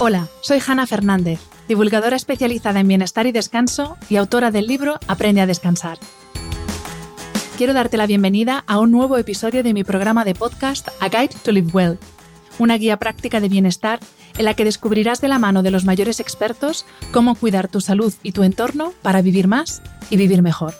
Hola, 0.00 0.28
soy 0.42 0.60
Hanna 0.64 0.86
Fernández, 0.86 1.40
divulgadora 1.66 2.14
especializada 2.14 2.78
en 2.78 2.86
bienestar 2.86 3.26
y 3.26 3.32
descanso 3.32 3.96
y 4.08 4.14
autora 4.14 4.52
del 4.52 4.68
libro 4.68 5.00
Aprende 5.08 5.40
a 5.40 5.46
descansar. 5.46 5.98
Quiero 7.56 7.72
darte 7.72 7.96
la 7.96 8.06
bienvenida 8.06 8.62
a 8.68 8.78
un 8.78 8.92
nuevo 8.92 9.18
episodio 9.18 9.64
de 9.64 9.74
mi 9.74 9.82
programa 9.82 10.24
de 10.24 10.36
podcast 10.36 10.86
A 11.00 11.08
Guide 11.08 11.34
to 11.42 11.50
Live 11.50 11.72
Well, 11.72 11.98
una 12.60 12.78
guía 12.78 12.96
práctica 12.98 13.40
de 13.40 13.48
bienestar 13.48 13.98
en 14.38 14.44
la 14.44 14.54
que 14.54 14.64
descubrirás 14.64 15.20
de 15.20 15.26
la 15.26 15.40
mano 15.40 15.64
de 15.64 15.72
los 15.72 15.84
mayores 15.84 16.20
expertos 16.20 16.86
cómo 17.10 17.34
cuidar 17.34 17.66
tu 17.66 17.80
salud 17.80 18.14
y 18.22 18.30
tu 18.30 18.44
entorno 18.44 18.92
para 19.02 19.20
vivir 19.20 19.48
más 19.48 19.82
y 20.10 20.16
vivir 20.16 20.42
mejor. 20.42 20.74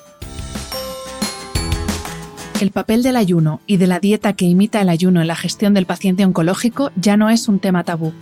El 2.60 2.70
papel 2.70 3.02
del 3.02 3.16
ayuno 3.16 3.62
y 3.66 3.78
de 3.78 3.88
la 3.88 3.98
dieta 3.98 4.34
que 4.34 4.44
imita 4.44 4.80
el 4.80 4.88
ayuno 4.88 5.20
en 5.20 5.26
la 5.26 5.34
gestión 5.34 5.74
del 5.74 5.86
paciente 5.86 6.24
oncológico 6.24 6.92
ya 6.94 7.16
no 7.16 7.30
es 7.30 7.48
un 7.48 7.58
tema 7.58 7.82
tabú. 7.82 8.12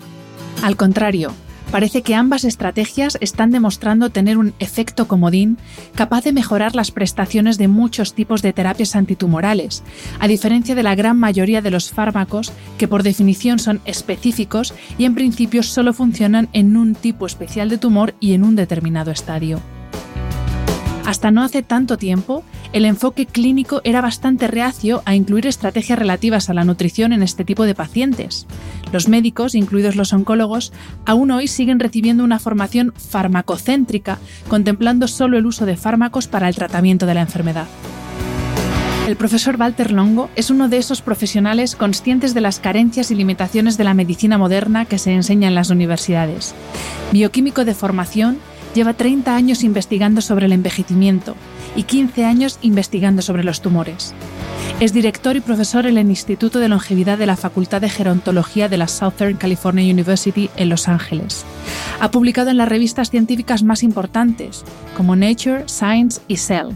Al 0.62 0.76
contrario, 0.76 1.32
parece 1.70 2.02
que 2.02 2.14
ambas 2.14 2.44
estrategias 2.44 3.18
están 3.20 3.50
demostrando 3.50 4.10
tener 4.10 4.38
un 4.38 4.54
efecto 4.58 5.06
comodín 5.06 5.58
capaz 5.94 6.24
de 6.24 6.32
mejorar 6.32 6.74
las 6.74 6.90
prestaciones 6.90 7.58
de 7.58 7.68
muchos 7.68 8.14
tipos 8.14 8.42
de 8.42 8.52
terapias 8.52 8.96
antitumorales, 8.96 9.82
a 10.18 10.28
diferencia 10.28 10.74
de 10.74 10.82
la 10.82 10.94
gran 10.94 11.18
mayoría 11.18 11.62
de 11.62 11.70
los 11.70 11.90
fármacos 11.90 12.52
que 12.78 12.88
por 12.88 13.02
definición 13.02 13.58
son 13.58 13.80
específicos 13.84 14.74
y 14.98 15.04
en 15.04 15.14
principio 15.14 15.62
solo 15.62 15.92
funcionan 15.92 16.48
en 16.52 16.76
un 16.76 16.94
tipo 16.94 17.26
especial 17.26 17.68
de 17.68 17.78
tumor 17.78 18.14
y 18.20 18.32
en 18.32 18.44
un 18.44 18.56
determinado 18.56 19.10
estadio. 19.10 19.60
Hasta 21.06 21.30
no 21.30 21.44
hace 21.44 21.62
tanto 21.62 21.96
tiempo, 21.98 22.42
el 22.72 22.84
enfoque 22.84 23.26
clínico 23.26 23.80
era 23.84 24.00
bastante 24.00 24.48
reacio 24.48 25.02
a 25.04 25.14
incluir 25.14 25.46
estrategias 25.46 26.00
relativas 26.00 26.50
a 26.50 26.54
la 26.54 26.64
nutrición 26.64 27.12
en 27.12 27.22
este 27.22 27.44
tipo 27.44 27.62
de 27.62 27.76
pacientes. 27.76 28.48
Los 28.92 29.08
médicos, 29.08 29.54
incluidos 29.54 29.94
los 29.94 30.12
oncólogos, 30.12 30.72
aún 31.04 31.30
hoy 31.30 31.46
siguen 31.46 31.78
recibiendo 31.78 32.24
una 32.24 32.40
formación 32.40 32.92
farmacocéntrica, 32.96 34.18
contemplando 34.48 35.06
solo 35.06 35.38
el 35.38 35.46
uso 35.46 35.64
de 35.64 35.76
fármacos 35.76 36.26
para 36.26 36.48
el 36.48 36.56
tratamiento 36.56 37.06
de 37.06 37.14
la 37.14 37.20
enfermedad. 37.20 37.66
El 39.06 39.14
profesor 39.14 39.54
Walter 39.56 39.92
Longo 39.92 40.28
es 40.34 40.50
uno 40.50 40.68
de 40.68 40.78
esos 40.78 41.02
profesionales 41.02 41.76
conscientes 41.76 42.34
de 42.34 42.40
las 42.40 42.58
carencias 42.58 43.12
y 43.12 43.14
limitaciones 43.14 43.78
de 43.78 43.84
la 43.84 43.94
medicina 43.94 44.38
moderna 44.38 44.86
que 44.86 44.98
se 44.98 45.12
enseña 45.12 45.46
en 45.46 45.54
las 45.54 45.70
universidades. 45.70 46.56
Bioquímico 47.12 47.64
de 47.64 47.74
formación, 47.74 48.38
Lleva 48.74 48.94
30 48.94 49.34
años 49.34 49.64
investigando 49.64 50.20
sobre 50.20 50.46
el 50.46 50.52
envejecimiento 50.52 51.34
y 51.74 51.84
15 51.84 52.24
años 52.24 52.58
investigando 52.62 53.22
sobre 53.22 53.44
los 53.44 53.60
tumores. 53.60 54.14
Es 54.78 54.92
director 54.92 55.36
y 55.36 55.40
profesor 55.40 55.86
en 55.86 55.96
el 55.96 56.08
Instituto 56.10 56.58
de 56.58 56.68
Longevidad 56.68 57.16
de 57.16 57.24
la 57.24 57.36
Facultad 57.36 57.80
de 57.80 57.88
Gerontología 57.88 58.68
de 58.68 58.76
la 58.76 58.88
Southern 58.88 59.38
California 59.38 59.90
University 59.90 60.50
en 60.56 60.68
Los 60.68 60.86
Ángeles. 60.86 61.46
Ha 61.98 62.10
publicado 62.10 62.50
en 62.50 62.58
las 62.58 62.68
revistas 62.68 63.08
científicas 63.08 63.62
más 63.62 63.82
importantes, 63.82 64.64
como 64.94 65.16
Nature, 65.16 65.64
Science 65.66 66.20
y 66.28 66.36
Cell. 66.36 66.74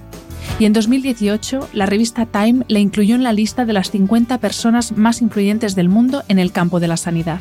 Y 0.58 0.64
en 0.64 0.72
2018, 0.72 1.68
la 1.74 1.84
revista 1.84 2.24
Time 2.24 2.64
le 2.68 2.80
incluyó 2.80 3.14
en 3.16 3.22
la 3.22 3.34
lista 3.34 3.66
de 3.66 3.74
las 3.74 3.90
50 3.90 4.38
personas 4.38 4.92
más 4.92 5.20
influyentes 5.20 5.74
del 5.74 5.90
mundo 5.90 6.22
en 6.28 6.38
el 6.38 6.52
campo 6.52 6.80
de 6.80 6.88
la 6.88 6.96
sanidad. 6.96 7.40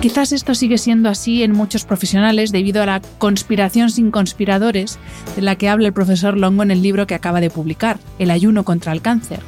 Quizás 0.00 0.30
esto 0.30 0.54
sigue 0.54 0.78
siendo 0.78 1.08
así 1.08 1.42
en 1.42 1.50
muchos 1.50 1.84
profesionales 1.84 2.52
debido 2.52 2.84
a 2.84 2.86
la 2.86 3.02
conspiración 3.18 3.90
sin 3.90 4.12
conspiradores 4.12 4.96
de 5.34 5.42
la 5.42 5.56
que 5.56 5.68
habla 5.68 5.88
el 5.88 5.92
profesor 5.92 6.38
Longo 6.38 6.62
en 6.62 6.70
el 6.70 6.82
libro 6.82 7.08
que 7.08 7.16
acaba 7.16 7.40
de 7.40 7.50
publicar, 7.50 7.98
El 8.20 8.30
ayuno 8.30 8.62
contra 8.62 8.92
el 8.92 9.02
cáncer. 9.02 9.40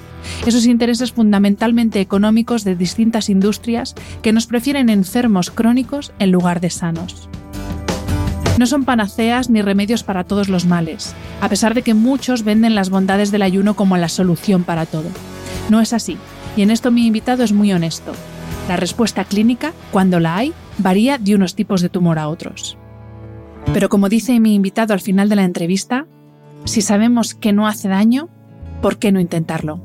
Esos 0.46 0.66
intereses 0.66 1.12
fundamentalmente 1.12 2.00
económicos 2.00 2.64
de 2.64 2.74
distintas 2.74 3.30
industrias 3.30 3.94
que 4.22 4.32
nos 4.32 4.48
prefieren 4.48 4.90
enfermos 4.90 5.52
crónicos 5.52 6.12
en 6.18 6.32
lugar 6.32 6.60
de 6.60 6.70
sanos. 6.70 7.28
No 8.58 8.66
son 8.66 8.84
panaceas 8.84 9.50
ni 9.50 9.62
remedios 9.62 10.02
para 10.02 10.24
todos 10.24 10.48
los 10.48 10.66
males, 10.66 11.14
a 11.40 11.48
pesar 11.48 11.74
de 11.74 11.82
que 11.82 11.94
muchos 11.94 12.42
venden 12.42 12.74
las 12.74 12.90
bondades 12.90 13.30
del 13.30 13.42
ayuno 13.42 13.74
como 13.74 13.96
la 13.96 14.08
solución 14.08 14.64
para 14.64 14.84
todo. 14.84 15.08
No 15.70 15.80
es 15.80 15.92
así, 15.92 16.18
y 16.56 16.62
en 16.62 16.72
esto 16.72 16.90
mi 16.90 17.06
invitado 17.06 17.44
es 17.44 17.52
muy 17.52 17.72
honesto. 17.72 18.12
La 18.68 18.76
respuesta 18.76 19.24
clínica, 19.24 19.72
cuando 19.90 20.20
la 20.20 20.36
hay, 20.36 20.52
varía 20.78 21.18
de 21.18 21.34
unos 21.34 21.54
tipos 21.54 21.80
de 21.80 21.88
tumor 21.88 22.18
a 22.18 22.28
otros. 22.28 22.76
Pero 23.72 23.88
como 23.88 24.08
dice 24.08 24.40
mi 24.40 24.54
invitado 24.54 24.94
al 24.94 25.00
final 25.00 25.28
de 25.28 25.36
la 25.36 25.44
entrevista, 25.44 26.06
si 26.64 26.82
sabemos 26.82 27.34
que 27.34 27.52
no 27.52 27.66
hace 27.66 27.88
daño, 27.88 28.28
¿por 28.82 28.98
qué 28.98 29.12
no 29.12 29.20
intentarlo? 29.20 29.80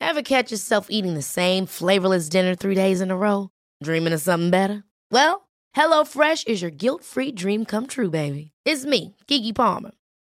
Ever 0.00 0.22
catch 0.22 0.50
yourself 0.50 0.86
eating 0.88 1.14
the 1.14 1.22
same 1.22 1.66
flavorless 1.66 2.28
dinner 2.28 2.54
three 2.54 2.74
days 2.74 3.00
in 3.00 3.10
a 3.10 3.16
row? 3.16 3.50
Dreaming 3.82 4.14
of 4.14 4.20
something 4.20 4.50
better? 4.50 4.84
Well, 5.10 5.48
HelloFresh 5.76 6.46
is 6.46 6.62
your 6.62 6.70
guilt-free 6.70 7.32
dream 7.32 7.64
come 7.64 7.86
true, 7.86 8.10
baby. 8.10 8.52
It's 8.64 8.86
me, 8.86 9.16
Kiki 9.26 9.52
Palmer. 9.52 9.90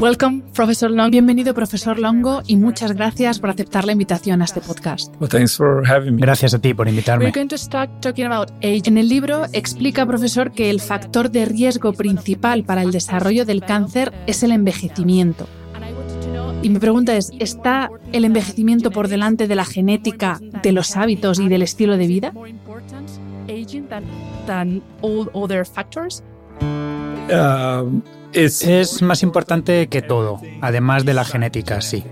Welcome, 0.00 0.42
Professor 0.52 0.90
Long. 0.90 1.10
Bienvenido, 1.10 1.54
Profesor 1.54 1.98
Longo, 1.98 2.42
y 2.46 2.56
muchas 2.56 2.92
gracias 2.92 3.38
por 3.38 3.48
aceptar 3.48 3.86
la 3.86 3.92
invitación 3.92 4.42
a 4.42 4.44
este 4.44 4.60
podcast. 4.60 5.14
Gracias 5.18 6.52
a 6.52 6.58
ti 6.58 6.74
por 6.74 6.86
invitarme. 6.86 7.32
En 8.60 8.98
el 8.98 9.08
libro 9.08 9.46
explica, 9.54 10.04
profesor, 10.04 10.52
que 10.52 10.68
el 10.68 10.82
factor 10.82 11.30
de 11.30 11.46
riesgo 11.46 11.94
principal 11.94 12.64
para 12.64 12.82
el 12.82 12.92
desarrollo 12.92 13.46
del 13.46 13.62
cáncer 13.62 14.12
es 14.26 14.42
el 14.42 14.52
envejecimiento. 14.52 15.48
Y 16.60 16.68
mi 16.68 16.78
pregunta 16.78 17.16
es, 17.16 17.32
¿está 17.38 17.90
el 18.12 18.26
envejecimiento 18.26 18.90
por 18.90 19.08
delante 19.08 19.48
de 19.48 19.54
la 19.54 19.64
genética, 19.64 20.38
de 20.62 20.72
los 20.72 20.94
hábitos 20.96 21.40
y 21.40 21.48
del 21.48 21.62
estilo 21.62 21.96
de 21.96 22.06
vida? 22.06 22.32
Um, 27.28 28.02
es 28.36 29.02
más 29.02 29.22
importante 29.22 29.88
que 29.88 30.02
todo, 30.02 30.40
además 30.60 31.04
de 31.04 31.14
la 31.14 31.24
genética, 31.24 31.80
sí. 31.80 32.04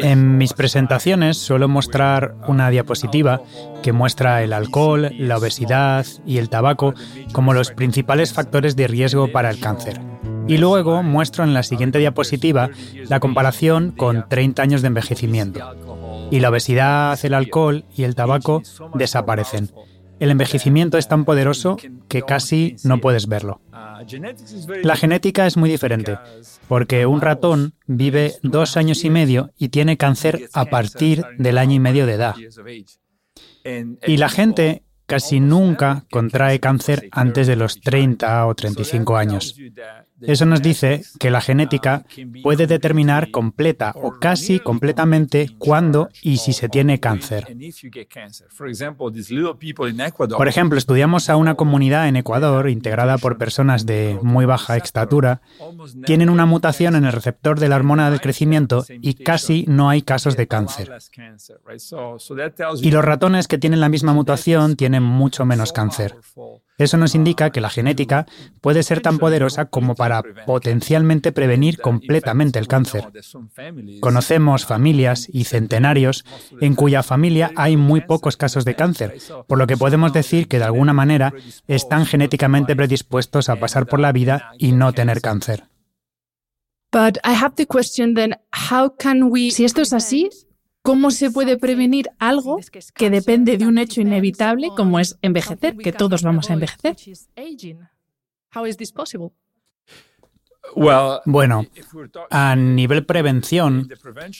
En 0.00 0.38
mis 0.38 0.52
presentaciones 0.52 1.36
suelo 1.36 1.68
mostrar 1.68 2.34
una 2.46 2.70
diapositiva 2.70 3.42
que 3.82 3.92
muestra 3.92 4.42
el 4.42 4.52
alcohol, 4.52 5.10
la 5.18 5.36
obesidad 5.36 6.06
y 6.24 6.38
el 6.38 6.48
tabaco 6.48 6.94
como 7.32 7.54
los 7.54 7.70
principales 7.72 8.32
factores 8.32 8.76
de 8.76 8.86
riesgo 8.86 9.30
para 9.32 9.50
el 9.50 9.60
cáncer. 9.60 10.00
Y 10.48 10.58
luego 10.58 11.02
muestro 11.02 11.44
en 11.44 11.54
la 11.54 11.64
siguiente 11.64 11.98
diapositiva 11.98 12.70
la 13.08 13.20
comparación 13.20 13.90
con 13.90 14.28
30 14.28 14.62
años 14.62 14.82
de 14.82 14.88
envejecimiento. 14.88 15.60
Y 16.30 16.40
la 16.40 16.50
obesidad, 16.50 17.18
el 17.24 17.34
alcohol 17.34 17.84
y 17.96 18.04
el 18.04 18.14
tabaco 18.14 18.62
desaparecen 18.94 19.70
el 20.20 20.30
envejecimiento 20.30 20.98
es 20.98 21.08
tan 21.08 21.24
poderoso 21.24 21.76
que 22.08 22.22
casi 22.22 22.76
no 22.84 22.98
puedes 22.98 23.26
verlo. 23.26 23.60
La 24.82 24.96
genética 24.96 25.46
es 25.46 25.56
muy 25.56 25.70
diferente, 25.70 26.18
porque 26.68 27.06
un 27.06 27.20
ratón 27.20 27.74
vive 27.86 28.34
dos 28.42 28.76
años 28.76 29.04
y 29.04 29.10
medio 29.10 29.52
y 29.56 29.68
tiene 29.68 29.96
cáncer 29.96 30.48
a 30.52 30.66
partir 30.66 31.24
del 31.38 31.58
año 31.58 31.74
y 31.74 31.80
medio 31.80 32.06
de 32.06 32.14
edad. 32.14 32.34
Y 34.06 34.16
la 34.16 34.28
gente 34.28 34.82
casi 35.06 35.40
nunca 35.40 36.04
contrae 36.10 36.60
cáncer 36.60 37.08
antes 37.12 37.46
de 37.46 37.56
los 37.56 37.80
30 37.80 38.46
o 38.46 38.54
35 38.54 39.16
años. 39.16 39.56
Eso 40.20 40.46
nos 40.46 40.62
dice 40.62 41.02
que 41.18 41.30
la 41.30 41.40
genética 41.40 42.04
puede 42.42 42.66
determinar 42.66 43.30
completa 43.30 43.92
o 43.94 44.12
casi 44.18 44.60
completamente 44.60 45.50
cuándo 45.58 46.08
y 46.22 46.38
si 46.38 46.52
se 46.52 46.68
tiene 46.68 47.00
cáncer. 47.00 47.46
Por 50.36 50.48
ejemplo, 50.48 50.78
estudiamos 50.78 51.28
a 51.28 51.36
una 51.36 51.54
comunidad 51.54 52.08
en 52.08 52.16
Ecuador 52.16 52.70
integrada 52.70 53.18
por 53.18 53.36
personas 53.36 53.84
de 53.84 54.18
muy 54.22 54.46
baja 54.46 54.76
estatura. 54.76 55.42
Tienen 56.06 56.30
una 56.30 56.46
mutación 56.46 56.96
en 56.96 57.04
el 57.04 57.12
receptor 57.12 57.60
de 57.60 57.68
la 57.68 57.76
hormona 57.76 58.10
del 58.10 58.20
crecimiento 58.20 58.84
y 58.88 59.14
casi 59.14 59.64
no 59.68 59.90
hay 59.90 60.02
casos 60.02 60.36
de 60.36 60.48
cáncer. 60.48 60.90
Y 62.82 62.90
los 62.90 63.04
ratones 63.04 63.48
que 63.48 63.58
tienen 63.58 63.80
la 63.80 63.88
misma 63.88 64.14
mutación 64.14 64.76
tienen 64.76 65.02
mucho 65.02 65.44
menos 65.44 65.72
cáncer. 65.72 66.16
Eso 66.78 66.98
nos 66.98 67.14
indica 67.14 67.50
que 67.50 67.62
la 67.62 67.70
genética 67.70 68.26
puede 68.60 68.82
ser 68.82 69.00
tan 69.00 69.18
poderosa 69.18 69.64
como 69.66 69.94
para 69.94 70.05
potencialmente 70.46 71.32
prevenir 71.32 71.80
completamente 71.80 72.58
el 72.58 72.68
cáncer. 72.68 73.08
Conocemos 74.00 74.66
familias 74.66 75.28
y 75.32 75.44
centenarios 75.44 76.24
en 76.60 76.74
cuya 76.74 77.02
familia 77.02 77.52
hay 77.56 77.76
muy 77.76 78.00
pocos 78.00 78.36
casos 78.36 78.64
de 78.64 78.74
cáncer, 78.74 79.18
por 79.46 79.58
lo 79.58 79.66
que 79.66 79.76
podemos 79.76 80.12
decir 80.12 80.48
que 80.48 80.58
de 80.58 80.64
alguna 80.64 80.92
manera 80.92 81.32
están 81.66 82.06
genéticamente 82.06 82.76
predispuestos 82.76 83.48
a 83.48 83.56
pasar 83.56 83.86
por 83.86 84.00
la 84.00 84.12
vida 84.12 84.52
y 84.58 84.72
no 84.72 84.92
tener 84.92 85.20
cáncer. 85.20 85.64
Si 89.50 89.64
esto 89.64 89.82
es 89.82 89.92
así, 89.92 90.30
¿Cómo 90.86 91.10
se 91.10 91.32
puede 91.32 91.56
prevenir 91.56 92.10
algo 92.20 92.60
que 92.94 93.10
depende 93.10 93.58
de 93.58 93.66
un 93.66 93.76
hecho 93.76 94.00
inevitable 94.00 94.68
como 94.76 95.00
es 95.00 95.18
envejecer, 95.20 95.76
que 95.76 95.92
todos 95.92 96.22
vamos 96.22 96.48
a 96.48 96.52
envejecer? 96.52 96.94
Bueno, 100.74 101.66
a 102.30 102.56
nivel 102.56 103.04
prevención, 103.06 103.88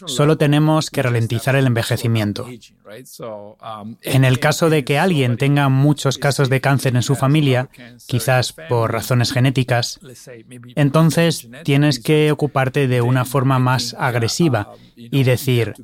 solo 0.07 0.37
tenemos 0.37 0.91
que 0.91 1.03
ralentizar 1.03 1.57
el 1.57 1.67
envejecimiento. 1.67 2.47
En 4.03 4.25
el 4.25 4.39
caso 4.39 4.71
de 4.71 4.85
que 4.85 4.99
alguien 4.99 5.37
tenga 5.37 5.69
muchos 5.69 6.19
casos 6.19 6.49
de 6.49 6.61
cáncer 6.61 6.97
en 6.97 7.03
su 7.03 7.15
familia, 7.15 7.69
quizás 8.07 8.53
por 8.69 8.93
razones 8.93 9.33
genéticas, 9.33 10.01
entonces 10.75 11.49
tienes 11.65 11.99
que 11.99 12.33
ocuparte 12.33 12.89
de 12.89 13.01
una 13.01 13.25
forma 13.25 13.59
más 13.59 13.95
agresiva 13.99 14.73
y 14.97 15.25
decir, 15.25 15.75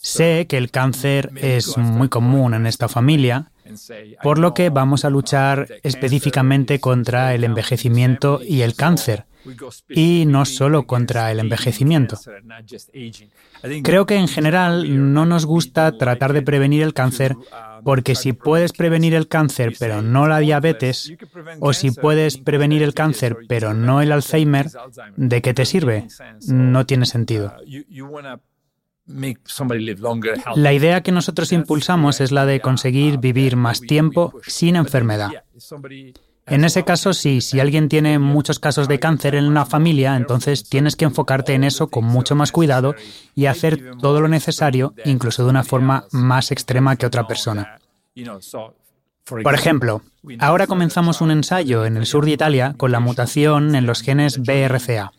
sé 0.00 0.46
que 0.48 0.58
el 0.58 0.70
cáncer 0.70 1.30
es 1.36 1.76
muy 1.78 2.08
común 2.08 2.54
en 2.54 2.66
esta 2.66 2.88
familia, 2.88 3.51
por 4.22 4.38
lo 4.38 4.54
que 4.54 4.70
vamos 4.70 5.04
a 5.04 5.10
luchar 5.10 5.68
específicamente 5.82 6.80
contra 6.80 7.34
el 7.34 7.44
envejecimiento 7.44 8.40
y 8.42 8.62
el 8.62 8.74
cáncer 8.74 9.26
y 9.88 10.24
no 10.26 10.44
solo 10.44 10.86
contra 10.86 11.30
el 11.30 11.40
envejecimiento. 11.40 12.18
Creo 13.82 14.06
que 14.06 14.16
en 14.16 14.28
general 14.28 15.12
no 15.12 15.26
nos 15.26 15.46
gusta 15.46 15.92
tratar 15.92 16.32
de 16.32 16.42
prevenir 16.42 16.82
el 16.82 16.94
cáncer 16.94 17.36
porque 17.84 18.14
si 18.14 18.32
puedes 18.32 18.72
prevenir 18.72 19.14
el 19.14 19.28
cáncer 19.28 19.74
pero 19.78 20.02
no 20.02 20.28
la 20.28 20.38
diabetes, 20.38 21.12
o 21.60 21.72
si 21.72 21.90
puedes 21.90 22.38
prevenir 22.38 22.82
el 22.82 22.94
cáncer 22.94 23.36
pero 23.48 23.74
no 23.74 24.00
el 24.00 24.12
Alzheimer, 24.12 24.70
¿de 25.16 25.42
qué 25.42 25.54
te 25.54 25.64
sirve? 25.64 26.06
No 26.48 26.86
tiene 26.86 27.06
sentido. 27.06 27.54
La 30.54 30.72
idea 30.72 31.02
que 31.02 31.12
nosotros 31.12 31.52
impulsamos 31.52 32.20
es 32.20 32.32
la 32.32 32.46
de 32.46 32.60
conseguir 32.60 33.18
vivir 33.18 33.56
más 33.56 33.80
tiempo 33.80 34.32
sin 34.46 34.76
enfermedad. 34.76 35.30
En 36.46 36.64
ese 36.64 36.84
caso, 36.84 37.12
sí, 37.12 37.40
si 37.40 37.60
alguien 37.60 37.88
tiene 37.88 38.18
muchos 38.18 38.58
casos 38.58 38.88
de 38.88 38.98
cáncer 38.98 39.36
en 39.36 39.44
una 39.44 39.64
familia, 39.64 40.16
entonces 40.16 40.68
tienes 40.68 40.96
que 40.96 41.04
enfocarte 41.04 41.54
en 41.54 41.64
eso 41.64 41.88
con 41.88 42.04
mucho 42.04 42.34
más 42.34 42.50
cuidado 42.50 42.94
y 43.34 43.46
hacer 43.46 43.96
todo 44.00 44.20
lo 44.20 44.28
necesario, 44.28 44.94
incluso 45.04 45.44
de 45.44 45.50
una 45.50 45.62
forma 45.62 46.04
más 46.10 46.50
extrema 46.50 46.96
que 46.96 47.06
otra 47.06 47.26
persona. 47.26 47.78
Por 49.24 49.54
ejemplo, 49.54 50.02
ahora 50.40 50.66
comenzamos 50.66 51.20
un 51.20 51.30
ensayo 51.30 51.86
en 51.86 51.96
el 51.96 52.06
sur 52.06 52.24
de 52.24 52.32
Italia 52.32 52.74
con 52.76 52.90
la 52.90 52.98
mutación 52.98 53.76
en 53.76 53.86
los 53.86 54.02
genes 54.02 54.38
BRCA, 54.38 55.12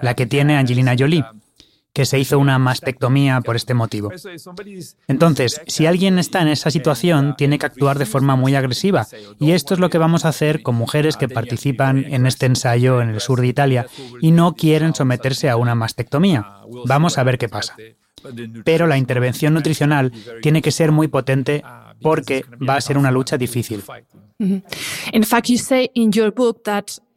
la 0.00 0.14
que 0.14 0.26
tiene 0.26 0.56
Angelina 0.56 0.94
Jolie 0.96 1.24
que 1.98 2.06
se 2.06 2.16
hizo 2.16 2.38
una 2.38 2.60
mastectomía 2.60 3.40
por 3.40 3.56
este 3.56 3.74
motivo. 3.74 4.12
Entonces, 5.08 5.60
si 5.66 5.84
alguien 5.84 6.20
está 6.20 6.40
en 6.42 6.46
esa 6.46 6.70
situación, 6.70 7.34
tiene 7.36 7.58
que 7.58 7.66
actuar 7.66 7.98
de 7.98 8.06
forma 8.06 8.36
muy 8.36 8.54
agresiva. 8.54 9.04
Y 9.40 9.50
esto 9.50 9.74
es 9.74 9.80
lo 9.80 9.90
que 9.90 9.98
vamos 9.98 10.24
a 10.24 10.28
hacer 10.28 10.62
con 10.62 10.76
mujeres 10.76 11.16
que 11.16 11.28
participan 11.28 12.04
en 12.04 12.28
este 12.28 12.46
ensayo 12.46 13.02
en 13.02 13.08
el 13.08 13.20
sur 13.20 13.40
de 13.40 13.48
Italia 13.48 13.88
y 14.20 14.30
no 14.30 14.54
quieren 14.54 14.94
someterse 14.94 15.50
a 15.50 15.56
una 15.56 15.74
mastectomía. 15.74 16.46
Vamos 16.86 17.18
a 17.18 17.24
ver 17.24 17.36
qué 17.36 17.48
pasa. 17.48 17.74
Pero 18.64 18.86
la 18.86 18.96
intervención 18.96 19.54
nutricional 19.54 20.12
tiene 20.40 20.62
que 20.62 20.70
ser 20.70 20.92
muy 20.92 21.08
potente 21.08 21.64
porque 22.00 22.44
va 22.62 22.76
a 22.76 22.80
ser 22.80 22.96
una 22.96 23.10
lucha 23.10 23.36
difícil. 23.36 23.82
Eh, 24.38 24.62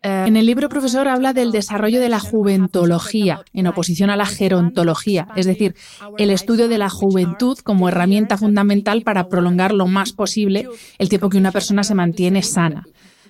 en 0.03 0.36
el 0.36 0.45
libro, 0.45 0.69
profesor, 0.69 1.07
habla 1.07 1.33
del 1.33 1.51
desarrollo 1.51 2.00
de 2.00 2.09
la 2.09 2.19
juventología 2.19 3.44
en 3.53 3.68
oposición 3.68 4.09
a 4.09 4.15
la 4.15 4.25
gerontología, 4.25 5.27
es 5.36 5.45
decir, 5.45 5.75
el 6.18 6.31
estudio 6.31 6.68
de 6.68 6.77
la 6.77 6.89
juventud 6.89 7.57
como 7.59 7.88
herramienta 7.88 8.38
fundamental 8.38 9.03
para 9.03 9.30
prolongar 9.30 9.74
lo 9.74 9.88
más 9.88 10.13
posible 10.13 10.68
el 10.98 11.09
tiempo 11.09 11.30
que 11.30 11.38
una 11.38 11.51
persona 11.51 11.83
se 11.83 11.95
mantiene 11.95 12.42
sana 12.42 12.86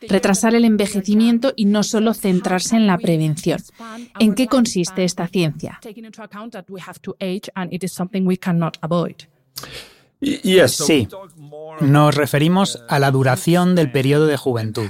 retrasar 0.08 0.56
el 0.56 0.66
envejecimiento 0.66 1.54
y 1.56 1.66
no 1.66 1.84
solo 1.84 2.14
centrarse 2.14 2.76
en 2.76 2.88
la 2.88 2.98
prevención. 2.98 3.60
¿En 4.20 4.34
qué 4.34 4.48
consiste 4.48 5.04
esta 5.04 5.28
ciencia? 5.28 5.80
Sí, 10.86 11.08
nos 11.80 12.16
referimos 12.16 12.84
a 12.90 13.00
la 13.00 13.12
duración 13.12 13.76
del 13.76 13.92
periodo 13.92 14.28
de 14.28 14.38
juventud. 14.38 14.90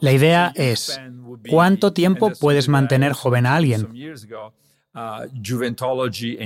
La 0.00 0.12
idea 0.12 0.52
es, 0.54 1.00
¿cuánto 1.48 1.92
tiempo 1.92 2.32
puedes 2.38 2.68
mantener 2.68 3.12
joven 3.12 3.46
a 3.46 3.56
alguien? 3.56 3.88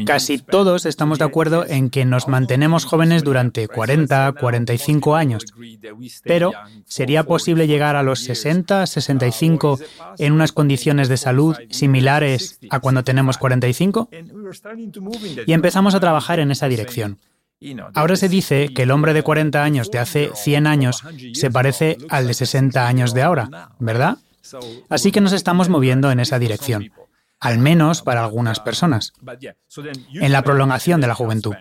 Casi 0.07 0.39
todos 0.39 0.87
estamos 0.87 1.19
de 1.19 1.25
acuerdo 1.27 1.67
en 1.67 1.91
que 1.91 2.07
nos 2.07 2.29
mantenemos 2.29 2.87
jóvenes 2.87 3.23
durante 3.23 3.69
40, 3.69 4.33
45 4.41 5.17
años, 5.17 5.45
pero 6.25 6.53
¿sería 6.87 7.25
posible 7.25 7.67
llegar 7.67 7.95
a 7.95 8.03
los 8.03 8.21
60, 8.21 8.87
65 8.87 9.79
en 10.17 10.33
unas 10.33 10.53
condiciones 10.53 11.11
de 11.11 11.19
salud 11.19 11.57
similares 11.69 12.59
a 12.71 12.81
cuando 12.81 13.05
tenemos 13.05 13.37
45? 13.37 14.09
Y 15.47 15.53
empezamos 15.53 15.95
a 15.95 16.01
trabajar 16.01 16.41
en 16.41 16.51
esa 16.51 16.69
dirección. 16.69 17.19
Ahora 17.95 18.17
se 18.17 18.29
dice 18.29 18.69
que 18.75 18.83
el 18.83 18.91
hombre 18.91 19.15
de 19.15 19.23
40 19.23 19.63
años 19.63 19.91
de 19.91 19.99
hace 19.99 20.31
100 20.35 20.67
años 20.67 21.03
se 21.35 21.51
parece 21.51 21.99
al 22.09 22.27
de 22.27 22.35
60 22.35 22.87
años 22.87 23.15
de 23.15 23.23
ahora, 23.23 23.71
¿verdad? 23.79 24.19
Así 24.89 25.13
que 25.13 25.21
nos 25.21 25.33
estamos 25.33 25.69
moviendo 25.69 26.11
en 26.11 26.21
esa 26.21 26.39
dirección 26.39 26.91
al 27.41 27.59
menos 27.59 28.03
para 28.03 28.25
algunas 28.25 28.61
personas, 28.61 29.13
en 30.15 30.33
la 30.33 30.43
prolongación 30.43 31.01
de 31.01 31.07
la 31.07 31.15
juventud. 31.15 31.55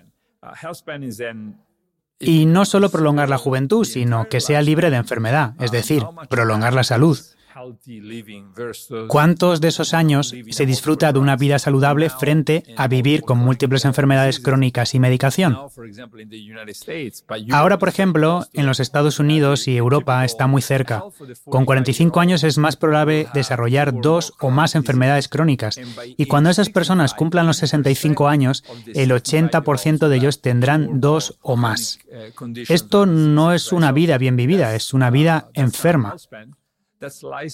Y 2.19 2.45
no 2.47 2.65
solo 2.65 2.89
prolongar 2.89 3.29
la 3.29 3.37
juventud, 3.37 3.85
sino 3.85 4.27
que 4.27 4.41
sea 4.41 4.61
libre 4.61 4.89
de 4.89 4.97
enfermedad, 4.97 5.53
es 5.59 5.71
decir, 5.71 6.03
prolongar 6.29 6.73
la 6.73 6.83
salud. 6.83 7.19
¿Cuántos 9.07 9.61
de 9.61 9.67
esos 9.67 9.93
años 9.93 10.33
se 10.49 10.65
disfruta 10.65 11.11
de 11.11 11.19
una 11.19 11.35
vida 11.35 11.59
saludable 11.59 12.09
frente 12.09 12.63
a 12.77 12.87
vivir 12.87 13.23
con 13.23 13.39
múltiples 13.39 13.85
enfermedades 13.85 14.39
crónicas 14.39 14.93
y 14.93 14.99
medicación? 14.99 15.57
Ahora, 17.51 17.79
por 17.79 17.89
ejemplo, 17.89 18.45
en 18.53 18.65
los 18.65 18.79
Estados 18.79 19.19
Unidos 19.19 19.67
y 19.67 19.77
Europa 19.77 20.23
está 20.25 20.47
muy 20.47 20.61
cerca. 20.61 21.03
Con 21.45 21.65
45 21.65 22.19
años 22.19 22.43
es 22.43 22.57
más 22.57 22.75
probable 22.75 23.27
desarrollar 23.33 23.93
dos 24.01 24.33
o 24.39 24.49
más 24.49 24.75
enfermedades 24.75 25.27
crónicas. 25.27 25.79
Y 26.17 26.25
cuando 26.25 26.49
esas 26.49 26.69
personas 26.69 27.13
cumplan 27.13 27.47
los 27.47 27.57
65 27.57 28.27
años, 28.27 28.63
el 28.93 29.11
80% 29.11 30.07
de 30.07 30.15
ellos 30.15 30.41
tendrán 30.41 30.99
dos 30.99 31.37
o 31.41 31.55
más. 31.55 31.99
Esto 32.69 33.05
no 33.05 33.53
es 33.53 33.71
una 33.71 33.91
vida 33.91 34.17
bien 34.17 34.35
vivida, 34.35 34.75
es 34.75 34.93
una 34.93 35.09
vida 35.09 35.49
enferma 35.53 36.15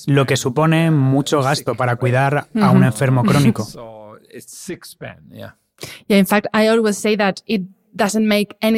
lo 0.07 0.25
que 0.25 0.37
supone 0.37 0.91
mucho 0.91 1.41
gasto 1.41 1.75
para 1.75 1.95
cuidar 1.95 2.47
a 2.55 2.69
un 2.71 2.83
enfermo 2.83 3.23
crónico. 3.23 3.67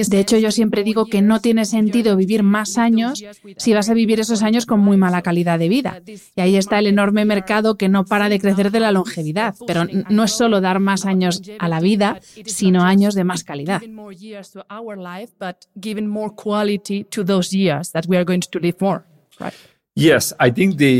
De 0.10 0.20
hecho, 0.20 0.38
yo 0.38 0.52
siempre 0.52 0.84
digo 0.84 1.06
que 1.06 1.22
no 1.22 1.40
tiene 1.40 1.66
sentido 1.66 2.16
vivir 2.16 2.44
más 2.44 2.78
años 2.78 3.24
si 3.58 3.74
vas 3.74 3.90
a 3.90 3.94
vivir 3.94 4.20
esos 4.20 4.44
años 4.44 4.66
con 4.66 4.80
muy 4.80 4.98
mala 4.98 5.22
calidad 5.22 5.58
de 5.58 5.70
vida. 5.70 6.02
Y 6.36 6.42
ahí 6.42 6.58
está 6.58 6.80
el 6.80 6.88
enorme 6.88 7.26
mercado 7.26 7.78
que 7.78 7.90
no 7.90 8.06
para 8.06 8.30
de 8.30 8.40
crecer 8.40 8.72
de 8.72 8.80
la 8.82 8.92
longevidad. 8.92 9.56
Pero 9.66 9.86
no 10.10 10.24
es 10.24 10.32
solo 10.32 10.62
dar 10.62 10.80
más 10.80 11.06
años 11.06 11.42
a 11.60 11.70
la 11.70 11.80
vida, 11.80 12.20
sino 12.46 12.84
años 12.84 13.16
de 13.16 13.24
más 13.24 13.44
calidad. 13.44 13.82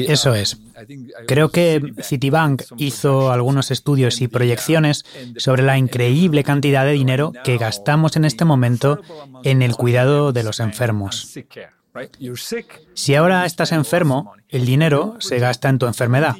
Eso 0.10 0.34
es. 0.34 0.58
Creo 1.28 1.50
que 1.50 1.94
Citibank 2.02 2.64
hizo 2.78 3.32
algunos 3.32 3.72
estudios 3.72 4.22
y 4.22 4.30
proyecciones 4.30 5.04
sobre 5.38 5.64
la 5.64 5.78
increíble 5.78 6.46
cantidad 6.46 6.86
de 6.86 6.94
dinero 6.94 7.34
que 7.44 7.58
gastamos 7.58 8.16
en 8.16 8.24
este 8.24 8.46
momento 8.46 9.02
en 9.44 9.62
el 9.62 9.76
cuidado 9.76 10.32
de 10.32 10.44
los 10.44 10.62
enfermos. 10.62 11.38
Si 12.94 13.16
ahora 13.16 13.46
estás 13.46 13.72
enfermo, 13.72 14.34
el 14.50 14.66
dinero 14.66 15.16
se 15.20 15.40
gasta 15.40 15.70
en 15.70 15.80
tu 15.80 15.88
enfermedad. 15.88 16.36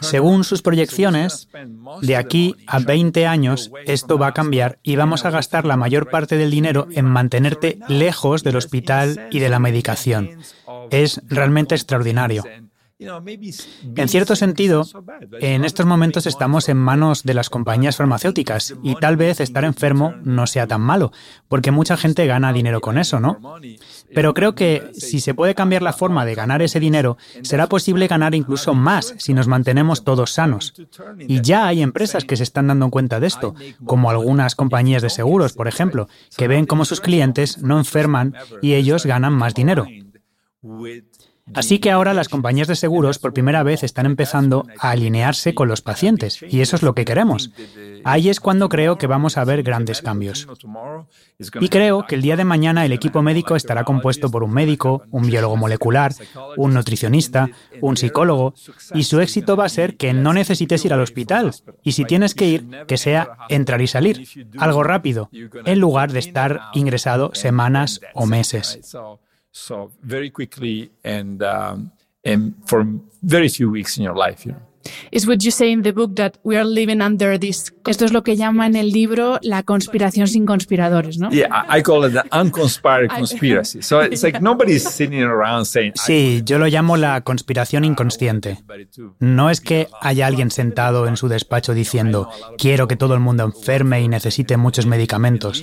Según 0.00 0.44
sus 0.44 0.62
proyecciones, 0.62 1.48
de 2.00 2.16
aquí 2.16 2.56
a 2.66 2.78
20 2.78 3.26
años 3.26 3.70
esto 3.84 4.18
va 4.18 4.28
a 4.28 4.34
cambiar 4.34 4.78
y 4.82 4.96
vamos 4.96 5.24
a 5.24 5.30
gastar 5.30 5.66
la 5.66 5.76
mayor 5.76 6.08
parte 6.08 6.36
del 6.36 6.50
dinero 6.50 6.88
en 6.92 7.04
mantenerte 7.04 7.78
lejos 7.88 8.42
del 8.42 8.56
hospital 8.56 9.28
y 9.30 9.38
de 9.38 9.48
la 9.50 9.58
medicación. 9.58 10.40
Es 10.90 11.20
realmente 11.28 11.74
extraordinario. 11.74 12.44
En 13.00 14.08
cierto 14.08 14.36
sentido, 14.36 14.84
en 15.40 15.64
estos 15.64 15.86
momentos 15.86 16.26
estamos 16.26 16.68
en 16.68 16.76
manos 16.76 17.22
de 17.22 17.32
las 17.32 17.48
compañías 17.48 17.96
farmacéuticas 17.96 18.74
y 18.82 18.94
tal 18.96 19.16
vez 19.16 19.40
estar 19.40 19.64
enfermo 19.64 20.14
no 20.22 20.46
sea 20.46 20.66
tan 20.66 20.82
malo, 20.82 21.10
porque 21.48 21.70
mucha 21.70 21.96
gente 21.96 22.26
gana 22.26 22.52
dinero 22.52 22.82
con 22.82 22.98
eso, 22.98 23.18
¿no? 23.18 23.38
Pero 24.14 24.34
creo 24.34 24.54
que 24.54 24.90
si 24.92 25.20
se 25.20 25.32
puede 25.32 25.54
cambiar 25.54 25.80
la 25.80 25.94
forma 25.94 26.26
de 26.26 26.34
ganar 26.34 26.60
ese 26.60 26.78
dinero, 26.78 27.16
será 27.42 27.68
posible 27.68 28.06
ganar 28.06 28.34
incluso 28.34 28.74
más 28.74 29.14
si 29.16 29.32
nos 29.32 29.48
mantenemos 29.48 30.04
todos 30.04 30.32
sanos. 30.32 30.74
Y 31.18 31.40
ya 31.40 31.66
hay 31.66 31.80
empresas 31.80 32.26
que 32.26 32.36
se 32.36 32.42
están 32.42 32.66
dando 32.66 32.90
cuenta 32.90 33.18
de 33.18 33.28
esto, 33.28 33.54
como 33.86 34.10
algunas 34.10 34.54
compañías 34.54 35.00
de 35.00 35.08
seguros, 35.08 35.54
por 35.54 35.68
ejemplo, 35.68 36.08
que 36.36 36.48
ven 36.48 36.66
cómo 36.66 36.84
sus 36.84 37.00
clientes 37.00 37.62
no 37.62 37.78
enferman 37.78 38.34
y 38.60 38.74
ellos 38.74 39.06
ganan 39.06 39.32
más 39.32 39.54
dinero. 39.54 39.86
Así 41.54 41.78
que 41.80 41.90
ahora 41.90 42.14
las 42.14 42.28
compañías 42.28 42.68
de 42.68 42.76
seguros 42.76 43.18
por 43.18 43.32
primera 43.32 43.62
vez 43.62 43.82
están 43.82 44.06
empezando 44.06 44.66
a 44.78 44.90
alinearse 44.90 45.54
con 45.54 45.68
los 45.68 45.82
pacientes 45.82 46.44
y 46.48 46.60
eso 46.60 46.76
es 46.76 46.82
lo 46.82 46.94
que 46.94 47.04
queremos. 47.04 47.50
Ahí 48.04 48.28
es 48.28 48.40
cuando 48.40 48.68
creo 48.68 48.98
que 48.98 49.06
vamos 49.06 49.36
a 49.36 49.44
ver 49.44 49.62
grandes 49.62 50.00
cambios. 50.00 50.46
Y 51.60 51.68
creo 51.68 52.06
que 52.06 52.14
el 52.14 52.22
día 52.22 52.36
de 52.36 52.44
mañana 52.44 52.84
el 52.84 52.92
equipo 52.92 53.22
médico 53.22 53.56
estará 53.56 53.84
compuesto 53.84 54.30
por 54.30 54.44
un 54.44 54.52
médico, 54.52 55.02
un 55.10 55.26
biólogo 55.26 55.56
molecular, 55.56 56.14
un 56.56 56.74
nutricionista, 56.74 57.50
un 57.80 57.96
psicólogo 57.96 58.54
y 58.94 59.04
su 59.04 59.20
éxito 59.20 59.56
va 59.56 59.64
a 59.64 59.70
ser 59.70 59.96
que 59.96 60.12
no 60.12 60.32
necesites 60.32 60.84
ir 60.84 60.92
al 60.92 61.00
hospital 61.00 61.52
y 61.82 61.92
si 61.92 62.04
tienes 62.04 62.34
que 62.34 62.46
ir, 62.46 62.70
que 62.86 62.96
sea 62.96 63.36
entrar 63.48 63.80
y 63.80 63.86
salir, 63.86 64.28
algo 64.58 64.82
rápido, 64.82 65.30
en 65.32 65.80
lugar 65.80 66.12
de 66.12 66.20
estar 66.20 66.60
ingresado 66.74 67.32
semanas 67.34 68.00
o 68.14 68.26
meses. 68.26 68.94
So 69.52 69.90
very 70.02 70.30
quickly 70.30 70.90
and 71.04 71.42
um, 71.42 71.92
and 72.24 72.54
for 72.66 72.86
very 73.22 73.48
few 73.48 73.70
weeks 73.70 73.96
in 73.96 74.04
your 74.04 74.16
life. 74.16 74.46
You 74.46 74.52
know. 74.52 74.62
Is 75.12 75.26
what 75.26 75.44
you 75.44 75.50
say 75.50 75.70
in 75.70 75.82
the 75.82 75.92
book 75.92 76.16
that 76.16 76.38
we 76.42 76.56
are 76.56 76.64
living 76.64 77.02
under 77.02 77.38
this. 77.38 77.72
Esto 77.86 78.04
es 78.04 78.12
lo 78.12 78.22
que 78.22 78.36
llama 78.36 78.66
en 78.66 78.76
el 78.76 78.90
libro 78.90 79.38
la 79.42 79.62
conspiración 79.62 80.26
sin 80.26 80.46
conspiradores, 80.46 81.18
¿no? 81.18 81.30
Yeah, 81.30 81.66
I 81.68 81.82
call 81.82 82.04
it 82.06 82.12
the 82.12 82.24
unconspired 82.32 83.10
conspiracy. 83.16 83.82
So 83.82 84.00
it's 84.00 84.22
like 84.22 84.40
nobody's 84.40 84.88
sitting 84.88 85.22
around 85.22 85.66
saying. 85.66 85.92
Sí, 85.96 86.42
yo 86.44 86.58
lo 86.58 86.66
llamo 86.66 86.96
la 86.96 87.20
conspiración 87.20 87.84
inconsciente. 87.84 88.58
No 89.18 89.50
es 89.50 89.60
que 89.60 89.88
haya 90.00 90.26
alguien 90.26 90.50
sentado 90.50 91.06
en 91.06 91.16
su 91.16 91.28
despacho 91.28 91.74
diciendo 91.74 92.30
quiero 92.56 92.88
que 92.88 92.96
todo 92.96 93.14
el 93.14 93.20
mundo 93.20 93.44
enferme 93.44 94.00
y 94.00 94.08
necesite 94.08 94.56
muchos 94.56 94.86
medicamentos. 94.86 95.62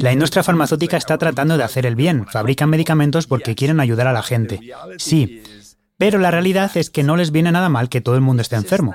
La 0.00 0.12
industria 0.12 0.42
farmacéutica 0.42 0.96
está 0.96 1.18
tratando 1.18 1.58
de 1.58 1.64
hacer 1.64 1.84
el 1.86 1.96
bien, 1.96 2.26
fabrican 2.26 2.70
medicamentos 2.70 3.26
porque 3.26 3.54
quieren 3.54 3.80
ayudar 3.80 4.06
a 4.06 4.12
la 4.12 4.22
gente. 4.22 4.60
Sí, 4.96 5.42
pero 5.98 6.18
la 6.18 6.30
realidad 6.30 6.70
es 6.76 6.90
que 6.90 7.02
no 7.02 7.16
les 7.16 7.30
viene 7.30 7.52
nada 7.52 7.68
mal 7.68 7.88
que 7.88 8.00
todo 8.00 8.14
el 8.16 8.22
mundo 8.22 8.42
esté 8.42 8.56
enfermo. 8.56 8.94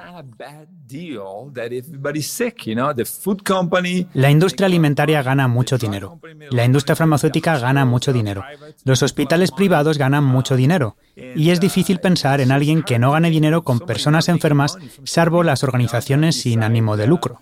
La 4.14 4.30
industria 4.32 4.66
alimentaria 4.66 5.22
gana 5.22 5.48
mucho 5.48 5.78
dinero. 5.78 6.20
La 6.52 6.66
industria 6.66 6.96
farmacéutica 6.96 7.60
gana 7.60 7.86
mucho 7.86 8.12
dinero. 8.14 8.44
Los 8.84 9.04
hospitales 9.04 9.52
privados 9.52 9.98
ganan 9.98 10.24
mucho 10.24 10.56
dinero. 10.56 10.96
Y 11.16 11.52
es 11.52 11.60
difícil 11.60 12.00
pensar 12.00 12.42
en 12.42 12.52
alguien 12.52 12.84
que 12.84 13.00
no 13.00 13.12
gane 13.12 13.30
dinero 13.30 13.64
con 13.64 13.80
personas 13.80 14.30
enfermas, 14.30 14.78
salvo 15.04 15.44
las 15.44 15.64
organizaciones 15.64 16.42
sin 16.42 16.64
ánimo 16.64 16.98
de 16.98 17.08
lucro. 17.08 17.42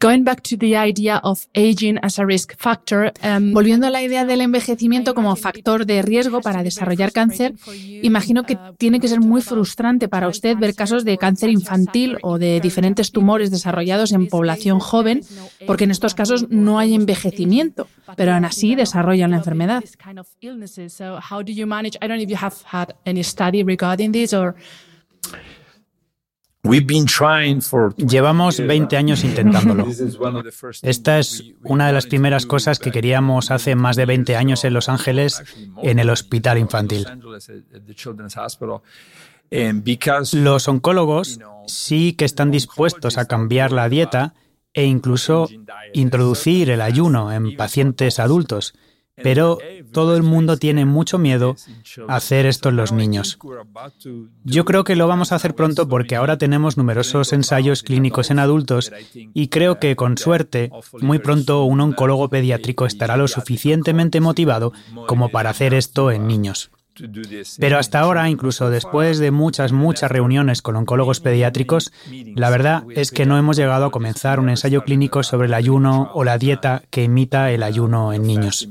Going 0.00 0.24
back 0.24 0.42
to 0.42 0.56
the 0.56 0.76
idea 0.76 1.18
of 1.22 1.40
aging 1.54 1.98
as 2.02 2.18
a 2.18 2.26
risk 2.26 2.54
factor, 2.58 3.12
um, 3.22 3.52
volviendo 3.52 3.86
a 3.86 3.90
la 3.90 4.02
idea 4.02 4.24
del 4.24 4.40
envejecimiento 4.40 5.14
como 5.14 5.34
factor 5.36 5.86
de 5.86 6.02
riesgo 6.02 6.40
para 6.40 6.62
desarrollar 6.62 7.12
cáncer, 7.12 7.54
imagino 8.02 8.44
que 8.44 8.58
tiene 8.78 9.00
que 9.00 9.08
ser 9.08 9.20
muy 9.20 9.42
frustrante 9.42 10.08
para 10.08 10.28
usted 10.28 10.56
ver 10.56 10.74
casos 10.74 11.04
de 11.04 11.18
cáncer 11.18 11.50
infantil 11.50 12.18
o 12.22 12.38
de 12.38 12.60
diferentes 12.60 13.12
tumores 13.12 13.50
desarrollados 13.50 14.12
en 14.12 14.28
población 14.28 14.80
joven, 14.80 15.22
porque 15.66 15.84
en 15.84 15.90
estos 15.90 16.14
casos 16.14 16.46
no 16.50 16.78
hay 16.78 16.94
envejecimiento, 16.94 17.88
pero 18.16 18.32
aún 18.34 18.44
así 18.44 18.74
desarrollan 18.74 19.30
la 19.30 19.38
enfermedad. 19.38 19.82
How 21.30 21.42
do 21.42 21.52
you 21.52 21.66
manage? 21.66 21.96
I 22.02 22.08
don't 22.08 22.18
know 22.18 22.22
if 22.22 22.30
you 22.30 22.36
have 22.36 22.56
had 22.64 22.94
any 23.04 23.22
study 23.22 23.62
regarding 23.62 24.12
this 24.12 24.32
or 24.32 24.54
Llevamos 27.96 28.58
20 28.58 28.96
años 28.96 29.24
intentándolo. 29.24 29.86
Esta 30.82 31.18
es 31.18 31.44
una 31.62 31.86
de 31.86 31.92
las 31.92 32.06
primeras 32.06 32.46
cosas 32.46 32.78
que 32.78 32.90
queríamos 32.90 33.50
hace 33.50 33.74
más 33.74 33.96
de 33.96 34.06
20 34.06 34.36
años 34.36 34.64
en 34.64 34.74
Los 34.74 34.88
Ángeles, 34.88 35.42
en 35.82 35.98
el 35.98 36.10
hospital 36.10 36.58
infantil. 36.58 37.06
Los 40.32 40.68
oncólogos 40.68 41.40
sí 41.66 42.12
que 42.14 42.24
están 42.24 42.50
dispuestos 42.50 43.18
a 43.18 43.26
cambiar 43.26 43.72
la 43.72 43.88
dieta 43.88 44.34
e 44.74 44.84
incluso 44.84 45.48
introducir 45.94 46.70
el 46.70 46.82
ayuno 46.82 47.32
en 47.32 47.56
pacientes 47.56 48.18
adultos, 48.18 48.74
pero 49.22 49.58
todo 49.92 50.16
el 50.16 50.22
mundo 50.22 50.56
tiene 50.56 50.84
mucho 50.84 51.18
miedo 51.18 51.56
a 52.08 52.16
hacer 52.16 52.46
esto 52.46 52.68
en 52.68 52.76
los 52.76 52.92
niños. 52.92 53.38
Yo 54.44 54.64
creo 54.64 54.84
que 54.84 54.96
lo 54.96 55.08
vamos 55.08 55.32
a 55.32 55.36
hacer 55.36 55.54
pronto 55.54 55.88
porque 55.88 56.16
ahora 56.16 56.38
tenemos 56.38 56.76
numerosos 56.76 57.32
ensayos 57.32 57.82
clínicos 57.82 58.30
en 58.30 58.38
adultos 58.38 58.92
y 59.14 59.48
creo 59.48 59.78
que 59.78 59.96
con 59.96 60.18
suerte 60.18 60.70
muy 61.00 61.18
pronto 61.18 61.64
un 61.64 61.80
oncólogo 61.80 62.28
pediátrico 62.28 62.86
estará 62.86 63.16
lo 63.16 63.28
suficientemente 63.28 64.20
motivado 64.20 64.72
como 65.06 65.30
para 65.30 65.50
hacer 65.50 65.74
esto 65.74 66.10
en 66.10 66.26
niños. 66.26 66.70
Pero 67.58 67.78
hasta 67.78 68.00
ahora, 68.00 68.28
incluso 68.28 68.70
después 68.70 69.18
de 69.18 69.30
muchas, 69.30 69.72
muchas 69.72 70.10
reuniones 70.10 70.62
con 70.62 70.76
oncólogos 70.76 71.20
pediátricos, 71.20 71.92
la 72.34 72.50
verdad 72.50 72.84
es 72.90 73.10
que 73.10 73.26
no 73.26 73.38
hemos 73.38 73.56
llegado 73.56 73.86
a 73.86 73.90
comenzar 73.90 74.40
un 74.40 74.48
ensayo 74.48 74.84
clínico 74.84 75.22
sobre 75.22 75.46
el 75.46 75.54
ayuno 75.54 76.10
o 76.14 76.24
la 76.24 76.38
dieta 76.38 76.82
que 76.90 77.04
imita 77.04 77.50
el 77.50 77.62
ayuno 77.62 78.12
en 78.12 78.22
niños. 78.22 78.68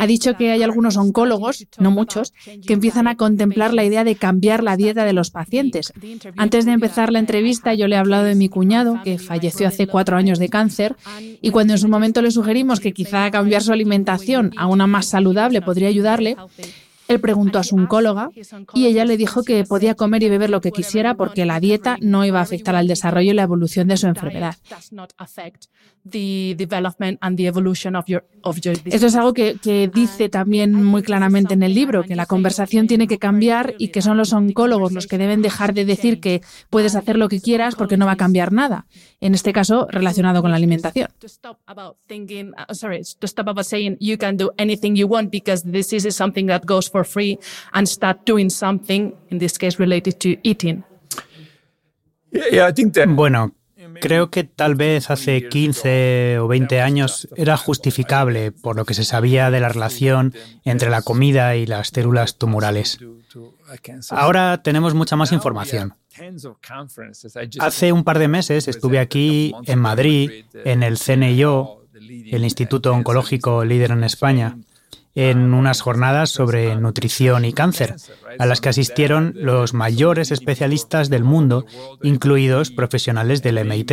Ha 0.00 0.06
dicho 0.06 0.36
que 0.36 0.50
hay 0.50 0.62
algunos 0.62 0.96
oncólogos, 0.96 1.66
no 1.78 1.90
muchos, 1.90 2.32
que 2.66 2.72
empiezan 2.74 3.06
a 3.06 3.16
contemplar 3.16 3.72
la 3.72 3.84
idea 3.84 4.04
de 4.04 4.16
cambiar 4.16 4.62
la 4.62 4.76
dieta 4.76 5.04
de 5.04 5.12
los 5.12 5.30
pacientes. 5.30 5.92
Antes 6.36 6.66
de 6.66 6.72
empezar 6.72 7.12
la 7.12 7.18
entrevista, 7.18 7.74
yo 7.74 7.88
le 7.88 7.96
he 7.96 7.98
hablado 7.98 8.24
de 8.24 8.34
mi 8.34 8.48
cuñado, 8.48 9.00
que 9.02 9.18
falleció 9.18 9.68
hace 9.68 9.86
cuatro 9.86 10.16
años 10.16 10.38
de 10.38 10.48
cáncer, 10.48 10.96
y 11.40 11.50
cuando 11.50 11.74
en 11.74 11.78
su 11.78 11.88
momento 11.94 12.20
le 12.20 12.30
sugerimos 12.30 12.80
que 12.80 12.92
quizá 12.92 13.30
cambiar 13.30 13.62
su 13.62 13.72
alimentación 13.72 14.52
a 14.56 14.66
una 14.66 14.86
más 14.86 15.06
saludable 15.06 15.62
podría 15.62 15.88
ayudarle, 15.88 16.36
él 17.08 17.20
preguntó 17.20 17.58
a 17.58 17.62
su 17.64 17.76
oncóloga 17.76 18.30
y 18.74 18.86
ella 18.86 19.04
le 19.04 19.16
dijo 19.16 19.42
que 19.42 19.64
podía 19.64 19.94
comer 19.94 20.22
y 20.22 20.28
beber 20.28 20.50
lo 20.50 20.60
que 20.60 20.72
quisiera 20.72 21.14
porque 21.14 21.44
la 21.44 21.60
dieta 21.60 21.96
no 22.00 22.24
iba 22.24 22.40
a 22.40 22.42
afectar 22.42 22.74
al 22.76 22.88
desarrollo 22.88 23.32
y 23.32 23.34
la 23.34 23.42
evolución 23.42 23.88
de 23.88 23.96
su 23.96 24.06
enfermedad. 24.06 24.56
Esto 28.94 29.06
es 29.06 29.16
algo 29.16 29.32
que, 29.32 29.90
dice 29.92 30.28
también 30.28 30.72
muy 30.72 31.02
claramente 31.02 31.54
en 31.54 31.62
el 31.62 31.74
libro, 31.74 32.04
que 32.04 32.14
la 32.14 32.26
conversación 32.26 32.86
tiene 32.86 33.06
que 33.06 33.18
cambiar 33.18 33.74
y 33.78 33.88
que 33.88 34.02
son 34.02 34.16
los 34.16 34.32
oncólogos 34.32 34.92
los 34.92 35.06
que 35.06 35.18
deben 35.18 35.42
dejar 35.42 35.74
de 35.74 35.84
decir 35.84 36.20
que 36.20 36.42
puedes 36.70 36.94
hacer 36.94 37.16
lo 37.16 37.28
que 37.28 37.40
quieras 37.40 37.74
porque 37.74 37.96
no 37.96 38.06
va 38.06 38.12
a 38.12 38.16
cambiar 38.16 38.52
nada. 38.52 38.86
En 39.20 39.34
este 39.34 39.52
caso, 39.52 39.86
relacionado 39.90 40.42
con 40.42 40.50
la 40.50 40.56
alimentación. 40.56 41.08
For 46.94 47.04
free 47.04 47.38
and 47.72 47.88
start 47.88 48.18
doing 48.24 48.48
something, 48.48 49.12
in 49.30 49.38
this 49.38 49.58
case 49.58 49.80
related 49.80 50.14
to 50.20 50.28
eating. 50.44 50.84
Bueno, 53.08 53.52
Creo 54.00 54.30
que 54.30 54.44
tal 54.44 54.74
vez 54.74 55.10
hace 55.10 55.48
15 55.48 56.38
o 56.40 56.48
20 56.48 56.80
años 56.80 57.28
era 57.36 57.56
justificable 57.56 58.50
por 58.50 58.76
lo 58.76 58.84
que 58.84 58.94
se 58.94 59.04
sabía 59.04 59.50
de 59.50 59.60
la 59.60 59.68
relación 59.68 60.34
entre 60.64 60.90
la 60.90 61.02
comida 61.02 61.56
y 61.56 61.66
las 61.66 61.88
células 61.88 62.36
tumorales. 62.36 62.98
Ahora 64.10 64.62
tenemos 64.62 64.94
mucha 64.94 65.16
más 65.16 65.32
información. 65.32 65.94
Hace 67.60 67.92
un 67.92 68.04
par 68.04 68.18
de 68.18 68.28
meses 68.28 68.68
estuve 68.68 68.98
aquí 68.98 69.54
en 69.66 69.78
Madrid, 69.78 70.44
en 70.64 70.82
el 70.82 70.98
CNIO, 70.98 71.84
el 71.94 72.44
Instituto 72.44 72.92
Oncológico 72.92 73.64
líder 73.64 73.92
en 73.92 74.04
España, 74.04 74.58
en 75.14 75.54
unas 75.54 75.80
jornadas 75.80 76.30
sobre 76.30 76.74
nutrición 76.76 77.44
y 77.44 77.52
cáncer, 77.52 77.96
a 78.38 78.46
las 78.46 78.60
que 78.60 78.68
asistieron 78.68 79.32
los 79.36 79.74
mayores 79.74 80.32
especialistas 80.32 81.08
del 81.10 81.24
mundo, 81.24 81.66
incluidos 82.02 82.70
profesionales 82.70 83.42
del 83.42 83.64
MIT. 83.64 83.92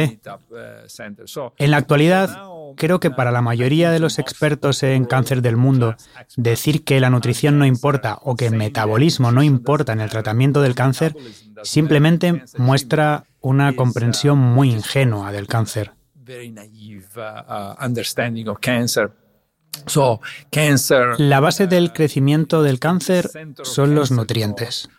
En 1.57 1.71
la 1.71 1.77
actualidad, 1.77 2.29
creo 2.75 2.99
que 2.99 3.11
para 3.11 3.31
la 3.31 3.41
mayoría 3.41 3.91
de 3.91 3.99
los 3.99 4.19
expertos 4.19 4.83
en 4.83 5.05
cáncer 5.05 5.41
del 5.41 5.57
mundo, 5.57 5.95
decir 6.37 6.83
que 6.83 6.99
la 6.99 7.09
nutrición 7.09 7.59
no 7.59 7.65
importa 7.65 8.17
o 8.21 8.35
que 8.35 8.47
el 8.47 8.55
metabolismo 8.55 9.31
no 9.31 9.43
importa 9.43 9.93
en 9.93 10.01
el 10.01 10.09
tratamiento 10.09 10.61
del 10.61 10.75
cáncer 10.75 11.15
simplemente 11.63 12.43
muestra 12.57 13.25
una 13.39 13.75
comprensión 13.75 14.37
muy 14.37 14.71
ingenua 14.71 15.31
del 15.31 15.47
cáncer. 15.47 15.91
La 21.17 21.39
base 21.39 21.67
del 21.67 21.93
crecimiento 21.93 22.63
del 22.63 22.79
cáncer 22.79 23.29
son 23.63 23.95
los 23.95 24.11
nutrientes. 24.11 24.89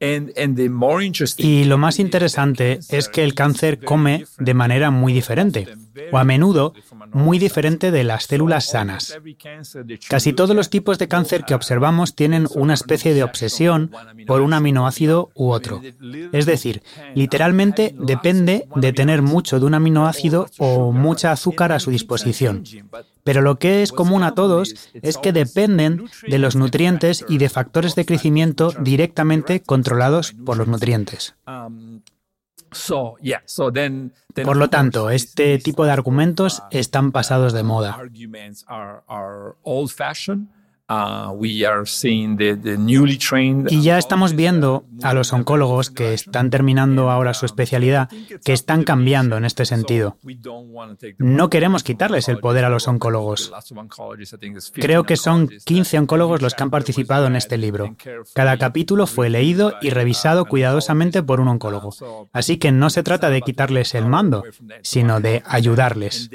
Y 0.00 1.64
lo 1.64 1.78
más 1.78 1.98
interesante 1.98 2.80
es 2.88 3.08
que 3.08 3.24
el 3.24 3.34
cáncer 3.34 3.84
come 3.84 4.26
de 4.38 4.54
manera 4.54 4.90
muy 4.90 5.12
diferente, 5.12 5.68
o 6.12 6.18
a 6.18 6.24
menudo 6.24 6.74
muy 7.12 7.38
diferente 7.38 7.90
de 7.90 8.04
las 8.04 8.24
células 8.24 8.66
sanas. 8.66 9.16
Casi 10.08 10.32
todos 10.32 10.56
los 10.56 10.68
tipos 10.68 10.98
de 10.98 11.08
cáncer 11.08 11.44
que 11.44 11.54
observamos 11.54 12.14
tienen 12.14 12.48
una 12.54 12.74
especie 12.74 13.14
de 13.14 13.22
obsesión 13.22 13.92
por 14.26 14.40
un 14.40 14.52
aminoácido 14.52 15.30
u 15.34 15.50
otro. 15.50 15.80
Es 16.32 16.46
decir, 16.46 16.82
literalmente 17.14 17.94
depende 17.98 18.66
de 18.74 18.92
tener 18.92 19.22
mucho 19.22 19.60
de 19.60 19.66
un 19.66 19.74
aminoácido 19.74 20.48
o 20.58 20.92
mucha 20.92 21.32
azúcar 21.32 21.72
a 21.72 21.80
su 21.80 21.90
disposición. 21.90 22.64
Pero 23.22 23.40
lo 23.40 23.58
que 23.58 23.82
es 23.82 23.90
común 23.90 24.22
a 24.22 24.34
todos 24.34 24.74
es 25.02 25.16
que 25.16 25.32
dependen 25.32 26.04
de 26.26 26.38
los 26.38 26.56
nutrientes 26.56 27.24
y 27.26 27.38
de 27.38 27.48
factores 27.48 27.94
de 27.94 28.04
crecimiento 28.04 28.72
directamente 28.80 29.60
controlados 29.84 30.32
por 30.32 30.56
los 30.56 30.66
nutrientes. 30.66 31.34
Por 34.44 34.56
lo 34.56 34.70
tanto, 34.70 35.10
este 35.10 35.58
tipo 35.58 35.84
de 35.84 35.92
argumentos 35.92 36.62
están 36.70 37.12
pasados 37.12 37.52
de 37.52 37.62
moda. 37.62 37.98
Uh, 40.86 41.42
y 41.42 41.60
ya 43.82 43.96
estamos 43.96 44.36
viendo 44.36 44.84
a 45.02 45.14
los 45.14 45.32
oncólogos 45.32 45.90
que 45.90 46.12
están 46.12 46.50
terminando 46.50 47.10
ahora 47.10 47.32
su 47.32 47.46
especialidad 47.46 48.10
que 48.44 48.52
están 48.52 48.84
cambiando 48.84 49.38
en 49.38 49.46
este 49.46 49.64
sentido. 49.64 50.18
No 51.16 51.48
queremos 51.48 51.84
quitarles 51.84 52.28
el 52.28 52.38
poder 52.38 52.66
a 52.66 52.68
los 52.68 52.86
oncólogos. 52.86 53.50
Creo 54.74 55.04
que 55.04 55.16
son 55.16 55.48
15 55.64 56.00
oncólogos 56.00 56.42
los 56.42 56.54
que 56.54 56.62
han 56.62 56.70
participado 56.70 57.28
en 57.28 57.36
este 57.36 57.56
libro. 57.56 57.96
Cada 58.34 58.58
capítulo 58.58 59.06
fue 59.06 59.30
leído 59.30 59.72
y 59.80 59.88
revisado 59.88 60.44
cuidadosamente 60.44 61.22
por 61.22 61.40
un 61.40 61.48
oncólogo. 61.48 61.94
Así 62.34 62.58
que 62.58 62.72
no 62.72 62.90
se 62.90 63.02
trata 63.02 63.30
de 63.30 63.40
quitarles 63.40 63.94
el 63.94 64.04
mando, 64.04 64.44
sino 64.82 65.20
de 65.20 65.42
ayudarles. 65.46 66.28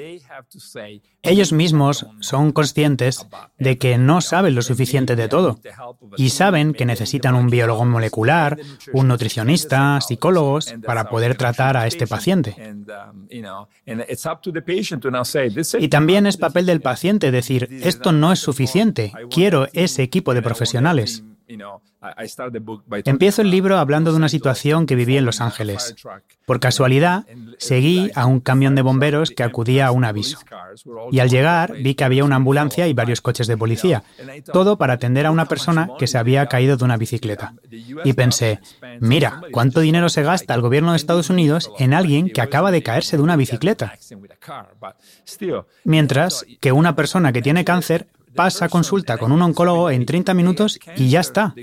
Ellos 1.21 1.51
mismos 1.53 2.07
son 2.21 2.51
conscientes 2.51 3.27
de 3.59 3.77
que 3.77 3.97
no 3.97 4.21
saben 4.21 4.38
lo 4.41 4.61
suficiente 4.61 5.15
de 5.15 5.27
todo 5.27 5.59
y 6.17 6.29
saben 6.29 6.73
que 6.73 6.85
necesitan 6.85 7.35
un 7.35 7.49
biólogo 7.49 7.85
molecular, 7.85 8.57
un 8.93 9.07
nutricionista, 9.07 9.99
psicólogos 10.01 10.73
para 10.85 11.09
poder 11.09 11.35
tratar 11.35 11.77
a 11.77 11.87
este 11.87 12.07
paciente. 12.07 12.55
Y 15.79 15.87
también 15.89 16.25
es 16.25 16.37
papel 16.37 16.65
del 16.65 16.81
paciente 16.81 17.31
decir, 17.31 17.67
esto 17.83 18.11
no 18.11 18.31
es 18.31 18.39
suficiente, 18.39 19.11
quiero 19.29 19.67
ese 19.73 20.03
equipo 20.03 20.33
de 20.33 20.41
profesionales. 20.41 21.23
Empiezo 23.05 23.41
el 23.41 23.51
libro 23.51 23.77
hablando 23.77 24.11
de 24.11 24.17
una 24.17 24.29
situación 24.29 24.85
que 24.85 24.95
viví 24.95 25.17
en 25.17 25.25
Los 25.25 25.41
Ángeles. 25.41 25.95
Por 26.45 26.59
casualidad, 26.59 27.25
seguí 27.57 28.11
a 28.15 28.25
un 28.25 28.39
camión 28.39 28.75
de 28.75 28.81
bomberos 28.81 29.31
que 29.31 29.43
acudía 29.43 29.87
a 29.87 29.91
un 29.91 30.05
aviso. 30.05 30.39
Y 31.11 31.19
al 31.19 31.29
llegar, 31.29 31.73
vi 31.73 31.95
que 31.95 32.03
había 32.03 32.23
una 32.23 32.35
ambulancia 32.35 32.87
y 32.87 32.93
varios 32.93 33.21
coches 33.21 33.47
de 33.47 33.57
policía, 33.57 34.03
todo 34.53 34.77
para 34.77 34.93
atender 34.93 35.25
a 35.25 35.31
una 35.31 35.45
persona 35.45 35.89
que 35.97 36.07
se 36.07 36.17
había 36.17 36.45
caído 36.45 36.77
de 36.77 36.85
una 36.85 36.97
bicicleta. 36.97 37.53
Y 38.03 38.13
pensé, 38.13 38.59
mira, 38.99 39.41
¿cuánto 39.51 39.79
dinero 39.81 40.09
se 40.09 40.23
gasta 40.23 40.53
el 40.53 40.61
gobierno 40.61 40.91
de 40.91 40.97
Estados 40.97 41.29
Unidos 41.29 41.71
en 41.79 41.93
alguien 41.93 42.29
que 42.29 42.41
acaba 42.41 42.71
de 42.71 42.83
caerse 42.83 43.17
de 43.17 43.23
una 43.23 43.35
bicicleta? 43.35 43.97
Mientras 45.83 46.45
que 46.59 46.71
una 46.71 46.95
persona 46.95 47.33
que 47.33 47.41
tiene 47.41 47.65
cáncer 47.65 48.07
pasa 48.35 48.69
consulta 48.69 49.17
con 49.17 49.31
un 49.31 49.41
oncólogo 49.41 49.89
en 49.89 50.05
30 50.05 50.33
minutos 50.33 50.79
y 50.95 51.09
ya 51.09 51.19
está. 51.19 51.53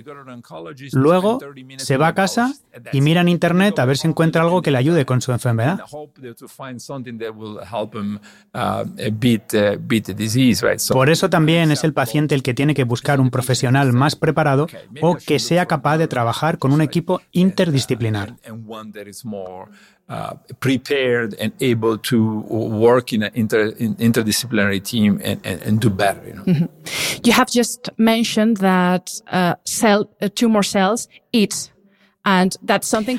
Luego 0.93 1.39
se 1.79 1.97
va 1.97 2.09
a 2.09 2.15
casa 2.15 2.53
y 2.93 3.01
mira 3.01 3.21
en 3.21 3.29
Internet 3.29 3.79
a 3.79 3.85
ver 3.85 3.97
si 3.97 4.09
encuentra 4.09 4.43
algo 4.43 4.63
que 4.63 4.71
le 4.71 4.79
ayude 4.79 5.05
con 5.05 5.21
su 5.21 5.33
enfermedad. 5.33 5.81
Por 10.93 11.11
eso 11.11 11.31
también 11.31 11.71
es 11.71 11.85
el 11.85 11.93
paciente 11.93 12.35
el 12.35 12.43
que 12.43 12.55
tiene 12.55 12.75
que 12.75 12.85
buscar 12.85 13.21
un 13.21 13.31
profesional 13.31 13.93
más 13.93 14.17
preparado 14.17 14.67
o 15.01 15.17
que 15.17 15.39
sea 15.39 15.67
capaz 15.67 15.99
de 15.99 16.09
trabajar 16.09 16.59
con 16.59 16.73
un 16.73 16.83
equipo 16.83 17.21
interdisciplinar. 17.33 18.37
Uh, 20.09 20.35
prepared 20.61 21.35
and 21.35 21.53
able 21.61 21.99
to 21.99 22.39
work 22.79 23.13
in 23.13 23.25
an 23.25 23.33
inter, 23.35 23.73
interdisciplinary 23.73 24.81
team 24.81 25.21
and, 25.25 25.45
and, 25.45 25.61
and 25.63 25.81
do 25.81 25.91
better. 25.91 26.23
You, 26.29 26.35
know? 26.35 26.45
mm 26.45 26.55
-hmm. 26.55 26.69
you 27.27 27.33
have 27.33 27.51
just 27.51 27.91
mentioned 27.97 28.57
that 28.59 29.11
uh, 29.33 29.55
cell, 29.65 30.01
uh, 30.21 30.29
tumor 30.35 30.63
cells 30.63 31.09
eat 31.33 31.73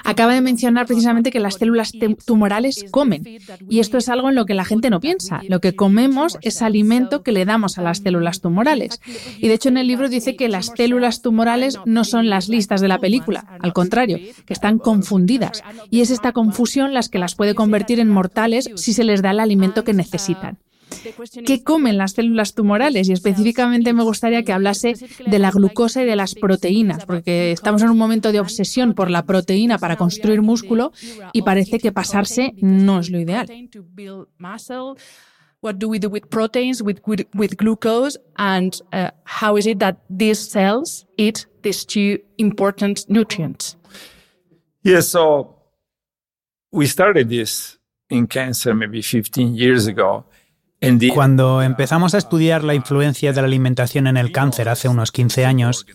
Acaba 0.04 0.34
de 0.34 0.42
mencionar 0.42 0.86
precisamente 0.86 1.32
que 1.32 1.40
las 1.40 1.56
células 1.56 1.94
tumorales 2.26 2.86
comen. 2.92 3.24
Y 3.70 3.80
esto 3.80 3.98
es 3.98 4.10
algo 4.10 4.28
en 4.28 4.36
lo 4.36 4.46
que 4.46 4.54
la 4.54 4.66
gente 4.66 4.90
no 4.90 5.00
piensa. 5.00 5.42
Lo 5.48 5.62
que 5.62 5.76
comemos 5.76 6.38
es 6.42 6.62
alimento 6.62 7.24
que 7.24 7.32
le 7.32 7.46
damos 7.46 7.78
a 7.78 7.82
las 7.82 8.00
células 8.00 8.42
tumorales. 8.42 9.00
Y 9.38 9.48
de 9.48 9.54
hecho 9.54 9.70
en 9.70 9.78
el 9.78 9.88
libro 9.88 10.10
dice 10.10 10.36
que 10.36 10.50
las 10.50 10.72
células 10.76 11.22
tumorales 11.22 11.80
no 11.86 12.04
son 12.04 12.30
las 12.30 12.50
listas 12.50 12.82
de 12.82 12.90
la 12.90 13.00
película. 13.00 13.46
Al 13.62 13.72
contrario, 13.72 14.20
que 14.46 14.54
están 14.54 14.78
confundidas. 14.78 15.64
Y 15.90 16.02
es 16.02 16.12
esta 16.12 16.34
confusión 16.34 16.94
las 16.94 17.08
que 17.08 17.20
las 17.20 17.36
puede 17.36 17.56
convertir 17.56 18.02
en 18.02 18.10
mortales 18.10 18.70
si 18.76 18.92
se 18.92 19.06
les 19.06 19.22
da 19.22 19.32
el 19.32 19.40
alimento 19.40 19.86
que 19.86 19.94
necesitan. 19.94 20.58
¿Qué 21.46 21.64
comen 21.64 21.98
las 21.98 22.14
células 22.14 22.54
tumorales? 22.54 23.10
Y 23.10 23.14
específicamente 23.14 23.94
me 23.94 24.04
gustaría 24.04 24.44
que 24.44 24.54
hablase 24.54 24.94
de 25.26 25.40
la 25.40 25.52
glucosa 25.52 26.04
y 26.04 26.06
de 26.06 26.16
las 26.16 26.36
proteínas, 26.36 27.06
porque 27.06 27.52
estamos 27.52 27.82
en 27.82 27.90
un 27.90 27.98
momento 27.98 28.32
de 28.32 28.40
obsesión 28.40 28.94
por 28.94 29.10
la 29.10 29.26
proteína 29.26 29.78
para 29.78 29.96
construir 29.96 30.42
músculo 30.42 30.92
y 31.34 31.42
parece 31.44 31.80
que 31.80 31.92
pasarse 31.92 32.54
no 32.58 33.00
es 33.00 33.10
lo 33.10 33.20
ideal. 33.20 33.48
What 35.60 35.80
do 35.80 35.90
we 35.90 35.98
do 35.98 36.08
with 36.08 36.30
proteins, 36.30 36.84
with, 36.84 37.00
with, 37.34 37.58
glucose, 37.58 38.16
and 38.38 38.80
uh, 38.94 39.10
how 39.26 39.58
is 39.58 39.66
it 39.66 39.80
that 39.80 39.98
these 40.08 40.40
cells 40.40 41.08
eat 41.18 41.48
these 41.64 41.84
two 41.84 42.20
important 42.38 43.10
nutrients? 43.10 43.76
Yes, 44.84 45.10
so 45.10 45.56
we 46.72 46.86
started 46.86 47.30
this 47.30 47.80
in 48.10 48.28
cancer 48.28 48.76
maybe 48.76 49.02
15 49.02 49.56
years 49.56 49.88
ago. 49.88 50.26
Cuando 51.14 51.62
empezamos 51.62 52.14
a 52.14 52.18
estudiar 52.18 52.64
la 52.64 52.76
influencia 52.76 53.34
de 53.34 53.42
la 53.42 53.48
alimentación 53.48 54.08
en 54.08 54.18
el 54.18 54.32
cáncer 54.32 54.70
hace 54.70 54.88
unos 54.88 55.12
15 55.12 55.46
años, 55.46 55.86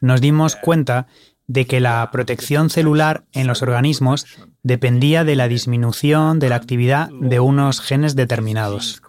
nos 0.00 0.20
dimos 0.20 0.56
cuenta 0.56 1.06
de 1.46 1.66
que 1.66 1.80
la 1.80 2.08
protección 2.10 2.70
celular 2.70 3.24
en 3.32 3.46
los 3.46 3.62
organismos 3.62 4.26
dependía 4.62 5.24
de 5.24 5.36
la 5.36 5.46
disminución 5.46 6.38
de 6.38 6.48
la 6.48 6.56
actividad 6.56 7.10
de 7.20 7.38
unos 7.38 7.80
genes 7.80 8.16
determinados. 8.16 9.02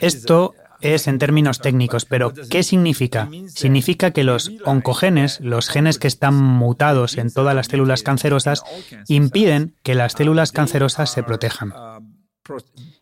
Esto 0.00 0.54
es 0.80 1.06
en 1.08 1.18
términos 1.18 1.60
técnicos, 1.60 2.04
pero 2.04 2.32
¿qué 2.50 2.62
significa? 2.62 3.28
Significa 3.48 4.12
que 4.12 4.24
los 4.24 4.52
oncogenes, 4.64 5.40
los 5.40 5.68
genes 5.68 5.98
que 5.98 6.08
están 6.08 6.34
mutados 6.34 7.18
en 7.18 7.32
todas 7.32 7.54
las 7.54 7.66
células 7.66 8.02
cancerosas, 8.02 8.62
impiden 9.08 9.74
que 9.82 9.94
las 9.94 10.12
células 10.12 10.52
cancerosas 10.52 11.10
se 11.10 11.22
protejan. 11.22 11.72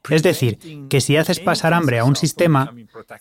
Es 0.09 0.23
decir, 0.23 0.59
que 0.89 1.01
si 1.01 1.17
haces 1.17 1.41
pasar 1.41 1.75
hambre 1.75 1.99
a 1.99 2.05
un 2.05 2.17
sistema, 2.17 2.73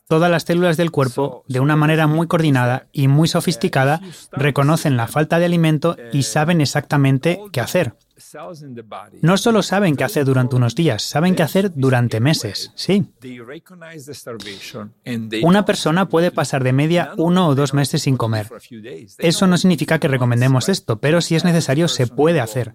todas 0.08 0.32
las 0.32 0.44
células 0.44 0.78
del 0.78 0.92
cuerpo, 0.92 1.44
de 1.48 1.60
una 1.60 1.76
manera 1.76 2.08
muy 2.08 2.28
coordinada 2.28 2.88
y 2.92 3.08
muy 3.08 3.28
sofisticada, 3.28 4.02
reconocen 4.32 4.98
la 4.98 5.08
falta 5.08 5.40
de 5.40 5.46
alimento 5.46 5.96
y 6.12 6.24
saben 6.24 6.62
exactamente 6.62 7.42
qué 7.52 7.62
hacer. 7.62 7.96
No 9.22 9.38
solo 9.38 9.62
saben 9.62 9.96
qué 9.96 10.04
hacer 10.04 10.26
durante 10.26 10.56
unos 10.56 10.76
días, 10.76 11.04
saben 11.04 11.36
qué 11.36 11.44
hacer 11.44 11.72
durante 11.76 12.20
meses, 12.20 12.72
sí. 12.76 13.06
Una 15.44 15.66
persona 15.66 16.08
puede 16.08 16.32
pasar 16.32 16.64
de 16.64 16.74
media 16.74 17.14
uno 17.18 17.48
o 17.48 17.56
dos 17.56 17.74
meses 17.74 18.04
sin 18.04 18.18
comer. 18.18 18.48
Eso 19.18 19.48
no 19.48 19.58
significa 19.58 20.00
que 20.00 20.08
recomendemos 20.08 20.70
esto, 20.70 21.00
pero 21.00 21.22
si 21.22 21.36
es 21.36 21.44
necesario 21.44 21.88
se 21.88 22.08
puede 22.08 22.40
hacer. 22.40 22.74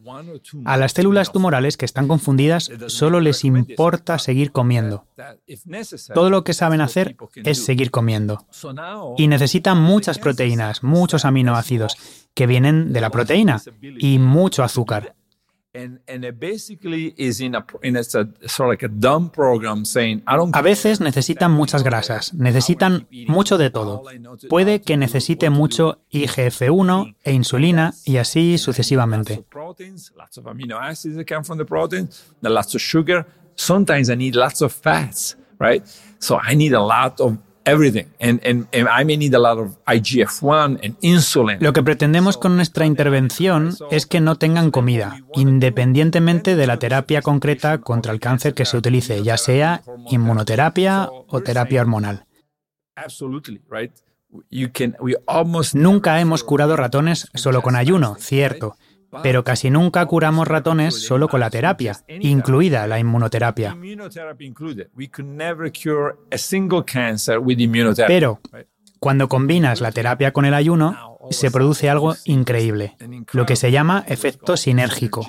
A 0.65 0.77
las 0.77 0.93
células 0.93 1.33
tumorales 1.33 1.77
que 1.77 1.87
están 1.87 2.09
confundidas 2.09 2.71
solo 2.87 3.21
les 3.21 3.45
importa 3.45 4.19
seguir 4.19 4.53
comiendo. 4.53 5.07
Todo 6.15 6.31
lo 6.31 6.45
que 6.45 6.55
saben 6.55 6.81
hacer 6.81 7.17
es 7.45 7.65
seguir 7.65 7.91
comiendo. 7.91 8.47
Y 9.17 9.29
necesitan 9.29 9.81
muchas 9.81 10.19
proteínas, 10.19 10.83
muchos 10.83 11.25
aminoácidos, 11.25 11.97
que 12.35 12.47
vienen 12.47 12.93
de 12.93 13.01
la 13.01 13.11
proteína, 13.11 13.61
y 13.81 14.19
mucho 14.19 14.63
azúcar. 14.63 15.15
A 20.53 20.63
veces 20.63 21.01
necesitan 21.01 21.53
muchas 21.53 21.85
grasas, 21.85 22.35
necesitan 22.35 23.09
mucho 23.29 23.59
de 23.59 23.71
todo. 23.71 24.03
Puede 24.49 24.81
que 24.81 24.97
necesite 24.97 25.51
mucho 25.51 26.01
IGF-1 26.11 27.17
e 27.23 27.33
insulina 27.33 27.95
y 28.05 28.17
así 28.17 28.59
sucesivamente. 28.59 29.45
Sometimes 33.57 34.09
I 34.09 34.17
need 34.17 34.37
lots 34.37 34.63
of 34.63 34.73
fats, 34.73 35.37
right? 35.59 35.85
So 36.19 36.41
I 36.43 36.57
need 36.57 36.73
a 36.73 36.81
lot 36.81 37.21
of 37.21 37.37
lo 41.61 41.73
que 41.73 41.83
pretendemos 41.83 42.37
con 42.39 42.57
nuestra 42.57 42.87
intervención 42.87 43.77
es 43.91 44.07
que 44.07 44.21
no 44.21 44.37
tengan 44.37 44.71
comida, 44.71 45.19
independientemente 45.35 46.57
de 46.57 46.67
la 46.67 46.79
terapia 46.79 47.23
concreta 47.23 47.79
contra 47.79 48.13
el 48.13 48.21
cáncer 48.21 48.55
que 48.55 48.65
se 48.65 48.77
utilice, 48.77 49.23
ya 49.23 49.37
sea 49.37 49.83
inmunoterapia 50.11 51.09
o 51.29 51.41
terapia 51.43 51.83
hormonal. 51.83 52.25
Nunca 55.75 56.21
hemos 56.21 56.45
curado 56.45 56.77
ratones 56.77 57.29
solo 57.35 57.63
con 57.63 57.77
ayuno, 57.77 58.17
cierto, 58.19 58.77
pero 59.23 59.45
casi 59.45 59.71
nunca 59.71 60.05
curamos 60.07 60.47
ratones 60.47 60.95
solo 60.95 61.29
con 61.29 61.41
la 61.41 61.51
terapia, 61.51 61.97
incluida 62.09 62.87
la 62.87 62.99
inmunoterapia. 62.99 63.77
Pero 68.07 68.41
cuando 68.99 69.29
combinas 69.29 69.81
la 69.81 69.93
terapia 69.93 70.33
con 70.33 70.45
el 70.45 70.55
ayuno, 70.55 71.19
se 71.31 71.51
produce 71.51 71.89
algo 71.91 72.15
increíble, 72.25 72.97
lo 73.33 73.47
que 73.47 73.57
se 73.57 73.71
llama 73.71 74.05
efecto 74.07 74.57
sinérgico. 74.57 75.27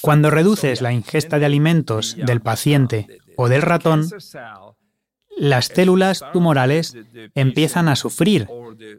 Cuando 0.00 0.30
reduces 0.30 0.82
la 0.82 0.92
ingesta 0.92 1.38
de 1.38 1.46
alimentos 1.46 2.16
del 2.16 2.40
paciente 2.40 3.20
o 3.36 3.48
del 3.48 3.62
ratón, 3.62 4.08
las 5.36 5.66
células 5.66 6.24
tumorales 6.32 6.96
empiezan 7.34 7.88
a 7.88 7.96
sufrir 7.96 8.48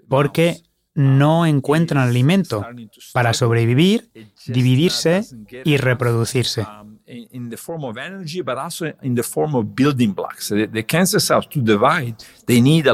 porque 0.07 0.61
no 0.97 1.45
encuentran 1.45 2.09
alimento 2.09 2.65
para 3.13 3.33
sobrevivir, 3.33 4.09
dividirse 4.47 5.23
y 5.63 5.77
reproducirse. 5.77 6.65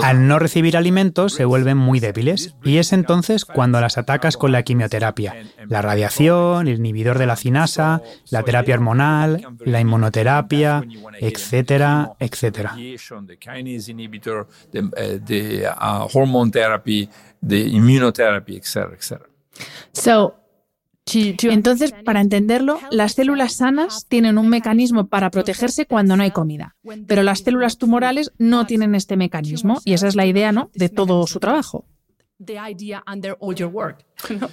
Al 0.03 0.27
no 0.27 0.37
recibir 0.37 0.77
alimentos 0.77 1.33
se 1.33 1.45
vuelven 1.45 1.77
muy 1.77 2.01
débiles 2.01 2.55
y 2.63 2.77
es 2.77 2.91
entonces 2.91 3.45
cuando 3.45 3.79
las 3.79 3.97
atacas 3.97 4.35
con 4.35 4.51
la 4.51 4.63
quimioterapia, 4.63 5.35
la 5.67 5.81
radiación, 5.81 6.67
el 6.67 6.79
inhibidor 6.79 7.17
de 7.17 7.25
la 7.25 7.37
cinasa, 7.37 8.01
la 8.29 8.43
terapia 8.43 8.75
hormonal, 8.75 9.47
la 9.61 9.79
inmunoterapia, 9.79 10.83
etcétera, 11.19 12.11
etcétera 12.19 12.75
de 17.43 17.59
inmunoterapia, 17.59 18.57
etcétera, 18.57 18.95
etcétera. 18.97 19.29
entonces, 21.51 21.93
para 22.05 22.21
entenderlo, 22.21 22.79
las 22.89 23.13
células 23.13 23.53
sanas 23.53 24.05
tienen 24.07 24.37
un 24.37 24.47
mecanismo 24.47 25.07
para 25.07 25.29
protegerse 25.29 25.85
cuando 25.85 26.15
no 26.15 26.23
hay 26.23 26.31
comida, 26.31 26.75
pero 27.07 27.23
las 27.23 27.39
células 27.39 27.77
tumorales 27.77 28.31
no 28.37 28.65
tienen 28.65 28.95
este 28.95 29.17
mecanismo 29.17 29.81
y 29.83 29.93
esa 29.93 30.07
es 30.07 30.15
la 30.15 30.25
idea, 30.25 30.51
¿no? 30.51 30.71
De 30.73 30.89
todo 30.89 31.27
su 31.27 31.39
trabajo. 31.39 31.85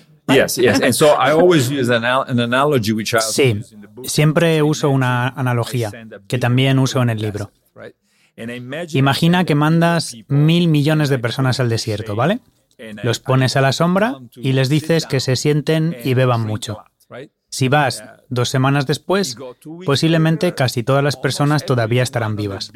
Sí, 3.20 3.60
siempre 4.04 4.62
uso 4.62 4.90
una 4.90 5.28
analogía 5.28 5.90
que 6.28 6.38
también 6.38 6.78
uso 6.78 7.02
en 7.02 7.10
el 7.10 7.20
libro. 7.20 7.50
Imagina 8.92 9.44
que 9.44 9.54
mandas 9.54 10.16
mil 10.28 10.68
millones 10.68 11.08
de 11.08 11.18
personas 11.18 11.58
al 11.58 11.68
desierto, 11.68 12.14
¿vale? 12.14 12.40
Los 13.02 13.20
pones 13.20 13.56
a 13.56 13.60
la 13.60 13.72
sombra 13.72 14.18
y 14.36 14.52
les 14.52 14.68
dices 14.68 15.06
que 15.06 15.20
se 15.20 15.36
sienten 15.36 15.96
y 16.04 16.14
beban 16.14 16.42
mucho. 16.42 16.84
Si 17.48 17.68
vas 17.68 18.04
dos 18.28 18.48
semanas 18.48 18.86
después, 18.86 19.36
posiblemente 19.84 20.54
casi 20.54 20.82
todas 20.82 21.02
las 21.02 21.16
personas 21.16 21.66
todavía 21.66 22.02
estarán 22.02 22.36
vivas. 22.36 22.70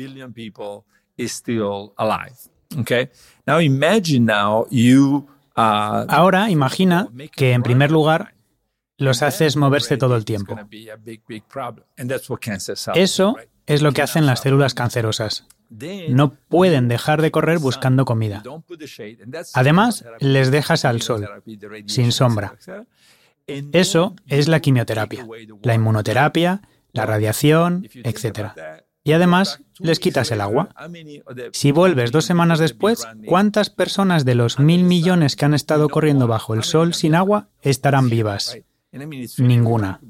Ahora 5.55 6.51
imagina 6.51 7.09
que 7.33 7.53
en 7.53 7.63
primer 7.63 7.93
lugar 7.93 8.35
los 8.99 9.23
haces 9.23 9.57
moverse 9.57 9.97
todo 9.97 10.17
el 10.17 10.25
tiempo. 10.25 10.57
Eso 12.95 13.37
es 13.67 13.83
lo 13.83 13.93
que 13.93 14.03
hacen 14.03 14.27
las 14.27 14.41
células 14.41 14.75
cancerosas. 14.75 15.47
No 16.09 16.35
pueden 16.49 16.89
dejar 16.89 17.23
de 17.23 17.31
correr 17.31 17.59
buscando 17.59 18.05
comida. 18.05 18.43
Además, 19.55 20.05
les 20.21 20.51
dejas 20.51 20.85
al 20.85 21.03
sol, 21.03 21.29
sin 21.87 22.13
sombra. 22.13 22.57
Eso 23.47 24.15
es 24.27 24.49
la 24.49 24.61
quimioterapia, 24.61 25.27
la 25.63 25.75
inmunoterapia, 25.75 26.63
la 26.93 27.07
radiación, 27.07 27.89
etc. 27.93 28.51
Y 29.03 29.13
además, 29.13 29.61
les 29.79 30.01
quitas 30.01 30.31
el 30.31 30.41
agua. 30.41 30.71
Si 31.53 31.73
vuelves 31.73 32.11
dos 32.11 32.25
semanas 32.25 32.59
después, 32.59 33.07
¿cuántas 33.27 33.69
personas 33.69 34.25
de 34.25 34.35
los 34.35 34.59
mil 34.59 34.85
millones 34.85 35.37
que 35.37 35.45
han 35.45 35.55
estado 35.55 35.89
corriendo 35.89 36.27
bajo 36.27 36.55
el 36.55 36.65
sol 36.65 36.95
sin 36.95 37.15
agua 37.15 37.49
estarán 37.61 38.09
vivas? 38.09 38.59
Ninguna. 39.39 40.01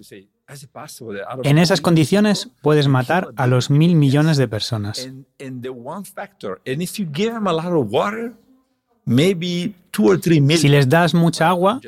En 1.45 1.59
esas 1.59 1.81
condiciones 1.81 2.51
puedes 2.63 2.89
matar 2.89 3.29
a 3.37 3.47
los 3.47 3.71
mil 3.71 3.97
millones 3.97 4.37
de 4.37 4.49
personas. 4.49 5.09
Si 10.59 10.69
les 10.69 10.89
das 10.89 11.15
mucha 11.15 11.49
agua, 11.49 11.81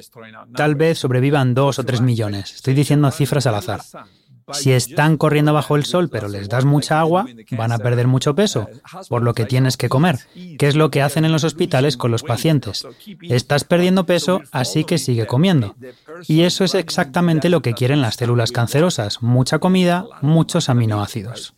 tal 0.54 0.74
vez 0.74 0.98
sobrevivan 0.98 1.54
dos 1.54 1.78
o 1.78 1.84
tres 1.84 2.00
millones. 2.00 2.54
Estoy 2.54 2.74
diciendo 2.74 3.10
cifras 3.10 3.46
al 3.46 3.54
azar. 3.56 3.80
Si 4.52 4.72
están 4.72 5.16
corriendo 5.16 5.52
bajo 5.52 5.76
el 5.76 5.84
sol 5.84 6.08
pero 6.08 6.28
les 6.28 6.48
das 6.48 6.64
mucha 6.64 7.00
agua, 7.00 7.26
van 7.50 7.72
a 7.72 7.78
perder 7.78 8.06
mucho 8.06 8.34
peso, 8.34 8.68
por 9.08 9.22
lo 9.22 9.34
que 9.34 9.44
tienes 9.44 9.76
que 9.76 9.88
comer, 9.88 10.18
que 10.58 10.68
es 10.68 10.76
lo 10.76 10.90
que 10.90 11.02
hacen 11.02 11.24
en 11.24 11.32
los 11.32 11.44
hospitales 11.44 11.96
con 11.96 12.10
los 12.10 12.22
pacientes. 12.22 12.86
Estás 13.22 13.64
perdiendo 13.64 14.06
peso, 14.06 14.42
así 14.52 14.84
que 14.84 14.98
sigue 14.98 15.26
comiendo. 15.26 15.74
Y 16.28 16.42
eso 16.42 16.64
es 16.64 16.74
exactamente 16.74 17.48
lo 17.48 17.62
que 17.62 17.74
quieren 17.74 18.00
las 18.00 18.16
células 18.16 18.52
cancerosas, 18.52 19.22
mucha 19.22 19.58
comida, 19.58 20.04
muchos 20.22 20.68
aminoácidos. 20.68 21.54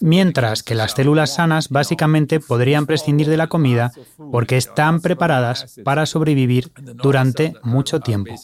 Mientras 0.00 0.62
que 0.62 0.74
las 0.74 0.92
células 0.92 1.34
sanas 1.34 1.70
básicamente 1.70 2.40
podrían 2.40 2.86
prescindir 2.86 3.28
de 3.28 3.38
la 3.38 3.46
comida 3.46 3.92
porque 4.30 4.56
están 4.56 5.00
preparadas 5.00 5.80
para 5.82 6.04
sobrevivir 6.06 6.70
durante 6.94 7.54
mucho 7.62 8.00
tiempo. 8.00 8.34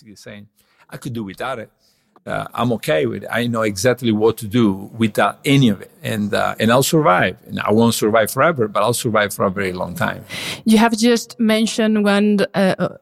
Uh, 2.26 2.46
I'm 2.54 2.72
okay 2.72 3.06
with 3.06 3.22
it. 3.24 3.28
I 3.30 3.46
know 3.46 3.62
exactly 3.62 4.12
what 4.12 4.36
to 4.38 4.46
do 4.46 4.90
without 4.96 5.38
any 5.44 5.68
of 5.68 5.80
it, 5.80 5.90
and 6.02 6.34
uh, 6.34 6.54
and 6.58 6.70
I'll 6.72 6.82
survive. 6.82 7.36
And 7.46 7.60
I 7.60 7.72
won't 7.72 7.94
survive 7.94 8.30
forever, 8.30 8.68
but 8.68 8.82
I'll 8.82 8.94
survive 8.94 9.32
for 9.32 9.44
a 9.44 9.50
very 9.50 9.72
long 9.72 9.94
time. 9.94 10.24
You 10.64 10.78
have 10.78 10.96
just 10.96 11.38
mentioned 11.38 12.04
one. 12.04 12.40
Uh, 12.54 12.96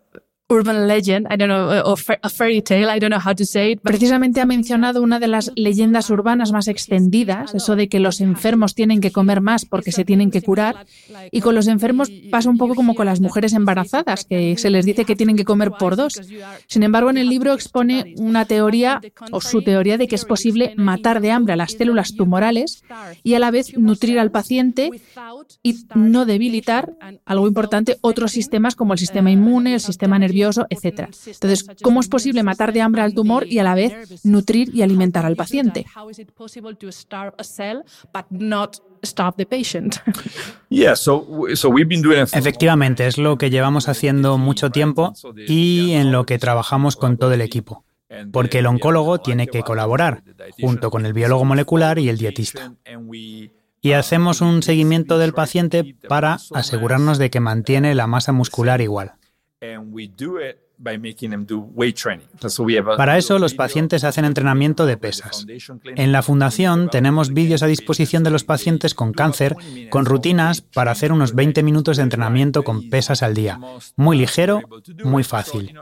urban 0.49 0.87
legend, 0.87 1.27
I 1.31 1.37
don't 1.37 1.49
know, 1.49 1.71
or 1.85 1.99
a 2.23 2.29
fairy 2.29 2.61
tale, 2.61 2.95
I 2.95 2.99
don't 2.99 3.11
know 3.11 3.21
how 3.25 3.35
to 3.35 3.45
say 3.47 3.73
it. 3.73 3.81
Precisamente 3.81 4.41
ha 4.43 4.47
mencionado 4.47 5.03
una 5.03 5.19
de 5.19 5.27
las 5.27 5.51
leyendas 5.57 6.11
urbanas 6.11 6.53
más 6.53 6.69
extendidas, 6.69 7.55
eso 7.55 7.77
de 7.77 7.89
que 7.89 7.99
los 7.99 8.21
enfermos 8.21 8.75
tienen 8.75 9.01
que 9.01 9.11
comer 9.11 9.41
más 9.41 9.65
porque 9.65 9.91
se 9.91 10.05
tienen 10.05 10.31
que 10.31 10.43
curar. 10.43 10.87
Y 11.31 11.41
con 11.41 11.55
los 11.55 11.67
enfermos 11.67 12.11
pasa 12.31 12.51
un 12.51 12.59
poco 12.59 12.75
como 12.75 12.95
con 12.95 13.07
las 13.07 13.21
mujeres 13.21 13.55
embarazadas, 13.55 14.25
que 14.25 14.57
se 14.59 14.69
les 14.69 14.85
dice 14.85 15.07
que 15.07 15.17
tienen 15.17 15.37
que 15.37 15.45
comer 15.45 15.73
por 15.79 15.97
dos. 15.97 16.21
Sin 16.67 16.83
embargo, 16.83 17.09
en 17.09 17.17
el 17.17 17.29
libro 17.29 17.55
expone 17.55 18.15
una 18.19 18.45
teoría 18.45 19.01
o 19.33 19.41
su 19.41 19.63
teoría 19.63 19.97
de 19.97 20.09
que 20.09 20.15
es 20.15 20.27
posible 20.27 20.75
matar 20.77 21.23
de 21.23 21.31
hambre 21.31 21.55
a 21.55 21.57
las 21.57 21.73
células 21.73 22.15
tumorales 22.17 22.85
y 23.23 23.35
a 23.35 23.39
la 23.39 23.51
vez 23.51 23.77
nutrir 23.79 24.19
al 24.19 24.31
paciente 24.31 24.91
y 25.63 25.87
no 25.95 26.27
debilitar, 26.27 26.93
algo 27.25 27.49
importante, 27.49 27.97
otros 28.03 28.33
sistemas 28.33 28.77
como 28.77 28.93
el 28.93 28.99
sistema 28.99 29.31
inmune, 29.31 29.75
el 29.75 29.81
sistema 29.81 30.19
nervioso 30.19 30.34
etc. 30.71 31.11
Entonces, 31.27 31.67
¿cómo 31.83 32.01
es 32.01 32.09
posible 32.09 32.43
matar 32.43 32.73
de 32.73 32.81
hambre 32.81 33.03
al 33.03 33.15
tumor 33.15 33.47
y 33.47 33.59
a 33.59 33.65
la 33.65 33.75
vez 33.75 34.25
nutrir 34.25 34.75
y 34.75 34.83
alimentar 34.83 35.27
al 35.27 35.37
paciente? 35.37 35.87
Efectivamente, 42.39 43.07
es 43.07 43.19
lo 43.19 43.39
que 43.39 43.51
llevamos 43.51 43.89
haciendo 43.89 44.39
mucho 44.39 44.71
tiempo 44.71 45.13
y 45.47 45.93
en 45.93 46.13
lo 46.13 46.25
que 46.25 46.39
trabajamos 46.39 46.97
con 46.97 47.17
todo 47.17 47.33
el 47.33 47.41
equipo. 47.41 47.85
Porque 48.33 48.61
el 48.61 48.67
oncólogo 48.67 49.19
tiene 49.19 49.49
que 49.49 49.63
colaborar 49.63 50.23
junto 50.61 50.91
con 50.91 51.07
el 51.07 51.13
biólogo 51.13 51.45
molecular 51.45 51.99
y 51.99 52.09
el 52.09 52.19
dietista. 52.19 52.73
Y 53.81 53.93
hacemos 53.93 54.41
un 54.41 54.63
seguimiento 54.63 55.19
del 55.19 55.35
paciente 55.35 55.97
para 56.09 56.39
asegurarnos 56.55 57.19
de 57.19 57.31
que 57.31 57.41
mantiene 57.41 57.95
la 57.95 58.07
masa 58.07 58.33
muscular 58.33 58.81
igual. 58.81 59.13
and 59.63 59.93
we 59.93 60.07
do 60.07 60.37
it 60.39 60.64
Para 62.97 63.19
eso 63.19 63.39
los 63.39 63.55
pacientes 63.55 64.05
hacen 64.05 64.25
entrenamiento 64.25 64.87
de 64.87 64.97
pesas. 64.97 65.47
En 65.85 66.13
la 66.13 66.23
fundación 66.23 66.91
tenemos 66.91 67.33
vídeos 67.33 67.63
a 67.63 67.67
disposición 67.67 68.23
de 68.23 68.31
los 68.31 68.45
pacientes 68.45 68.95
con 68.95 69.13
cáncer 69.13 69.57
con 69.91 70.05
rutinas 70.05 70.61
para 70.61 70.91
hacer 70.91 71.13
unos 71.13 71.35
20 71.35 71.63
minutos 71.63 71.97
de 71.97 72.03
entrenamiento 72.03 72.63
con 72.63 72.91
pesas 72.91 73.23
al 73.23 73.35
día. 73.35 73.59
Muy 73.97 74.19
ligero, 74.19 74.61
muy 75.05 75.25
fácil. 75.25 75.75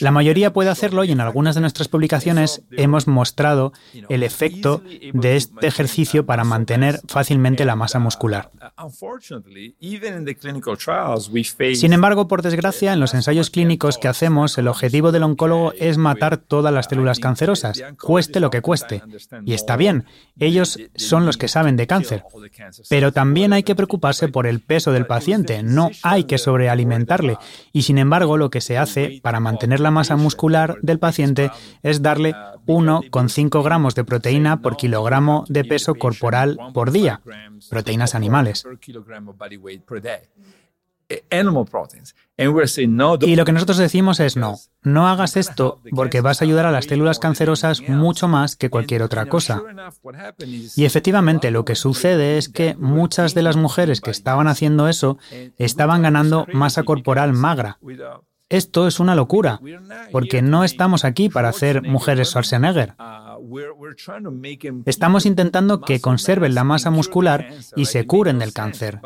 La 0.00 0.10
mayoría 0.10 0.52
puede 0.52 0.70
hacerlo 0.70 1.04
y 1.04 1.12
en 1.12 1.20
algunas 1.20 1.54
de 1.54 1.60
nuestras 1.60 1.88
publicaciones 1.88 2.62
hemos 2.72 3.06
mostrado 3.06 3.72
el 4.08 4.22
efecto 4.22 4.82
de 5.12 5.36
este 5.36 5.66
ejercicio 5.66 6.26
para 6.26 6.44
mantener 6.44 7.00
fácilmente 7.06 7.64
la 7.64 7.76
masa 7.76 7.98
muscular. 7.98 8.50
Sin 11.74 11.92
embargo, 11.92 12.28
por 12.28 12.42
desgracia, 12.42 12.92
en 12.92 13.00
los 13.00 13.14
ensayos 13.14 13.50
clínicos 13.50 13.97
que 13.98 14.08
hacemos, 14.08 14.56
el 14.58 14.68
objetivo 14.68 15.12
del 15.12 15.22
oncólogo 15.22 15.72
es 15.72 15.98
matar 15.98 16.36
todas 16.36 16.72
las 16.72 16.86
células 16.86 17.18
cancerosas, 17.18 17.82
cueste 18.00 18.40
lo 18.40 18.50
que 18.50 18.62
cueste. 18.62 19.02
Y 19.44 19.54
está 19.54 19.76
bien, 19.76 20.04
ellos 20.38 20.78
son 20.94 21.26
los 21.26 21.36
que 21.36 21.48
saben 21.48 21.76
de 21.76 21.86
cáncer. 21.86 22.24
Pero 22.88 23.12
también 23.12 23.52
hay 23.52 23.62
que 23.62 23.74
preocuparse 23.74 24.28
por 24.28 24.46
el 24.46 24.60
peso 24.60 24.92
del 24.92 25.06
paciente, 25.06 25.62
no 25.62 25.90
hay 26.02 26.24
que 26.24 26.38
sobrealimentarle. 26.38 27.38
Y 27.72 27.82
sin 27.82 27.98
embargo, 27.98 28.36
lo 28.36 28.50
que 28.50 28.60
se 28.60 28.78
hace 28.78 29.20
para 29.22 29.40
mantener 29.40 29.80
la 29.80 29.90
masa 29.90 30.16
muscular 30.16 30.76
del 30.82 30.98
paciente 30.98 31.50
es 31.82 32.02
darle 32.02 32.34
1,5 32.66 33.64
gramos 33.64 33.94
de 33.94 34.04
proteína 34.04 34.60
por 34.60 34.76
kilogramo 34.76 35.44
de 35.48 35.64
peso 35.64 35.94
corporal 35.94 36.58
por 36.74 36.90
día, 36.90 37.20
proteínas 37.70 38.14
animales. 38.14 38.64
Y 43.26 43.36
lo 43.36 43.44
que 43.44 43.52
nosotros 43.52 43.78
decimos 43.78 44.20
es 44.20 44.36
no, 44.36 44.58
no 44.82 45.08
hagas 45.08 45.36
esto 45.36 45.80
porque 45.94 46.20
vas 46.20 46.40
a 46.40 46.44
ayudar 46.44 46.66
a 46.66 46.70
las 46.70 46.84
células 46.84 47.18
cancerosas 47.18 47.80
mucho 47.88 48.28
más 48.28 48.56
que 48.56 48.70
cualquier 48.70 49.02
otra 49.02 49.26
cosa. 49.26 49.62
Y 50.76 50.84
efectivamente 50.84 51.50
lo 51.50 51.64
que 51.64 51.74
sucede 51.74 52.38
es 52.38 52.48
que 52.48 52.74
muchas 52.76 53.34
de 53.34 53.42
las 53.42 53.56
mujeres 53.56 54.00
que 54.00 54.10
estaban 54.10 54.48
haciendo 54.48 54.88
eso 54.88 55.18
estaban 55.56 56.02
ganando 56.02 56.46
masa 56.52 56.82
corporal 56.82 57.32
magra, 57.32 57.78
esto 58.48 58.86
es 58.86 59.00
una 59.00 59.14
locura, 59.14 59.60
porque 60.12 60.42
no 60.42 60.64
estamos 60.64 61.04
aquí 61.04 61.28
para 61.28 61.48
hacer 61.48 61.82
mujeres 61.82 62.28
Schwarzenegger. 62.30 62.94
Estamos 64.86 65.26
intentando 65.26 65.80
que 65.80 66.00
conserven 66.00 66.54
la 66.54 66.64
masa 66.64 66.90
muscular 66.90 67.48
y 67.76 67.86
se 67.86 68.06
curen 68.06 68.38
del 68.38 68.52
cáncer. 68.52 69.00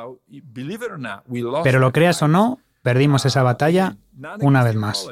Pero 1.64 1.78
lo 1.78 1.92
creas 1.92 2.22
o 2.22 2.28
no, 2.28 2.60
perdimos 2.82 3.24
esa 3.26 3.42
batalla 3.42 3.96
una 4.40 4.62
vez 4.62 4.76
más. 4.76 5.08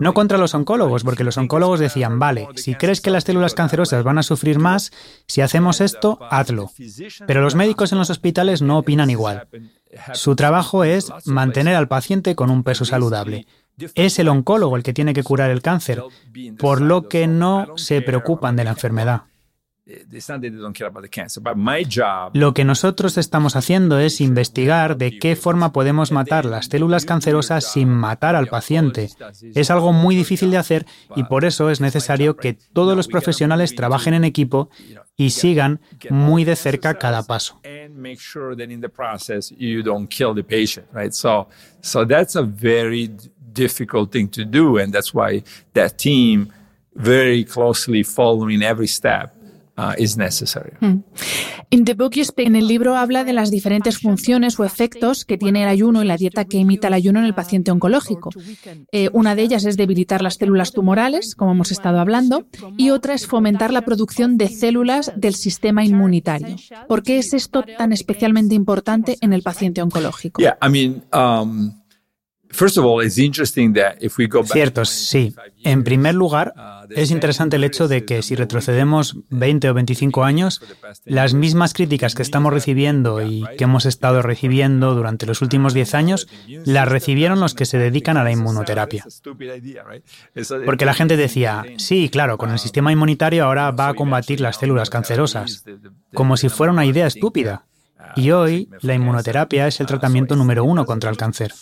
No 0.00 0.14
contra 0.14 0.38
los 0.38 0.54
oncólogos, 0.54 1.04
porque 1.04 1.24
los 1.24 1.36
oncólogos 1.38 1.80
decían, 1.80 2.18
vale, 2.18 2.48
si 2.56 2.74
crees 2.74 3.00
que 3.00 3.10
las 3.10 3.24
células 3.24 3.54
cancerosas 3.54 4.04
van 4.04 4.18
a 4.18 4.22
sufrir 4.22 4.58
más, 4.58 4.92
si 5.26 5.40
hacemos 5.40 5.80
esto, 5.80 6.18
hazlo. 6.30 6.70
Pero 7.26 7.42
los 7.42 7.54
médicos 7.54 7.92
en 7.92 7.98
los 7.98 8.10
hospitales 8.10 8.62
no 8.62 8.78
opinan 8.78 9.10
igual. 9.10 9.48
Su 10.14 10.36
trabajo 10.36 10.84
es 10.84 11.12
mantener 11.26 11.76
al 11.76 11.88
paciente 11.88 12.34
con 12.34 12.50
un 12.50 12.62
peso 12.62 12.84
saludable. 12.84 13.46
Es 13.94 14.18
el 14.18 14.28
oncólogo 14.28 14.76
el 14.76 14.82
que 14.82 14.92
tiene 14.92 15.14
que 15.14 15.22
curar 15.22 15.50
el 15.50 15.62
cáncer, 15.62 16.02
por 16.58 16.80
lo 16.80 17.08
que 17.08 17.26
no 17.26 17.76
se 17.76 18.02
preocupan 18.02 18.56
de 18.56 18.64
la 18.64 18.70
enfermedad. 18.70 19.22
Lo 22.34 22.54
que 22.54 22.64
nosotros 22.64 23.18
estamos 23.18 23.56
haciendo 23.56 23.98
es 23.98 24.20
investigar 24.20 24.96
de 24.96 25.18
qué 25.18 25.34
forma 25.34 25.72
podemos 25.72 26.12
matar 26.12 26.44
las 26.44 26.66
células 26.66 27.04
cancerosas 27.04 27.72
sin 27.72 27.88
matar 27.88 28.36
al 28.36 28.46
paciente. 28.46 29.10
Es 29.54 29.70
algo 29.72 29.92
muy 29.92 30.14
difícil 30.14 30.52
de 30.52 30.58
hacer 30.58 30.86
y 31.16 31.24
por 31.24 31.44
eso 31.44 31.68
es 31.68 31.80
necesario 31.80 32.36
que 32.36 32.56
todos 32.72 32.96
los 32.96 33.08
profesionales 33.08 33.74
trabajen 33.74 34.14
en 34.14 34.22
equipo 34.22 34.70
y 35.16 35.30
sigan 35.30 35.80
muy 36.10 36.44
de 36.44 36.54
cerca 36.54 36.94
cada 36.98 37.24
paso. 37.24 37.60
So 41.84 42.06
that's 42.06 42.36
a 42.36 42.42
very 42.42 43.10
difficult 43.52 44.12
thing 44.12 44.28
to 44.28 44.44
do 44.44 44.78
and 44.78 44.92
that's 44.92 45.12
why 45.12 45.42
that 45.72 45.96
team 45.96 46.48
very 46.94 47.44
closely 47.44 48.04
following 48.04 48.62
every 48.62 48.86
step 48.86 49.41
Uh, 49.74 49.94
is 49.96 50.18
necessary. 50.18 50.72
Hmm. 50.80 51.02
en 51.70 52.56
el 52.56 52.68
libro 52.68 52.94
habla 52.94 53.24
de 53.24 53.32
las 53.32 53.50
diferentes 53.50 53.98
funciones 53.98 54.60
o 54.60 54.64
efectos 54.64 55.24
que 55.24 55.38
tiene 55.38 55.62
el 55.62 55.68
ayuno 55.70 56.02
y 56.02 56.06
la 56.06 56.18
dieta 56.18 56.44
que 56.44 56.58
imita 56.58 56.88
el 56.88 56.94
ayuno 56.94 57.20
en 57.20 57.24
el 57.24 57.34
paciente 57.34 57.70
oncológico. 57.70 58.28
Eh, 58.92 59.08
una 59.14 59.34
de 59.34 59.42
ellas 59.42 59.64
es 59.64 59.78
debilitar 59.78 60.20
las 60.20 60.34
células 60.34 60.72
tumorales, 60.72 61.34
como 61.34 61.52
hemos 61.52 61.72
estado 61.72 62.00
hablando, 62.00 62.46
y 62.76 62.90
otra 62.90 63.14
es 63.14 63.26
fomentar 63.26 63.72
la 63.72 63.80
producción 63.80 64.36
de 64.36 64.48
células 64.48 65.10
del 65.16 65.34
sistema 65.34 65.82
inmunitario. 65.82 66.56
¿Por 66.86 67.02
qué 67.02 67.18
es 67.18 67.32
esto 67.32 67.64
tan 67.78 67.94
especialmente 67.94 68.54
importante 68.54 69.16
en 69.22 69.32
el 69.32 69.42
paciente 69.42 69.80
oncológico? 69.80 70.42
Um, 71.12 71.81
Cierto, 74.52 74.84
sí. 74.84 75.34
En 75.64 75.84
primer 75.84 76.14
lugar, 76.14 76.54
es 76.90 77.10
interesante 77.10 77.56
el 77.56 77.64
hecho 77.64 77.88
de 77.88 78.04
que 78.04 78.22
si 78.22 78.34
retrocedemos 78.34 79.16
20 79.30 79.70
o 79.70 79.74
25 79.74 80.24
años, 80.24 80.62
las 81.04 81.34
mismas 81.34 81.72
críticas 81.72 82.14
que 82.14 82.22
estamos 82.22 82.52
recibiendo 82.52 83.22
y 83.22 83.44
que 83.56 83.64
hemos 83.64 83.86
estado 83.86 84.22
recibiendo 84.22 84.94
durante 84.94 85.26
los 85.26 85.42
últimos 85.42 85.74
10 85.74 85.94
años, 85.94 86.28
las 86.64 86.88
recibieron 86.88 87.40
los 87.40 87.54
que 87.54 87.66
se 87.66 87.78
dedican 87.78 88.16
a 88.16 88.24
la 88.24 88.32
inmunoterapia. 88.32 89.04
Porque 90.64 90.84
la 90.84 90.94
gente 90.94 91.16
decía, 91.16 91.64
sí, 91.78 92.08
claro, 92.10 92.38
con 92.38 92.50
el 92.50 92.58
sistema 92.58 92.92
inmunitario 92.92 93.44
ahora 93.44 93.70
va 93.70 93.88
a 93.88 93.94
combatir 93.94 94.40
las 94.40 94.56
células 94.56 94.90
cancerosas, 94.90 95.64
como 96.14 96.36
si 96.36 96.48
fuera 96.48 96.72
una 96.72 96.86
idea 96.86 97.06
estúpida. 97.06 97.66
Y 98.16 98.30
hoy 98.30 98.68
la 98.82 98.94
inmunoterapia 98.94 99.66
es 99.66 99.80
el 99.80 99.86
tratamiento 99.86 100.36
número 100.36 100.64
uno 100.64 100.84
contra 100.84 101.10
el 101.10 101.16
cáncer. 101.16 101.52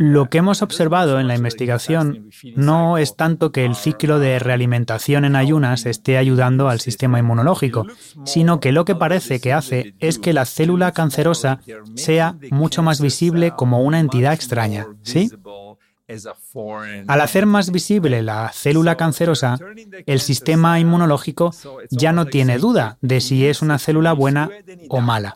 Lo 0.00 0.28
que 0.28 0.38
hemos 0.38 0.62
observado 0.62 1.20
en 1.20 1.28
la 1.28 1.36
investigación 1.36 2.30
no 2.56 2.98
es 2.98 3.16
tanto 3.16 3.52
que 3.52 3.64
el 3.64 3.76
ciclo 3.76 4.18
de 4.18 4.40
realimentación 4.40 5.24
en 5.24 5.36
ayunas 5.36 5.86
esté 5.86 6.18
ayudando 6.18 6.68
al 6.68 6.80
sistema 6.80 7.20
inmunológico, 7.20 7.86
sino 8.24 8.58
que 8.58 8.72
lo 8.72 8.84
que 8.84 8.96
parece 8.96 9.40
que 9.40 9.52
hace 9.52 9.94
es 10.00 10.18
que 10.18 10.32
la 10.32 10.46
célula 10.46 10.92
cancerosa 10.92 11.60
sea 11.94 12.36
mucho 12.50 12.82
más 12.82 13.00
visible 13.00 13.52
como 13.52 13.82
una 13.82 14.00
entidad 14.00 14.32
extraña, 14.32 14.88
¿sí? 15.02 15.30
Al 16.06 17.20
hacer 17.20 17.46
más 17.46 17.72
visible 17.72 18.22
la 18.22 18.50
célula 18.52 18.96
cancerosa, 18.96 19.58
el 20.04 20.20
sistema 20.20 20.78
inmunológico 20.78 21.52
ya 21.90 22.12
no 22.12 22.26
tiene 22.26 22.58
duda 22.58 22.98
de 23.00 23.22
si 23.22 23.46
es 23.46 23.62
una 23.62 23.78
célula 23.78 24.12
buena 24.12 24.50
o 24.90 25.00
mala. 25.00 25.34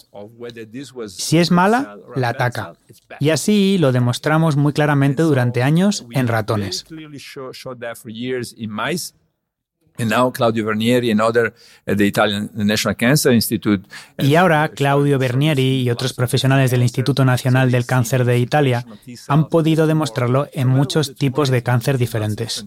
Si 1.07 1.38
es 1.38 1.50
mala, 1.50 1.96
la 2.14 2.31
ataca. 2.31 2.74
Y 3.18 3.31
así 3.31 3.78
lo 3.78 3.92
demostramos 3.92 4.57
muy 4.57 4.74
claramente 4.74 5.22
durante 5.22 5.62
años 5.62 6.07
en 6.11 6.28
ratones. 6.28 6.85
And 9.98 10.11
now 10.11 10.32
Claudio 10.32 10.64
Vernieri 10.64 11.11
and 11.11 11.20
other 11.20 11.52
at 11.87 11.96
the 11.96 12.06
Italian 12.06 12.50
National 12.54 12.96
Cancer 12.96 13.32
Institute. 13.32 13.87
Y 14.18 14.37
ahora 14.37 14.68
Claudio 14.68 15.18
Bernieri 15.18 15.82
y 15.82 15.90
otros 15.90 16.12
profesionales 16.12 16.70
del 16.70 16.82
Instituto 16.82 17.24
Nacional 17.24 17.70
del 17.70 17.84
Cáncer 17.84 18.24
de 18.24 18.38
Italia 18.38 18.87
han 19.26 19.48
podido 19.48 19.87
demostrarlo 19.87 20.48
en 20.52 20.68
muchos 20.68 21.14
tipos 21.16 21.50
de 21.50 21.62
cáncer 21.62 21.98
diferentes. 21.98 22.64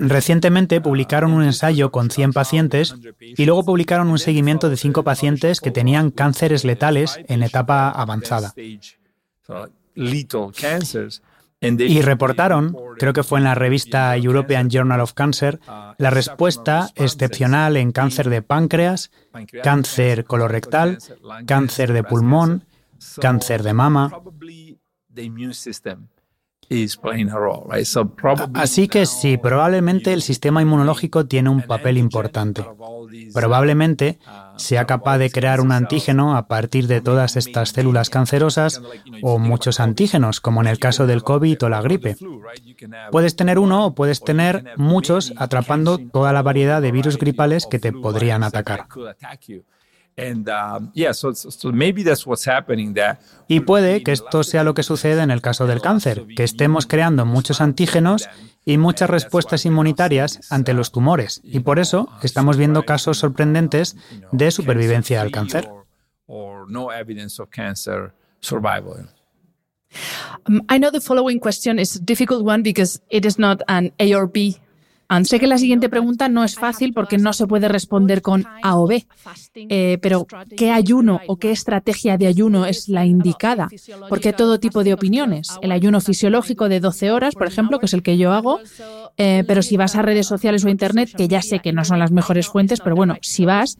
Recientemente 0.00 0.80
publicaron 0.80 1.32
un 1.32 1.44
ensayo 1.44 1.92
con 1.92 2.10
100 2.10 2.32
pacientes 2.32 2.96
y 3.20 3.44
luego 3.44 3.64
publicaron 3.64 4.08
un 4.08 4.18
seguimiento 4.18 4.68
de 4.68 4.76
5 4.76 5.04
pacientes 5.04 5.60
que 5.60 5.70
tenían 5.70 6.10
cánceres 6.10 6.64
letales 6.64 7.20
en 7.28 7.44
etapa 7.44 7.90
avanzada. 7.90 8.52
Y 11.60 12.02
reportaron, 12.02 12.76
creo 12.98 13.12
que 13.12 13.24
fue 13.24 13.38
en 13.38 13.44
la 13.44 13.54
revista 13.56 14.16
European 14.16 14.70
Journal 14.70 15.00
of 15.00 15.14
Cancer, 15.14 15.58
la 15.98 16.10
respuesta 16.10 16.90
excepcional 16.94 17.76
en 17.76 17.90
cáncer 17.90 18.30
de 18.30 18.42
páncreas, 18.42 19.10
cáncer 19.62 20.24
colorectal, 20.24 20.98
cáncer 21.46 21.92
de 21.92 22.04
pulmón, 22.04 22.64
cáncer 23.20 23.64
de 23.64 23.74
mama. 23.74 24.12
Así 28.54 28.88
que 28.88 29.06
sí, 29.06 29.36
probablemente 29.38 30.12
el 30.12 30.22
sistema 30.22 30.60
inmunológico 30.60 31.26
tiene 31.26 31.48
un 31.48 31.62
papel 31.62 31.96
importante. 31.96 32.64
Probablemente 33.32 34.18
sea 34.56 34.84
capaz 34.84 35.18
de 35.18 35.30
crear 35.30 35.60
un 35.60 35.72
antígeno 35.72 36.36
a 36.36 36.46
partir 36.46 36.86
de 36.86 37.00
todas 37.00 37.36
estas 37.36 37.70
células 37.70 38.10
cancerosas 38.10 38.82
o 39.22 39.38
muchos 39.38 39.80
antígenos, 39.80 40.40
como 40.40 40.60
en 40.60 40.66
el 40.66 40.78
caso 40.78 41.06
del 41.06 41.22
COVID 41.22 41.62
o 41.62 41.68
la 41.68 41.80
gripe. 41.80 42.16
Puedes 43.10 43.36
tener 43.36 43.58
uno 43.58 43.86
o 43.86 43.94
puedes 43.94 44.20
tener 44.20 44.72
muchos 44.76 45.32
atrapando 45.36 45.98
toda 45.98 46.32
la 46.32 46.42
variedad 46.42 46.82
de 46.82 46.92
virus 46.92 47.18
gripales 47.18 47.66
que 47.66 47.78
te 47.78 47.92
podrían 47.92 48.42
atacar. 48.42 48.86
Y 53.48 53.60
puede 53.60 54.02
que 54.02 54.12
esto 54.12 54.42
sea 54.42 54.64
lo 54.64 54.74
que 54.74 54.82
sucede 54.82 55.22
en 55.22 55.30
el 55.30 55.40
caso 55.40 55.66
del 55.66 55.80
cáncer, 55.80 56.26
que 56.36 56.44
estemos 56.44 56.86
creando 56.86 57.24
muchos 57.24 57.60
antígenos 57.60 58.28
y 58.64 58.78
muchas 58.78 59.08
respuestas 59.08 59.64
inmunitarias 59.64 60.40
ante 60.50 60.74
los 60.74 60.92
tumores, 60.92 61.40
y 61.44 61.60
por 61.60 61.78
eso 61.78 62.08
estamos 62.22 62.56
viendo 62.56 62.82
casos 62.82 63.18
sorprendentes 63.18 63.96
de 64.32 64.50
supervivencia 64.50 65.20
al 65.20 65.30
cáncer. 65.30 65.68
Um, 70.46 70.60
I 70.68 70.78
know 70.78 70.90
the 70.90 71.00
following 71.00 71.40
question 71.40 71.78
is 71.78 71.96
a 71.96 72.00
difficult 72.00 72.44
one 72.44 72.62
because 72.62 73.00
it 73.08 73.24
is 73.24 73.38
not 73.38 73.62
an 73.68 73.92
A 73.98 74.14
or 74.14 74.26
B 74.30 74.60
Sé 75.24 75.40
que 75.40 75.46
la 75.46 75.56
siguiente 75.56 75.88
pregunta 75.88 76.28
no 76.28 76.44
es 76.44 76.56
fácil 76.56 76.92
porque 76.92 77.16
no 77.16 77.32
se 77.32 77.46
puede 77.46 77.66
responder 77.68 78.20
con 78.20 78.44
A 78.62 78.78
o 78.78 78.86
B, 78.86 79.06
eh, 79.54 79.96
pero 80.02 80.26
¿qué 80.54 80.70
ayuno 80.70 81.20
o 81.26 81.36
qué 81.36 81.50
estrategia 81.50 82.18
de 82.18 82.26
ayuno 82.26 82.66
es 82.66 82.88
la 82.88 83.06
indicada? 83.06 83.68
Porque 84.10 84.28
hay 84.28 84.34
todo 84.34 84.60
tipo 84.60 84.84
de 84.84 84.92
opiniones. 84.92 85.48
El 85.62 85.72
ayuno 85.72 86.02
fisiológico 86.02 86.68
de 86.68 86.80
12 86.80 87.10
horas, 87.10 87.34
por 87.34 87.46
ejemplo, 87.46 87.78
que 87.78 87.86
es 87.86 87.94
el 87.94 88.02
que 88.02 88.18
yo 88.18 88.32
hago, 88.32 88.60
eh, 89.16 89.44
pero 89.46 89.62
si 89.62 89.78
vas 89.78 89.96
a 89.96 90.02
redes 90.02 90.26
sociales 90.26 90.62
o 90.66 90.68
internet, 90.68 91.10
que 91.16 91.26
ya 91.26 91.40
sé 91.40 91.60
que 91.60 91.72
no 91.72 91.86
son 91.86 91.98
las 91.98 92.10
mejores 92.10 92.46
fuentes, 92.46 92.80
pero 92.80 92.94
bueno, 92.94 93.16
si 93.22 93.46
vas 93.46 93.78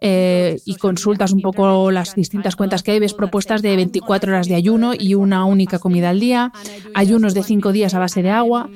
eh, 0.00 0.58
y 0.64 0.74
consultas 0.74 1.32
un 1.32 1.40
poco 1.40 1.92
las 1.92 2.16
distintas 2.16 2.56
cuentas 2.56 2.82
que 2.82 2.90
hay, 2.90 2.98
ves 2.98 3.14
propuestas 3.14 3.62
de 3.62 3.76
24 3.76 4.32
horas 4.32 4.48
de 4.48 4.56
ayuno 4.56 4.92
y 4.98 5.14
una 5.14 5.44
única 5.44 5.78
comida 5.78 6.10
al 6.10 6.18
día, 6.18 6.50
ayunos 6.94 7.32
de 7.32 7.44
5 7.44 7.70
días 7.70 7.94
a 7.94 8.00
base 8.00 8.24
de 8.24 8.30
agua, 8.30 8.68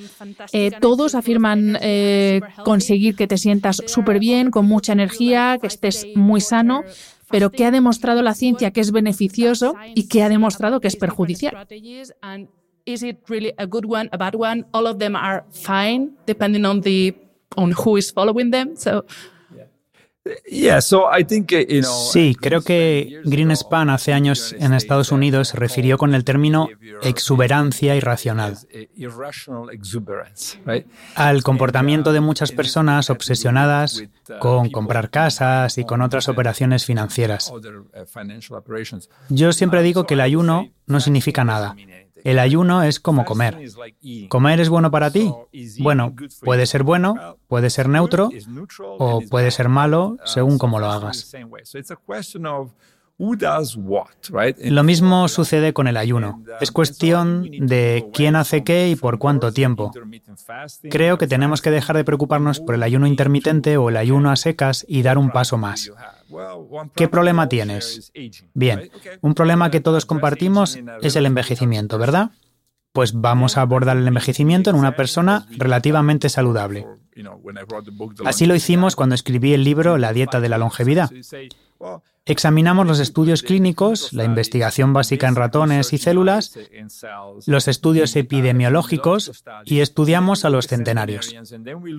todos 0.80 1.16
afirman 1.16 1.76
eh, 1.88 2.40
conseguir 2.64 3.16
que 3.16 3.27
te 3.27 3.38
sientas 3.38 3.83
súper 3.87 4.18
bien, 4.18 4.51
con 4.51 4.66
mucha 4.66 4.92
energía, 4.92 5.59
que 5.61 5.66
estés 5.66 6.07
muy 6.14 6.40
sano, 6.40 6.83
pero 7.31 7.51
que 7.51 7.64
ha 7.64 7.70
demostrado 7.70 8.22
la 8.22 8.35
ciencia 8.35 8.70
que 8.70 8.81
es 8.81 8.92
beneficioso 8.92 9.74
y 9.94 10.09
que 10.09 10.22
ha 10.22 10.29
demostrado 10.29 10.81
que 10.81 10.88
es 10.88 10.96
perjudicial. 10.96 11.66
Is 12.85 13.03
it 13.03 13.18
really 13.29 13.53
a 13.59 13.66
good 13.66 13.85
one, 13.87 14.09
a 14.12 14.16
bad 14.16 14.35
one? 14.35 14.64
All 14.72 14.87
of 14.87 14.98
them 14.98 15.14
are 15.14 15.44
fine, 15.51 16.16
depending 16.27 16.64
on 16.64 16.81
the 16.81 17.14
on 17.55 17.72
who 17.72 17.98
is 17.98 18.11
following 18.11 18.51
them. 18.51 18.77
So 18.77 19.05
Sí, 22.12 22.37
creo 22.38 22.62
que 22.62 23.20
Greenspan 23.24 23.90
hace 23.90 24.12
años 24.12 24.54
en 24.59 24.74
Estados 24.74 25.12
Unidos 25.12 25.48
se 25.48 25.57
refirió 25.57 25.96
con 25.96 26.14
el 26.14 26.24
término 26.24 26.68
exuberancia 27.02 27.96
irracional 27.96 28.59
al 31.14 31.42
comportamiento 31.42 32.12
de 32.12 32.20
muchas 32.20 32.52
personas 32.52 33.11
obsesionadas 33.11 34.02
con 34.40 34.70
comprar 34.70 35.11
casas 35.11 35.78
y 35.78 35.85
con 35.85 36.02
otras 36.02 36.28
operaciones 36.28 36.85
financieras. 36.85 37.52
Yo 39.28 39.52
siempre 39.52 39.83
digo 39.83 40.04
que 40.07 40.14
el 40.14 40.20
ayuno 40.20 40.70
no 40.87 41.00
significa 41.00 41.44
nada. 41.44 41.74
El 42.24 42.38
ayuno 42.38 42.83
es 42.83 43.00
como 43.00 43.24
comer. 43.24 43.59
¿Comer 44.28 44.61
es 44.61 44.68
bueno 44.68 44.90
para 44.90 45.11
ti? 45.11 45.33
Bueno, 45.81 46.14
puede 46.42 46.66
ser 46.66 46.83
bueno, 46.83 47.38
puede 47.46 47.70
ser 47.70 47.88
neutro 47.88 48.31
o 48.98 49.20
puede 49.22 49.50
ser 49.50 49.68
malo 49.68 50.16
según 50.24 50.59
cómo 50.59 50.78
lo 50.78 50.87
hagas. 50.87 51.33
Lo 53.18 54.85
mismo 54.85 55.28
sucede 55.28 55.72
con 55.72 55.88
el 55.88 55.96
ayuno. 55.96 56.42
Es 56.61 56.70
cuestión 56.70 57.50
de 57.50 58.09
quién 58.14 58.37
hace 58.37 58.62
qué 58.62 58.88
y 58.90 58.96
por 58.96 59.18
cuánto 59.18 59.52
tiempo. 59.52 59.92
Creo 60.88 61.18
que 61.18 61.26
tenemos 61.26 61.61
que 61.61 61.72
dejar 61.72 61.96
de 61.96 62.04
preocuparnos 62.04 62.61
por 62.61 62.76
el 62.76 62.83
ayuno 62.85 63.09
intermitente 63.09 63.76
o 63.76 63.88
el 63.88 63.96
ayuno 63.96 64.31
a 64.31 64.37
secas 64.37 64.87
y 64.88 65.02
dar 65.02 65.18
un 65.18 65.31
paso 65.31 65.59
más. 65.59 65.90
¿Qué 66.94 67.09
problema 67.09 67.48
tienes? 67.48 68.12
Bien, 68.54 68.90
un 69.20 69.35
problema 69.35 69.70
que 69.70 69.81
todos 69.81 70.07
compartimos 70.07 70.78
es 71.02 71.16
el 71.16 71.26
envejecimiento, 71.26 71.98
¿verdad? 71.98 72.31
Pues 72.92 73.12
vamos 73.14 73.57
a 73.57 73.62
abordar 73.62 73.96
el 73.96 74.07
envejecimiento 74.07 74.70
en 74.70 74.76
una 74.76 74.94
persona 74.94 75.46
relativamente 75.50 76.28
saludable. 76.28 76.87
Así 78.24 78.46
lo 78.46 78.54
hicimos 78.54 78.94
cuando 78.94 79.16
escribí 79.16 79.54
el 79.54 79.64
libro 79.64 79.98
La 79.98 80.12
dieta 80.12 80.40
de 80.40 80.48
la 80.48 80.59
longevidad. 80.59 81.11
Examinamos 82.28 82.86
los 82.86 83.00
estudios 83.00 83.42
clínicos, 83.42 84.12
la 84.12 84.24
investigación 84.24 84.92
básica 84.92 85.28
en 85.28 85.34
ratones 85.34 85.92
y 85.94 85.98
células, 85.98 86.58
los 87.46 87.68
estudios 87.68 88.14
epidemiológicos 88.16 89.42
y 89.64 89.80
estudiamos 89.80 90.44
a 90.44 90.50
los 90.50 90.66
centenarios. 90.66 91.34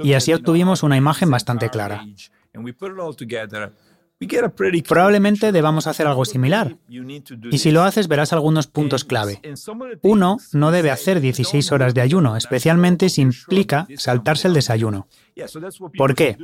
Y 0.03 0.13
así 0.13 0.31
obtuvimos 0.31 0.83
una 0.83 0.97
imagen 0.97 1.31
bastante 1.31 1.69
clara. 1.69 2.05
Probablemente 4.87 5.51
debamos 5.51 5.87
hacer 5.87 6.05
algo 6.05 6.25
similar. 6.25 6.77
Y 6.89 7.57
si 7.57 7.71
lo 7.71 7.83
haces 7.83 8.07
verás 8.07 8.33
algunos 8.33 8.67
puntos 8.67 9.05
clave. 9.05 9.41
Uno, 10.03 10.37
no 10.53 10.71
debe 10.71 10.91
hacer 10.91 11.21
16 11.21 11.71
horas 11.71 11.93
de 11.93 12.01
ayuno, 12.01 12.35
especialmente 12.35 13.09
si 13.09 13.21
implica 13.21 13.87
saltarse 13.95 14.49
el 14.49 14.53
desayuno. 14.53 15.07
¿Por 15.97 16.15
qué? 16.15 16.37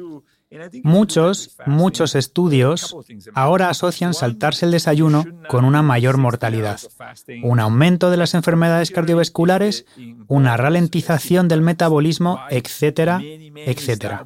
Muchos, 0.84 1.58
muchos 1.66 2.16
estudios 2.16 2.96
ahora 3.34 3.70
asocian 3.70 4.14
saltarse 4.14 4.66
el 4.66 4.72
desayuno 4.72 5.26
con 5.50 5.66
una 5.66 5.82
mayor 5.82 6.18
mortalidad, 6.18 6.80
un 7.44 7.60
aumento 7.60 8.12
de 8.12 8.18
las 8.18 8.34
enfermedades 8.36 8.92
cardiovasculares, 8.92 9.86
una 10.28 10.56
ralentización 10.56 11.48
del 11.48 11.62
metabolismo, 11.62 12.40
etcétera, 12.50 13.22
etcétera. 13.24 14.26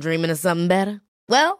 Dreaming? 0.00 0.34
Well, 1.28 1.59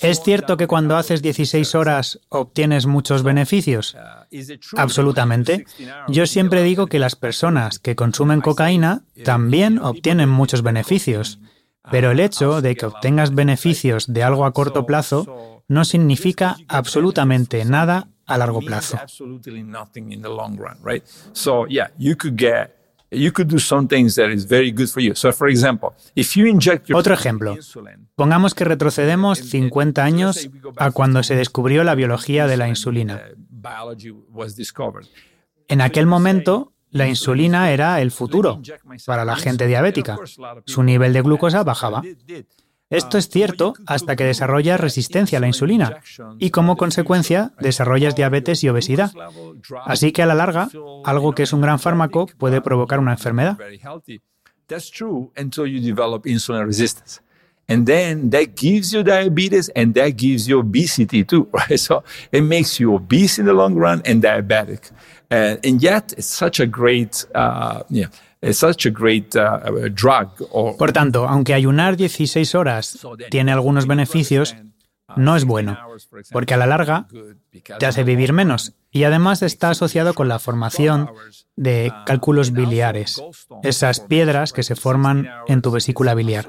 ¿es 0.00 0.22
cierto 0.22 0.56
que 0.56 0.66
cuando 0.66 0.96
haces 0.96 1.22
16 1.22 1.74
horas 1.74 2.20
obtienes 2.28 2.86
muchos 2.86 3.22
beneficios? 3.22 3.96
Absolutamente. 4.76 5.66
Yo 6.08 6.26
siempre 6.26 6.62
digo 6.62 6.86
que 6.86 6.98
las 6.98 7.16
personas 7.16 7.78
que 7.78 7.96
consumen 7.96 8.40
cocaína 8.40 9.04
también 9.24 9.78
obtienen 9.78 10.28
muchos 10.28 10.62
beneficios. 10.62 11.38
Pero 11.90 12.12
el 12.12 12.20
hecho 12.20 12.62
de 12.62 12.76
que 12.76 12.86
obtengas 12.86 13.34
beneficios 13.34 14.12
de 14.12 14.22
algo 14.22 14.44
a 14.44 14.52
corto 14.52 14.86
plazo 14.86 15.64
no 15.66 15.84
significa 15.84 16.56
absolutamente 16.68 17.64
nada 17.64 18.08
a 18.26 18.38
largo 18.38 18.60
plazo. 18.60 18.98
Otro 26.94 27.14
ejemplo. 27.14 27.56
Pongamos 28.14 28.54
que 28.54 28.64
retrocedemos 28.64 29.38
50 29.38 30.02
años 30.02 30.48
a 30.76 30.90
cuando 30.90 31.22
se 31.22 31.36
descubrió 31.36 31.84
la 31.84 31.94
biología 31.94 32.46
de 32.46 32.56
la 32.56 32.68
insulina. 32.68 33.22
En 35.68 35.80
aquel 35.80 36.06
momento, 36.06 36.72
la 36.90 37.08
insulina 37.08 37.70
era 37.70 38.00
el 38.00 38.10
futuro 38.10 38.60
para 39.06 39.24
la 39.24 39.36
gente 39.36 39.66
diabética. 39.66 40.18
Su 40.66 40.82
nivel 40.82 41.12
de 41.12 41.22
glucosa 41.22 41.62
bajaba. 41.64 42.02
Esto 42.92 43.18
es 43.18 43.28
cierto 43.28 43.74
hasta 43.86 44.16
que 44.16 44.24
desarrollas 44.24 44.80
resistencia 44.80 45.38
a 45.38 45.40
la 45.40 45.46
insulina 45.46 46.00
y 46.38 46.50
como 46.50 46.76
consecuencia 46.76 47.52
desarrollas 47.58 48.14
diabetes 48.14 48.62
y 48.62 48.68
obesidad. 48.68 49.12
Así 49.84 50.12
que 50.12 50.22
a 50.22 50.26
la 50.26 50.34
larga, 50.34 50.68
algo 51.04 51.32
que 51.32 51.42
es 51.42 51.52
un 51.52 51.62
gran 51.62 51.78
fármaco 51.78 52.26
puede 52.38 52.60
provocar 52.60 52.98
una 52.98 53.12
enfermedad. 53.12 53.58
And 57.68 57.86
then 57.86 58.30
that 58.30 58.56
gives 58.56 58.92
you 58.92 59.02
diabetes 59.02 59.70
and 59.76 59.94
that 59.94 60.16
gives 60.16 60.46
you 60.46 60.58
obesity 60.58 61.24
too, 61.24 61.48
right? 61.52 61.78
So 61.78 62.02
it 62.32 62.42
makes 62.42 62.78
you 62.78 62.94
obese 62.94 63.38
in 63.38 63.46
the 63.46 63.52
long 63.52 63.76
run 63.76 64.02
and 64.04 64.22
diabetic. 64.22 64.90
Uh, 65.30 65.56
and 65.64 65.80
yet 65.80 66.12
it's 66.18 66.26
such 66.26 66.60
a 66.60 66.66
great, 66.66 67.24
uh, 67.34 67.82
yeah, 67.88 68.08
por 70.76 70.92
tanto, 70.92 71.28
aunque 71.28 71.54
ayunar 71.54 71.96
16 71.96 72.54
horas 72.56 72.98
tiene 73.30 73.52
algunos 73.52 73.86
beneficios, 73.86 74.56
no 75.16 75.36
es 75.36 75.44
bueno, 75.44 75.78
porque 76.32 76.54
a 76.54 76.56
la 76.56 76.66
larga 76.66 77.06
te 77.78 77.86
hace 77.86 78.02
vivir 78.02 78.32
menos 78.32 78.74
y 78.90 79.04
además 79.04 79.42
está 79.42 79.70
asociado 79.70 80.14
con 80.14 80.28
la 80.28 80.38
formación 80.38 81.10
de 81.56 81.92
cálculos 82.04 82.52
biliares, 82.52 83.22
esas 83.62 84.00
piedras 84.00 84.52
que 84.52 84.62
se 84.62 84.74
forman 84.74 85.28
en 85.46 85.62
tu 85.62 85.70
vesícula 85.70 86.14
biliar. 86.14 86.48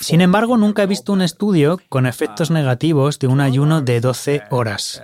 Sin 0.00 0.20
embargo, 0.20 0.56
nunca 0.56 0.82
he 0.82 0.86
visto 0.86 1.12
un 1.12 1.22
estudio 1.22 1.78
con 1.88 2.06
efectos 2.06 2.50
negativos 2.50 3.18
de 3.18 3.26
un 3.26 3.40
ayuno 3.40 3.80
de 3.82 4.00
12 4.00 4.42
horas. 4.50 5.02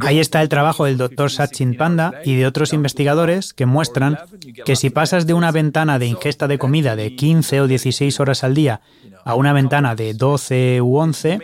Ahí 0.00 0.18
está 0.18 0.42
el 0.42 0.48
trabajo 0.48 0.84
del 0.84 0.96
doctor 0.98 1.30
Sachin 1.30 1.76
Panda 1.76 2.14
y 2.24 2.36
de 2.36 2.46
otros 2.46 2.72
investigadores 2.72 3.52
que 3.52 3.66
muestran 3.66 4.18
que 4.64 4.76
si 4.76 4.90
pasas 4.90 5.26
de 5.26 5.34
una 5.34 5.52
ventana 5.52 5.98
de 5.98 6.06
ingesta 6.06 6.48
de 6.48 6.58
comida 6.58 6.96
de 6.96 7.14
15 7.16 7.60
o 7.62 7.66
16 7.66 8.20
horas 8.20 8.44
al 8.44 8.54
día 8.54 8.80
a 9.24 9.34
una 9.34 9.52
ventana 9.52 9.94
de 9.94 10.14
12 10.14 10.80
u 10.80 10.96
11, 10.96 11.38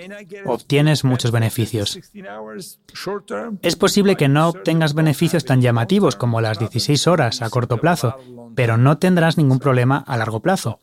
obtienes 0.46 1.04
muchos 1.04 1.30
beneficios. 1.30 1.98
Es 3.62 3.76
posible 3.76 4.16
que 4.16 4.28
no 4.28 4.43
obtengas 4.48 4.94
beneficios 4.94 5.44
tan 5.44 5.60
llamativos 5.60 6.16
como 6.16 6.40
las 6.40 6.58
16 6.58 7.06
horas 7.06 7.42
a 7.42 7.50
corto 7.50 7.78
plazo, 7.78 8.16
pero 8.54 8.76
no 8.76 8.98
tendrás 8.98 9.36
ningún 9.36 9.58
problema 9.58 10.04
a 10.06 10.16
largo 10.16 10.40
plazo. 10.40 10.80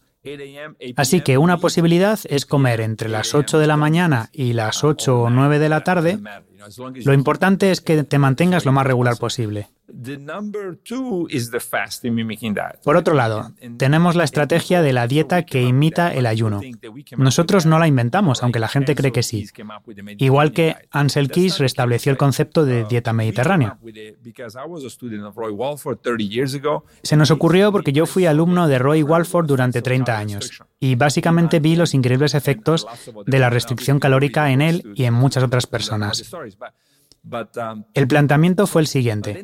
Así 0.97 1.21
que 1.21 1.37
una 1.37 1.57
posibilidad 1.57 2.19
es 2.25 2.45
comer 2.45 2.81
entre 2.81 3.09
las 3.09 3.33
8 3.33 3.57
de 3.57 3.67
la 3.67 3.77
mañana 3.77 4.29
y 4.31 4.53
las 4.53 4.83
8 4.83 5.19
o 5.23 5.29
9 5.29 5.57
de 5.57 5.69
la 5.69 5.83
tarde. 5.83 6.19
Lo 7.05 7.13
importante 7.13 7.71
es 7.71 7.81
que 7.81 8.03
te 8.03 8.19
mantengas 8.19 8.65
lo 8.65 8.71
más 8.71 8.85
regular 8.85 9.17
posible. 9.17 9.69
Por 12.83 12.95
otro 12.95 13.13
lado, 13.13 13.51
tenemos 13.77 14.15
la 14.15 14.23
estrategia 14.23 14.81
de 14.81 14.93
la 14.93 15.07
dieta 15.07 15.43
que 15.43 15.63
imita 15.63 16.13
el 16.13 16.25
ayuno. 16.25 16.61
Nosotros 17.17 17.65
no 17.65 17.77
la 17.77 17.87
inventamos, 17.87 18.41
aunque 18.43 18.59
la 18.59 18.67
gente 18.67 18.95
cree 18.95 19.11
que 19.11 19.23
sí. 19.23 19.47
Igual 20.17 20.53
que 20.53 20.75
Ansel 20.91 21.29
Keys 21.29 21.59
restableció 21.59 22.11
el 22.11 22.17
concepto 22.17 22.65
de 22.65 22.85
dieta 22.85 23.13
mediterránea. 23.13 23.77
Se 27.03 27.17
nos 27.17 27.31
ocurrió 27.31 27.71
porque 27.71 27.91
yo 27.91 28.05
fui 28.05 28.25
alumno 28.25 28.67
de 28.67 28.79
Roy 28.79 29.03
Walford 29.03 29.47
durante 29.47 29.81
30 29.81 30.17
años 30.17 30.61
y 30.79 30.95
básicamente 30.95 31.59
vi 31.59 31.75
los 31.75 31.93
increíbles 31.93 32.33
efectos 32.33 32.87
de 33.25 33.39
la 33.39 33.49
restricción 33.49 33.99
calórica 33.99 34.51
en 34.51 34.61
él 34.61 34.93
y 34.95 35.03
en 35.03 35.13
muchas 35.13 35.43
otras 35.43 35.67
personas. 35.67 36.31
Um, 37.23 37.83
el 37.93 38.07
planteamiento 38.07 38.65
fue 38.65 38.81
el 38.81 38.87
siguiente. 38.87 39.43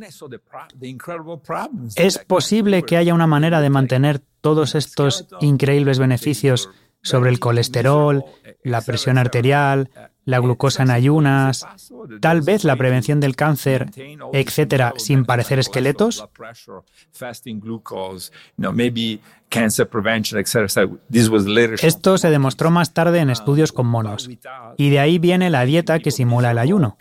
¿Es 1.96 2.18
posible 2.18 2.84
que 2.84 2.98
haya 2.98 3.14
una 3.14 3.28
manera 3.28 3.62
de 3.62 3.70
mantener 3.70 4.20
todos 4.42 4.74
estos 4.74 5.28
increíbles 5.42 6.00
beneficios 6.00 6.70
sobre 7.04 7.30
el 7.30 7.40
colesterol, 7.40 8.26
la 8.64 8.82
presión 8.82 9.18
arterial, 9.18 9.92
la 10.28 10.40
glucosa 10.40 10.84
en 10.84 10.92
ayunas, 10.92 11.66
tal 12.20 12.42
vez 12.42 12.66
la 12.66 12.76
prevención 12.76 13.22
del 13.22 13.38
cáncer, 13.38 13.90
etcétera, 14.34 14.94
sin 14.98 15.24
parecer 15.24 15.58
esqueletos? 15.58 16.28
Esto 21.82 22.18
se 22.18 22.30
demostró 22.30 22.72
más 22.72 22.94
tarde 22.94 23.20
en 23.20 23.30
estudios 23.30 23.72
con 23.72 23.88
monos, 23.88 24.30
y 24.76 24.90
de 24.90 25.00
ahí 25.00 25.18
viene 25.18 25.50
la 25.50 25.64
dieta 25.64 26.00
que 26.00 26.12
simula 26.12 26.52
el 26.52 26.58
ayuno. 26.58 26.98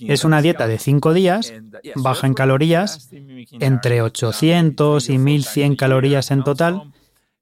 Es 0.00 0.24
una 0.24 0.42
dieta 0.42 0.66
de 0.66 0.78
cinco 0.78 1.14
días, 1.14 1.54
baja 1.94 2.26
en 2.26 2.34
calorías, 2.34 3.10
entre 3.60 4.02
800 4.02 5.08
y 5.08 5.18
1100 5.18 5.76
calorías 5.76 6.32
en 6.32 6.42
total, 6.42 6.92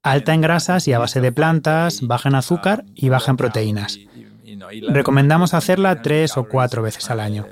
alta 0.03 0.35
en 0.35 0.41
grasas 0.41 0.87
y 0.87 0.93
a 0.93 0.99
base 0.99 1.19
de 1.19 1.31
plantas, 1.31 2.01
baja 2.03 2.29
en 2.29 2.35
azúcar 2.35 2.85
y 2.93 3.09
baja 3.09 3.31
en 3.31 3.37
proteínas. 3.37 3.97
Recomendamos 4.89 5.53
hacerla 5.53 6.01
tres 6.01 6.37
o 6.37 6.45
cuatro 6.45 6.81
veces 6.81 7.09
al 7.09 7.19
año. 7.19 7.45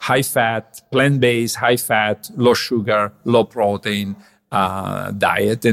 high 0.00 0.22
fat, 0.24 0.64
plant-based, 0.90 1.58
high 1.58 1.78
fat, 1.78 2.28
low 2.36 2.54
sugar, 2.54 3.12
low 3.24 3.46
protein, 3.46 4.16
uh, 4.50 5.12
diet. 5.12 5.66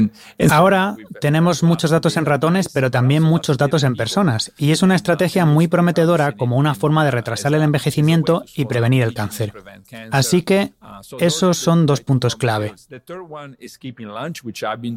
Ahora 0.50 0.96
tenemos 1.20 1.62
muchos 1.62 1.90
datos 1.90 2.16
en 2.16 2.26
ratones, 2.26 2.68
pero 2.68 2.90
también 2.90 3.22
muchos 3.22 3.58
datos 3.58 3.82
en 3.84 3.94
personas, 3.94 4.52
y 4.56 4.70
es 4.72 4.82
una 4.82 4.94
estrategia 4.94 5.46
muy 5.46 5.68
prometedora 5.68 6.32
como 6.32 6.56
una 6.56 6.74
forma 6.74 7.04
de 7.04 7.10
retrasar 7.10 7.54
el 7.54 7.62
envejecimiento 7.62 8.44
y 8.54 8.66
prevenir 8.66 9.02
el 9.02 9.14
cáncer. 9.14 9.52
Así 10.10 10.42
que 10.42 10.72
esos 11.18 11.56
son 11.56 11.86
dos 11.86 12.00
puntos 12.00 12.36
clave. 12.36 12.74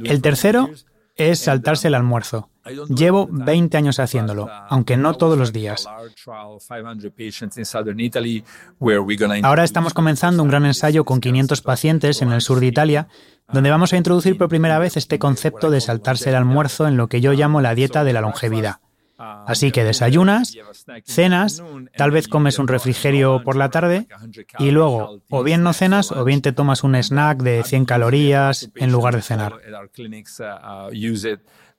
El 0.03 0.21
tercero 0.21 0.69
es 1.15 1.39
saltarse 1.39 1.87
el 1.87 1.95
almuerzo. 1.95 2.49
Llevo 2.89 3.27
20 3.31 3.75
años 3.75 3.99
haciéndolo, 3.99 4.47
aunque 4.69 4.95
no 4.95 5.15
todos 5.15 5.37
los 5.37 5.51
días. 5.51 5.87
Ahora 9.43 9.63
estamos 9.63 9.93
comenzando 9.93 10.43
un 10.43 10.49
gran 10.49 10.65
ensayo 10.65 11.03
con 11.03 11.21
500 11.21 11.61
pacientes 11.61 12.21
en 12.21 12.31
el 12.31 12.41
sur 12.41 12.59
de 12.59 12.67
Italia, 12.67 13.07
donde 13.51 13.71
vamos 13.71 13.93
a 13.93 13.97
introducir 13.97 14.37
por 14.37 14.49
primera 14.49 14.77
vez 14.77 14.95
este 14.95 15.17
concepto 15.17 15.71
de 15.71 15.81
saltarse 15.81 16.29
el 16.29 16.35
almuerzo 16.35 16.87
en 16.87 16.97
lo 16.97 17.07
que 17.07 17.19
yo 17.19 17.33
llamo 17.33 17.61
la 17.61 17.73
dieta 17.73 18.03
de 18.03 18.13
la 18.13 18.21
longevidad. 18.21 18.79
Así 19.47 19.71
que 19.71 19.83
desayunas, 19.83 20.57
cenas, 21.03 21.63
tal 21.95 22.11
vez 22.11 22.27
comes 22.27 22.57
un 22.57 22.67
refrigerio 22.67 23.43
por 23.43 23.55
la 23.55 23.69
tarde 23.69 24.07
y 24.57 24.71
luego 24.71 25.21
o 25.29 25.43
bien 25.43 25.61
no 25.61 25.73
cenas 25.73 26.11
o 26.11 26.23
bien 26.23 26.41
te 26.41 26.51
tomas 26.51 26.83
un 26.83 26.95
snack 26.95 27.43
de 27.43 27.63
100 27.63 27.85
calorías 27.85 28.71
en 28.75 28.91
lugar 28.91 29.15
de 29.15 29.21
cenar. 29.21 29.53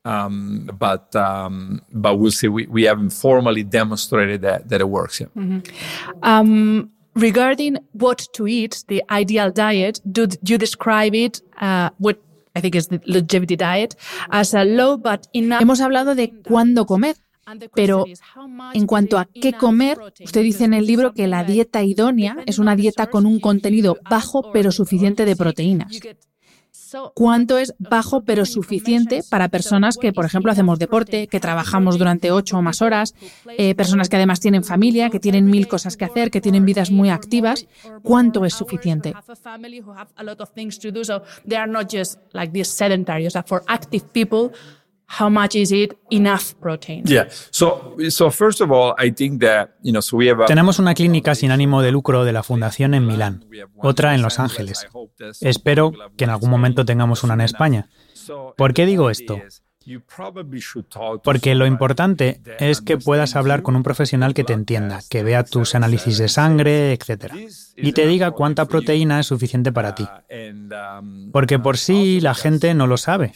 Um, 0.05 0.67
but 0.81 1.15
um, 1.15 1.81
but 1.93 2.19
we'll 2.19 2.33
see. 2.33 2.49
We, 2.49 2.67
we 2.67 2.89
haven't 2.89 3.11
formally 3.11 3.63
demonstrated 3.63 4.43
that 4.43 4.69
that 4.69 4.81
it 4.81 4.89
works. 4.89 5.21
Yeah. 5.21 5.29
Mm-hmm. 5.37 5.61
Um, 6.25 6.91
regarding 7.15 7.77
what 7.93 8.27
to 8.33 8.49
eat, 8.49 8.85
the 8.89 9.05
ideal 9.11 9.53
diet, 9.53 10.01
do 10.11 10.27
you 10.45 10.59
describe 10.59 11.15
it? 11.15 11.41
Uh, 11.61 11.91
what 11.99 12.19
I 12.57 12.61
think 12.61 12.75
is 12.75 12.89
the 12.89 13.01
longevity 13.07 13.55
diet 13.55 13.95
as 14.31 14.55
a 14.55 14.65
low 14.65 14.97
but 14.97 15.29
enough. 15.33 15.61
Hemos 15.61 15.81
hablado 15.81 16.17
de 16.17 16.33
cuándo 16.43 16.85
comer. 16.85 17.15
Pero 17.75 18.05
en 18.75 18.87
cuanto 18.87 19.19
a 19.19 19.27
qué 19.27 19.53
comer, 19.53 19.99
usted 20.25 20.43
dice 20.43 20.65
en 20.65 20.75
el 20.75 20.87
libro 20.87 21.13
que 21.13 21.27
la 21.27 21.45
dieta 21.45 21.83
idónea 21.83 22.37
es 22.47 22.59
una 22.59 22.77
dieta 22.77 23.09
con 23.09 23.27
un 23.27 23.41
contenido 23.41 23.99
bajo 24.09 24.53
pero 24.53 24.71
suficiente 24.73 25.25
de 25.25 25.37
proteínas. 25.37 26.01
¿Cuánto 27.15 27.59
es 27.59 27.75
bajo 27.79 28.23
pero 28.23 28.45
suficiente 28.47 29.23
para 29.31 29.49
personas 29.49 29.97
que, 29.97 30.13
por 30.13 30.25
ejemplo, 30.25 30.53
hacemos 30.53 30.79
deporte, 30.79 31.27
que 31.27 31.41
trabajamos 31.41 31.99
durante 31.99 32.31
ocho 32.31 32.59
o 32.59 32.63
más 32.63 32.83
horas, 32.83 33.15
eh, 33.59 33.75
personas 33.75 34.09
que 34.09 34.17
además 34.17 34.41
tienen 34.41 34.65
familia, 34.65 35.11
que 35.11 35.21
tienen 35.21 35.47
mil 35.47 35.69
cosas 35.69 35.97
que 35.97 36.05
hacer, 36.05 36.31
que 36.31 36.41
tienen 36.41 36.65
vidas 36.65 36.91
muy 36.91 37.11
activas? 37.11 37.67
¿Cuánto 38.03 38.45
es 38.45 38.55
suficiente? 38.55 39.15
How 45.19 45.29
much 45.29 45.55
is 45.55 45.73
it 45.73 45.97
enough 46.11 46.55
protein? 46.61 47.03
Yeah. 47.07 47.29
So, 47.51 47.97
so 48.09 48.31
first 48.31 48.61
of 48.61 48.71
all, 48.71 48.95
I 48.99 49.11
think 49.11 49.41
that, 49.43 49.71
you 49.83 49.93
know, 49.93 50.01
so 50.01 50.17
we 50.17 50.29
have 50.29 50.41
a, 50.41 50.47
Tenemos 50.47 50.79
una 50.79 50.95
clínica 50.95 51.35
sin 51.35 51.51
ánimo 51.51 51.83
de 51.83 51.93
lucro 51.93 52.25
de 52.25 52.33
la 52.33 52.43
Fundación 52.43 52.95
en 52.95 53.07
Milán, 53.07 53.45
otra 53.77 54.15
en 54.15 54.23
Los 54.23 54.39
Ángeles. 54.39 54.87
Espero 55.41 55.93
que 56.17 56.25
en 56.25 56.31
algún 56.31 56.51
momento 56.51 56.85
tengamos 56.85 57.23
una 57.25 57.35
en 57.35 57.43
España. 57.43 57.89
¿Por 58.57 58.73
qué 58.73 58.87
digo 58.87 59.11
esto? 59.11 59.39
Porque 61.25 61.55
lo 61.57 61.67
importante 61.67 62.41
es 62.61 62.81
que 62.81 62.99
puedas 62.99 63.35
hablar 63.35 63.63
con 63.63 63.75
un 63.75 63.83
profesional 63.83 64.33
que 64.33 64.45
te 64.45 64.53
entienda, 64.53 65.01
que 65.11 65.25
vea 65.25 65.45
tus 65.45 65.75
análisis 65.75 66.19
de 66.19 66.29
sangre, 66.29 66.93
etc. 66.93 67.35
Y 67.77 67.93
te 67.93 68.07
diga 68.07 68.31
cuánta 68.31 68.67
proteína 68.67 69.21
es 69.21 69.27
suficiente 69.27 69.73
para 69.73 69.95
ti. 69.95 70.07
Porque 71.33 71.59
por 71.59 71.79
sí 71.79 72.21
la 72.21 72.35
gente 72.35 72.75
no 72.75 72.87
lo 72.87 72.97
sabe. 72.97 73.33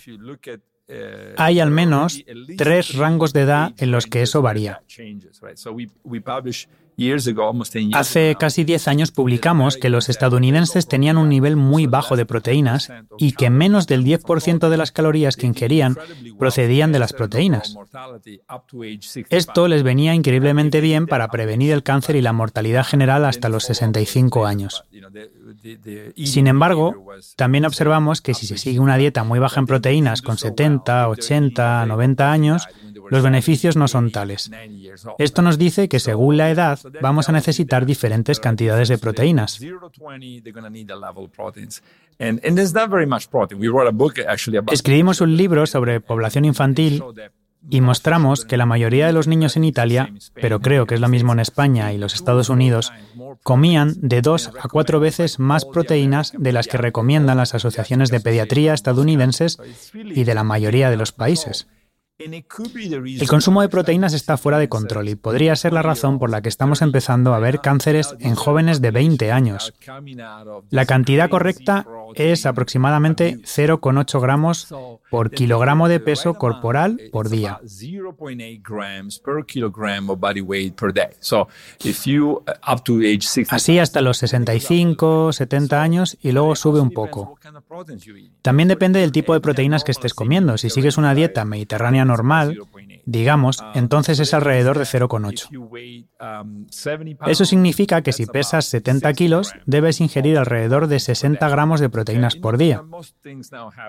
Hay 1.37 1.61
al 1.61 1.71
menos 1.71 2.23
tres 2.57 2.95
rangos 2.95 3.33
de 3.33 3.43
edad 3.43 3.75
en 3.79 3.91
los 3.91 4.07
que 4.07 4.23
eso 4.23 4.43
varía. 4.43 4.83
Hace 7.93 8.37
casi 8.39 8.65
10 8.65 8.89
años 8.89 9.11
publicamos 9.11 9.77
que 9.77 9.91
los 9.91 10.09
estadounidenses 10.09 10.89
tenían 10.89 11.19
un 11.19 11.29
nivel 11.29 11.57
muy 11.57 11.87
bajo 11.87 12.17
de 12.17 12.25
proteínas 12.25 12.91
y 13.19 13.33
que 13.33 13.51
menos 13.51 13.87
del 13.87 14.03
10% 14.03 14.71
de 14.71 14.77
las 14.79 14.93
calorías 14.93 15.37
que 15.37 15.47
ingerían 15.47 15.99
procedían 16.39 16.93
de 16.93 16.99
las 16.99 17.13
proteínas. 17.13 17.77
Esto 19.29 19.69
les 19.69 19.83
venía 19.83 20.15
increíblemente 20.15 20.81
bien 20.81 21.07
para 21.07 21.29
prevenir 21.29 21.73
el 21.73 21.83
cáncer 21.83 22.17
y 22.17 22.23
la 22.23 22.33
mortalidad 22.33 22.87
general 22.87 23.27
hasta 23.27 23.51
los 23.51 23.65
65 23.65 24.47
años. 24.47 24.85
Sin 26.25 26.47
embargo, 26.47 26.95
también 27.37 27.65
observamos 27.65 28.21
que 28.21 28.35
si 28.35 28.47
se 28.47 28.59
sigue 28.59 28.81
una 28.81 28.97
dieta 28.97 29.25
muy 29.25 29.39
baja 29.39 29.61
en 29.61 29.67
proteínas 29.67 30.23
con 30.23 30.39
70, 30.39 31.09
80, 31.09 31.87
90 31.87 32.33
años, 32.33 32.69
los 33.11 33.23
beneficios 33.23 33.77
no 33.77 33.89
son 33.89 34.11
tales. 34.11 34.51
Esto 35.19 35.43
nos 35.43 35.59
dice 35.59 35.89
que 35.89 36.01
según 36.01 36.37
la 36.37 36.51
edad 36.51 36.79
vamos 37.01 37.29
a 37.29 37.33
necesitar 37.33 37.87
diferentes 37.87 38.41
cantidades 38.41 38.89
de 38.89 38.99
proteínas. 38.99 39.61
Escribimos 44.73 45.21
un 45.21 45.37
libro 45.37 45.67
sobre 45.67 46.01
población 46.01 46.45
infantil 46.45 47.03
y 47.69 47.81
mostramos 47.81 48.45
que 48.45 48.57
la 48.57 48.67
mayoría 48.67 49.07
de 49.07 49.13
los 49.13 49.27
niños 49.27 49.57
en 49.57 49.65
Italia, 49.65 50.13
pero 50.35 50.61
creo 50.61 50.87
que 50.87 50.95
es 50.95 51.01
lo 51.01 51.09
mismo 51.09 51.33
en 51.33 51.41
España 51.41 51.93
y 51.93 51.99
los 51.99 52.15
Estados 52.15 52.49
Unidos, 52.49 52.93
comían 53.43 53.95
de 53.97 54.23
dos 54.23 54.51
a 54.61 54.69
cuatro 54.69 55.01
veces 55.01 55.39
más 55.39 55.65
proteínas 55.65 56.33
de 56.37 56.53
las 56.53 56.69
que 56.69 56.79
recomiendan 56.79 57.37
las 57.37 57.55
asociaciones 57.55 58.11
de 58.11 58.21
pediatría 58.21 58.75
estadounidenses 58.75 59.59
y 59.93 60.25
de 60.25 60.35
la 60.35 60.45
mayoría 60.45 60.91
de 60.91 60.97
los 60.97 61.13
países. 61.13 61.67
El 62.19 63.29
consumo 63.29 63.61
de 63.61 63.69
proteínas 63.69 64.15
está 64.15 64.39
fuera 64.39 64.59
de 64.59 64.71
control 64.71 65.11
y 65.11 65.17
podría 65.17 65.55
ser 65.55 65.75
la 65.75 65.83
razón 65.83 66.19
por 66.19 66.31
la 66.31 66.41
que 66.41 66.49
estamos 66.49 66.81
empezando 66.81 67.35
a 67.35 67.39
ver 67.41 67.61
cánceres 67.61 68.17
en 68.21 68.35
jóvenes 68.35 68.81
de 68.81 68.91
20 68.91 69.33
años. 69.33 69.75
La 70.71 70.87
cantidad 70.87 71.29
correcta 71.29 71.87
es 72.15 72.47
aproximadamente 72.47 73.39
0,8 73.43 74.21
gramos 74.23 74.75
por 75.11 75.31
kilogramo 75.31 75.89
de 75.89 76.01
peso 76.01 76.35
corporal 76.35 76.99
por 77.13 77.29
día. 77.29 77.61
Así 83.51 83.79
hasta 83.79 84.01
los 84.01 84.17
65, 84.17 85.33
70 85.35 85.83
años 85.83 86.17
y 86.23 86.33
luego 86.33 86.57
sube 86.57 86.81
un 86.81 86.91
poco. 86.93 87.39
También 88.41 88.69
depende 88.69 89.01
del 89.01 89.13
tipo 89.13 89.35
de 89.35 89.41
proteínas 89.41 89.85
que 89.85 89.93
estés 89.93 90.15
comiendo. 90.15 90.57
Si 90.57 90.71
sigues 90.71 90.97
una 90.97 91.15
dieta 91.15 91.45
mediterránea 91.45 92.06
normal, 92.07 92.59
digamos, 93.05 93.63
entonces 93.75 94.19
es 94.19 94.35
alrededor 94.35 94.79
de 94.79 94.85
0,8. 94.85 95.49
Eso 97.27 97.45
significa 97.45 98.03
que 98.03 98.13
si 98.13 98.27
pesas 98.27 98.67
70 98.67 99.13
kilos, 99.15 99.53
debes 99.67 100.01
ingerir 100.01 100.39
alrededor 100.39 100.87
de 100.89 101.01
60 101.01 101.49
gramos 101.49 101.81
de 101.81 101.89
proteínas 101.89 102.37
por 102.37 102.59
día. 102.59 102.83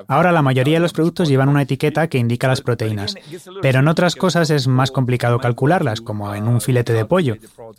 Ahora 0.07 0.31
la 0.31 0.41
mayoría 0.41 0.75
de 0.75 0.81
los 0.81 0.93
productos 0.93 1.29
llevan 1.29 1.49
una 1.49 1.63
etiqueta 1.63 2.07
que 2.07 2.17
indica 2.17 2.47
las 2.47 2.61
proteínas, 2.61 3.15
pero 3.61 3.79
en 3.79 3.87
otras 3.87 4.15
cosas 4.15 4.49
es 4.49 4.67
más 4.67 4.91
complicado 4.91 5.39
calcularlas, 5.39 6.01
como 6.01 6.33
en 6.33 6.47
un 6.47 6.61
filete 6.61 6.93
de 6.93 7.05
pollo. 7.05 7.35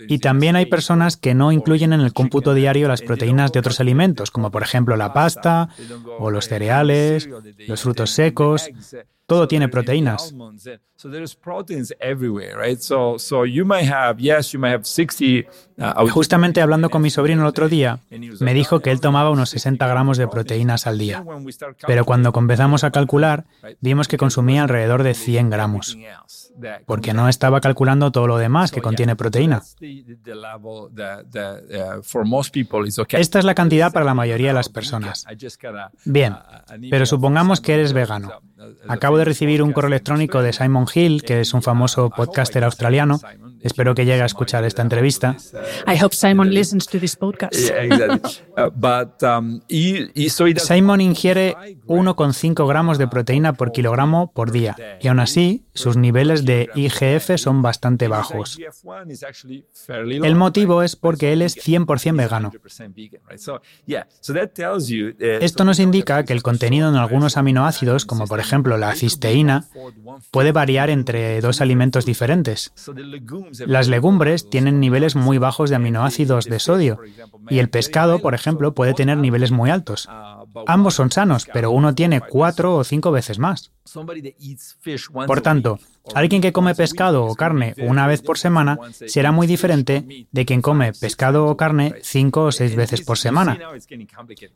Y 0.08 0.18
también 0.18 0.56
hay 0.56 0.66
personas 0.66 1.16
que 1.16 1.34
no 1.34 1.52
incluyen 1.52 1.92
en 1.92 2.00
el 2.00 2.12
cómputo 2.12 2.54
diario 2.54 2.88
las 2.88 3.02
proteínas 3.02 3.52
de 3.52 3.60
otros 3.60 3.80
alimentos, 3.80 4.30
como 4.30 4.50
por 4.50 4.62
ejemplo 4.62 4.96
la 4.96 5.12
pasta 5.12 5.68
o 6.18 6.30
los 6.30 6.48
cereales, 6.48 7.28
los 7.66 7.82
frutos 7.82 8.10
secos. 8.10 8.70
Todo 9.28 9.46
tiene 9.46 9.68
proteínas. 9.68 10.34
Justamente 16.10 16.62
hablando 16.62 16.88
con 16.88 17.02
mi 17.02 17.10
sobrino 17.10 17.42
el 17.42 17.46
otro 17.46 17.68
día, 17.68 18.00
me 18.40 18.54
dijo 18.54 18.80
que 18.80 18.90
él 18.90 19.02
tomaba 19.02 19.28
unos 19.28 19.50
60 19.50 19.86
gramos 19.86 20.16
de 20.16 20.28
proteínas 20.28 20.86
al 20.86 20.96
día. 20.96 21.22
Pero 21.86 22.06
cuando 22.06 22.32
comenzamos 22.32 22.84
a 22.84 22.90
calcular, 22.90 23.44
vimos 23.82 24.08
que 24.08 24.16
consumía 24.16 24.62
alrededor 24.62 25.02
de 25.02 25.12
100 25.12 25.50
gramos 25.50 25.98
porque 26.86 27.12
no 27.12 27.28
estaba 27.28 27.60
calculando 27.60 28.10
todo 28.10 28.26
lo 28.26 28.38
demás 28.38 28.70
que 28.70 28.80
contiene 28.80 29.16
proteína. 29.16 29.62
Esta 33.10 33.38
es 33.38 33.44
la 33.44 33.54
cantidad 33.54 33.92
para 33.92 34.04
la 34.04 34.14
mayoría 34.14 34.48
de 34.48 34.54
las 34.54 34.68
personas. 34.68 35.26
Bien, 36.04 36.36
pero 36.90 37.06
supongamos 37.06 37.60
que 37.60 37.74
eres 37.74 37.92
vegano. 37.92 38.32
Acabo 38.88 39.18
de 39.18 39.24
recibir 39.24 39.62
un 39.62 39.72
correo 39.72 39.88
electrónico 39.88 40.42
de 40.42 40.52
Simon 40.52 40.86
Hill, 40.92 41.22
que 41.22 41.40
es 41.40 41.54
un 41.54 41.62
famoso 41.62 42.10
podcaster 42.10 42.64
australiano. 42.64 43.20
Espero 43.62 43.94
que 43.94 44.04
llegue 44.04 44.22
a 44.22 44.26
escuchar 44.26 44.64
esta 44.64 44.82
entrevista. 44.82 45.36
I 45.86 46.02
hope 46.02 46.14
Simon 46.14 46.50
listens 46.50 46.86
to 46.86 46.98
this 46.98 47.16
podcast. 47.16 47.54
Simon 50.58 51.00
ingiere 51.00 51.56
1,5 51.86 52.68
gramos 52.68 52.98
de 52.98 53.08
proteína 53.08 53.54
por 53.54 53.72
kilogramo 53.72 54.32
por 54.32 54.52
día 54.52 54.76
y 55.00 55.08
aún 55.08 55.20
así 55.20 55.64
sus 55.74 55.96
niveles 55.96 56.44
de 56.44 56.68
IGF 56.74 57.36
son 57.36 57.62
bastante 57.62 58.08
bajos. 58.08 58.58
El 59.96 60.34
motivo 60.34 60.82
es 60.82 60.96
porque 60.96 61.32
él 61.32 61.42
es 61.42 61.56
100% 61.56 62.16
vegano. 62.16 62.52
Esto 65.40 65.64
nos 65.64 65.78
indica 65.78 66.24
que 66.24 66.32
el 66.32 66.42
contenido 66.42 66.88
en 66.88 66.96
algunos 66.96 67.36
aminoácidos, 67.36 68.06
como 68.06 68.26
por 68.26 68.40
ejemplo 68.40 68.76
la 68.76 68.94
cisteína, 68.94 69.66
puede 70.30 70.52
variar 70.52 70.90
entre 70.90 71.40
dos 71.40 71.60
alimentos 71.60 72.04
diferentes. 72.04 72.72
Las 73.66 73.88
legumbres 73.88 74.48
tienen 74.48 74.80
niveles 74.80 75.16
muy 75.16 75.38
bajos 75.38 75.70
de 75.70 75.76
aminoácidos 75.76 76.46
de 76.46 76.58
sodio 76.58 77.00
y 77.48 77.58
el 77.58 77.70
pescado, 77.70 78.20
por 78.20 78.34
ejemplo, 78.34 78.74
puede 78.74 78.94
tener 78.94 79.18
niveles 79.18 79.50
muy 79.50 79.70
altos. 79.70 80.08
Ambos 80.66 80.94
son 80.94 81.10
sanos, 81.10 81.46
pero 81.52 81.70
uno 81.70 81.94
tiene 81.94 82.20
cuatro 82.20 82.76
o 82.76 82.84
cinco 82.84 83.10
veces 83.10 83.38
más. 83.38 83.72
Por 85.26 85.40
tanto, 85.40 85.78
alguien 86.14 86.42
que 86.42 86.52
come 86.52 86.74
pescado 86.74 87.24
o 87.24 87.34
carne 87.34 87.74
una 87.78 88.06
vez 88.06 88.22
por 88.22 88.38
semana 88.38 88.78
será 89.06 89.32
muy 89.32 89.46
diferente 89.46 90.26
de 90.30 90.44
quien 90.44 90.62
come 90.62 90.92
pescado 90.92 91.46
o 91.46 91.56
carne 91.56 91.94
cinco 92.02 92.44
o 92.44 92.52
seis 92.52 92.74
veces 92.76 93.02
por 93.02 93.18
semana. 93.18 93.58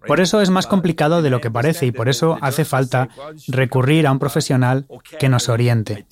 Por 0.07 0.21
eso 0.21 0.41
es 0.41 0.51
más 0.51 0.67
complicado 0.67 1.23
de 1.23 1.31
lo 1.31 1.41
que 1.41 1.51
parece 1.51 1.87
y 1.87 1.93
por 1.93 2.09
eso 2.09 2.39
hace 2.41 2.65
falta 2.65 3.09
recurrir 3.49 4.07
a 4.07 4.13
un 4.13 4.19
profesional 4.19 4.87
que 5.19 5.29
nos 5.29 5.49
oriente. 5.49 6.07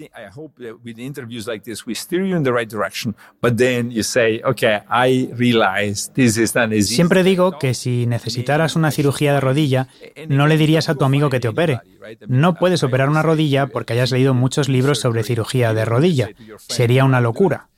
Siempre 6.82 7.22
digo 7.22 7.58
que 7.58 7.74
si 7.74 8.06
necesitaras 8.06 8.76
una 8.76 8.90
cirugía 8.90 9.34
de 9.34 9.40
rodilla, 9.40 9.88
no 10.28 10.46
le 10.46 10.56
dirías 10.56 10.88
a 10.88 10.94
tu 10.94 11.04
amigo 11.04 11.30
que 11.30 11.40
te 11.40 11.48
opere. 11.48 11.80
No 12.26 12.54
puedes 12.54 12.82
operar 12.82 13.08
una 13.08 13.22
rodilla 13.22 13.66
porque 13.66 13.92
hayas 13.92 14.10
leído 14.10 14.34
muchos 14.34 14.68
libros 14.68 14.98
sobre 14.98 15.22
cirugía 15.30 15.72
de 15.72 15.84
rodilla. 15.84 16.28
Sería 16.58 17.04
una 17.04 17.20
locura. 17.20 17.68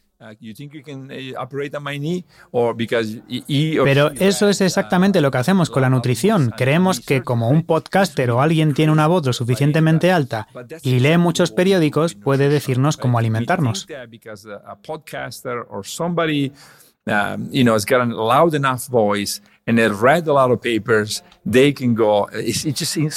Pero 3.84 4.10
eso 4.12 4.48
es 4.48 4.60
exactamente 4.60 5.20
lo 5.20 5.30
que 5.30 5.38
hacemos 5.38 5.68
con 5.68 5.82
la 5.82 5.90
nutrición. 5.90 6.52
Creemos 6.56 7.00
que 7.00 7.22
como 7.22 7.50
un 7.50 7.64
podcaster 7.64 8.30
o 8.30 8.40
alguien 8.40 8.72
tiene 8.72 8.92
una 8.92 9.06
voz 9.06 9.26
lo 9.26 9.32
suficientemente 9.34 10.12
alta 10.12 10.46
y 10.82 11.00
lee 11.00 11.18
muchos 11.18 11.50
periódicos, 11.50 12.14
puede 12.14 12.48
decirnos 12.48 12.96
cómo 12.96 13.18
alimentarnos. 13.18 13.86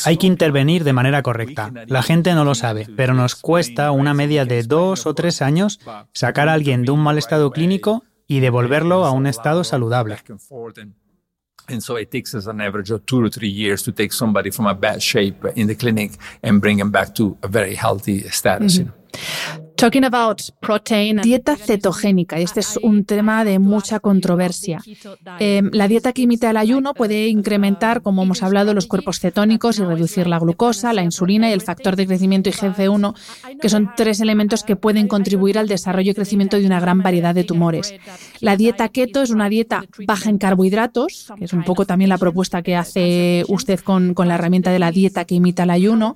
Hay 0.05 0.17
que 0.17 0.27
intervenir 0.27 0.83
de 0.83 0.93
manera 0.93 1.21
correcta. 1.23 1.71
La 1.87 2.03
gente 2.03 2.33
no 2.33 2.45
lo 2.45 2.55
sabe, 2.55 2.87
pero 2.95 3.13
nos 3.13 3.35
cuesta 3.35 3.91
una 3.91 4.13
media 4.13 4.45
de 4.45 4.63
dos 4.63 5.05
o 5.05 5.13
tres 5.13 5.41
años 5.41 5.79
sacar 6.13 6.49
a 6.49 6.53
alguien 6.53 6.83
de 6.83 6.91
un 6.91 7.01
mal 7.01 7.17
estado 7.17 7.51
clínico 7.51 8.03
y 8.27 8.39
devolverlo 8.39 9.05
a 9.05 9.11
un 9.11 9.27
estado 9.27 9.63
saludable. 9.63 10.17
And 11.67 11.81
so 11.81 11.97
it 11.97 12.11
takes 12.11 12.35
us 12.35 12.45
an 12.47 12.61
average 12.61 12.91
of 12.91 13.05
two 13.05 13.23
to 13.23 13.29
three 13.29 13.49
years 13.49 13.81
to 13.83 13.91
take 13.91 14.13
somebody 14.13 14.51
from 14.51 14.67
a 14.67 14.73
bad 14.75 15.01
shape 15.01 15.51
in 15.55 15.65
the 15.67 15.75
clinic 15.75 16.11
and 16.43 16.61
bring 16.61 16.77
them 16.77 16.91
back 16.91 17.15
to 17.15 17.37
a 17.41 17.47
very 17.47 17.73
healthy 17.75 18.21
status. 18.29 18.77
You 18.77 18.85
know. 18.85 19.64
Talking 19.77 20.05
about 20.05 20.41
protein. 20.61 21.17
Dieta 21.21 21.57
cetogénica, 21.57 22.39
este 22.39 22.61
es 22.61 22.79
un 22.81 23.03
tema 23.03 23.43
de 23.43 23.59
mucha 23.59 23.99
controversia. 23.99 24.81
Eh, 25.39 25.61
la 25.71 25.87
dieta 25.87 26.13
que 26.13 26.21
imita 26.21 26.49
el 26.49 26.57
ayuno 26.57 26.93
puede 26.93 27.27
incrementar, 27.27 28.01
como 28.01 28.23
hemos 28.23 28.41
hablado, 28.41 28.73
los 28.73 28.87
cuerpos 28.87 29.19
cetónicos 29.19 29.77
y 29.79 29.83
reducir 29.83 30.27
la 30.27 30.39
glucosa, 30.39 30.93
la 30.93 31.03
insulina 31.03 31.49
y 31.49 31.53
el 31.53 31.61
factor 31.61 31.97
de 31.97 32.07
crecimiento 32.07 32.49
IGF-1, 32.49 33.15
que 33.61 33.69
son 33.69 33.91
tres 33.97 34.21
elementos 34.21 34.63
que 34.63 34.77
pueden 34.77 35.07
contribuir 35.07 35.57
al 35.57 35.67
desarrollo 35.67 36.11
y 36.11 36.15
crecimiento 36.15 36.57
de 36.57 36.65
una 36.65 36.79
gran 36.79 37.01
variedad 37.01 37.35
de 37.35 37.43
tumores. 37.43 37.93
La 38.39 38.55
dieta 38.55 38.89
keto 38.89 39.21
es 39.21 39.29
una 39.29 39.49
dieta 39.49 39.83
baja 40.07 40.29
en 40.29 40.37
carbohidratos, 40.37 41.33
que 41.37 41.45
es 41.45 41.53
un 41.53 41.63
poco 41.63 41.85
también 41.85 42.09
la 42.09 42.17
propuesta 42.17 42.61
que 42.61 42.75
hace 42.75 43.43
usted 43.49 43.79
con, 43.81 44.13
con 44.13 44.27
la 44.29 44.35
herramienta 44.35 44.71
de 44.71 44.79
la 44.79 44.91
dieta 44.91 45.25
que 45.25 45.35
imita 45.35 45.63
el 45.63 45.71
ayuno, 45.71 46.15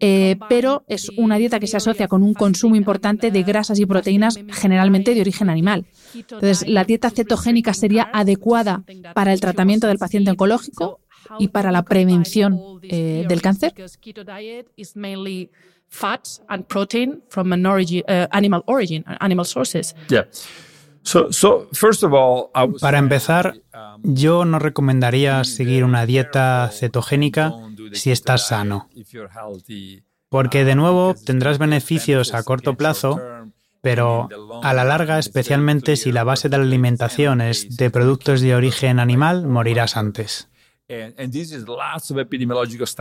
eh, 0.00 0.36
pero 0.48 0.84
es 0.88 1.10
una 1.16 1.36
dieta 1.38 1.58
que 1.58 1.66
se 1.66 1.76
asocia 1.76 2.08
con 2.08 2.22
un 2.22 2.34
consumo 2.34 2.81
importante 2.82 3.30
de 3.30 3.42
grasas 3.42 3.78
y 3.78 3.86
proteínas 3.86 4.38
generalmente 4.50 5.14
de 5.14 5.20
origen 5.20 5.48
animal. 5.48 5.86
Entonces, 6.14 6.68
la 6.68 6.84
dieta 6.84 7.10
cetogénica 7.10 7.72
sería 7.74 8.04
adecuada 8.12 8.82
para 9.14 9.32
el 9.32 9.40
tratamiento 9.40 9.86
del 9.86 9.98
paciente 9.98 10.30
oncológico 10.30 11.00
y 11.38 11.48
para 11.48 11.70
la 11.70 11.82
prevención 11.82 12.60
eh, 12.82 13.24
del 13.28 13.40
cáncer. 13.40 13.72
Fats 15.92 16.40
and 16.48 16.64
protein 16.64 17.22
from 17.28 17.52
an 17.52 17.66
origin, 17.66 18.02
uh, 18.08 18.26
animal 18.30 18.62
origin, 18.64 19.04
animal 19.20 19.44
sources. 19.44 19.94
Yeah. 20.08 20.24
So, 21.02 21.30
so 21.30 21.68
first 21.74 22.02
of 22.02 22.14
all, 22.14 22.50
I 22.54 22.64
would 22.64 22.80
Para 22.80 22.98
empezar, 22.98 23.60
um, 23.74 24.00
yo 24.02 24.46
no 24.46 24.58
recomendaría 24.58 25.44
seguir 25.44 25.84
una 25.84 26.06
dieta 26.06 26.70
cetogénica 26.72 27.52
si 27.92 28.10
estás 28.10 28.46
sano, 28.48 28.88
if 28.94 29.12
you're 29.12 29.28
healthy. 29.28 30.02
Porque 30.32 30.64
de 30.64 30.74
nuevo 30.74 31.08
obtendrás 31.08 31.58
beneficios 31.58 32.32
a 32.32 32.42
corto 32.42 32.74
plazo, 32.74 33.20
pero 33.82 34.30
a 34.62 34.72
la 34.72 34.82
larga, 34.82 35.18
especialmente 35.18 35.96
si 35.96 36.10
la 36.10 36.24
base 36.24 36.48
de 36.48 36.56
la 36.56 36.64
alimentación 36.64 37.42
es 37.42 37.76
de 37.76 37.90
productos 37.90 38.40
de 38.40 38.54
origen 38.54 38.98
animal, 38.98 39.46
morirás 39.46 39.94
antes. 39.98 40.48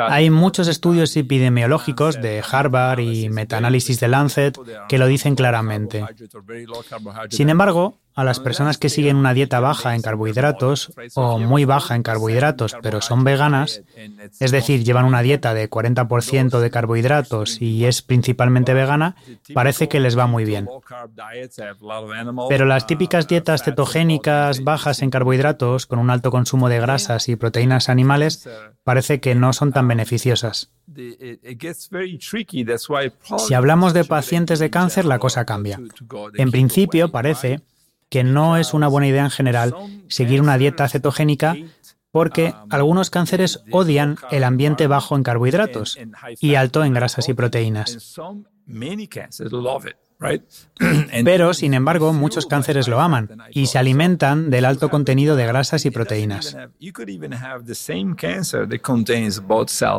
Hay 0.10 0.30
muchos 0.30 0.68
estudios 0.68 1.16
epidemiológicos 1.16 2.22
de 2.22 2.44
Harvard 2.52 3.00
y 3.00 3.30
metaanálisis 3.30 4.02
de 4.02 4.08
Lancet 4.10 4.58
que 4.90 4.98
lo 4.98 5.08
dicen 5.08 5.36
claramente. 5.36 6.04
Sin 7.30 7.50
embargo, 7.50 8.01
a 8.14 8.24
las 8.24 8.40
personas 8.40 8.78
que 8.78 8.90
siguen 8.90 9.16
una 9.16 9.34
dieta 9.34 9.60
baja 9.60 9.96
en 9.96 10.02
carbohidratos 10.02 10.92
o 11.16 11.40
muy 11.40 11.66
baja 11.66 11.96
en 11.96 12.04
carbohidratos 12.04 12.76
pero 12.82 13.02
son 13.02 13.24
veganas, 13.24 13.84
es 14.40 14.52
decir, 14.52 14.84
llevan 14.84 15.06
una 15.06 15.22
dieta 15.22 15.54
de 15.54 15.70
40% 15.70 16.60
de 16.60 16.72
carbohidratos 16.72 17.62
y 17.62 17.86
es 17.86 18.02
principalmente 18.02 18.74
vegana, 18.74 19.16
parece 19.54 19.88
que 19.88 20.00
les 20.00 20.18
va 20.18 20.28
muy 20.28 20.46
bien. 20.46 20.68
Pero 22.50 22.66
las 22.66 22.88
típicas 22.88 23.28
dietas 23.28 23.64
cetogénicas 23.64 24.64
bajas 24.64 25.02
en 25.02 25.10
carbohidratos 25.10 25.86
con 25.86 26.00
un 26.00 26.10
alto 26.10 26.32
consumo 26.32 26.70
de 26.70 26.80
grasas 26.80 27.30
y 27.30 27.36
proteínas 27.36 27.90
animales 27.90 28.48
parece 28.84 29.20
que 29.20 29.36
no 29.36 29.54
son 29.54 29.72
tan 29.72 29.88
beneficiosas. 29.88 30.72
Si 33.38 33.54
hablamos 33.54 33.94
de 33.94 34.04
pacientes 34.04 34.60
de 34.60 34.70
cáncer, 34.70 35.06
la 35.06 35.20
cosa 35.20 35.46
cambia. 35.46 35.80
En 36.36 36.52
principio, 36.52 37.12
parece 37.12 37.62
que 38.12 38.26
no 38.26 38.58
es 38.58 38.74
una 38.74 38.90
buena 38.90 39.08
idea 39.08 39.24
en 39.24 39.32
general 39.32 39.74
seguir 40.10 40.42
una 40.42 40.58
dieta 40.58 40.88
cetogénica 40.90 41.56
porque 42.12 42.54
algunos 42.70 43.10
cánceres 43.10 43.64
odian 43.72 44.18
el 44.32 44.44
ambiente 44.44 44.86
bajo 44.86 45.16
en 45.16 45.24
carbohidratos 45.24 45.98
y 46.42 46.56
alto 46.56 46.84
en 46.84 46.94
grasas 46.94 47.30
y 47.30 47.34
proteínas. 47.34 48.20
Pero, 51.24 51.54
sin 51.54 51.74
embargo, 51.74 52.14
muchos 52.14 52.46
cánceres 52.46 52.88
lo 52.88 53.02
aman 53.02 53.30
y 53.52 53.68
se 53.68 53.80
alimentan 53.80 54.50
del 54.50 54.66
alto 54.66 54.90
contenido 54.90 55.36
de 55.36 55.46
grasas 55.48 55.86
y 55.86 55.92
proteínas. 55.92 56.56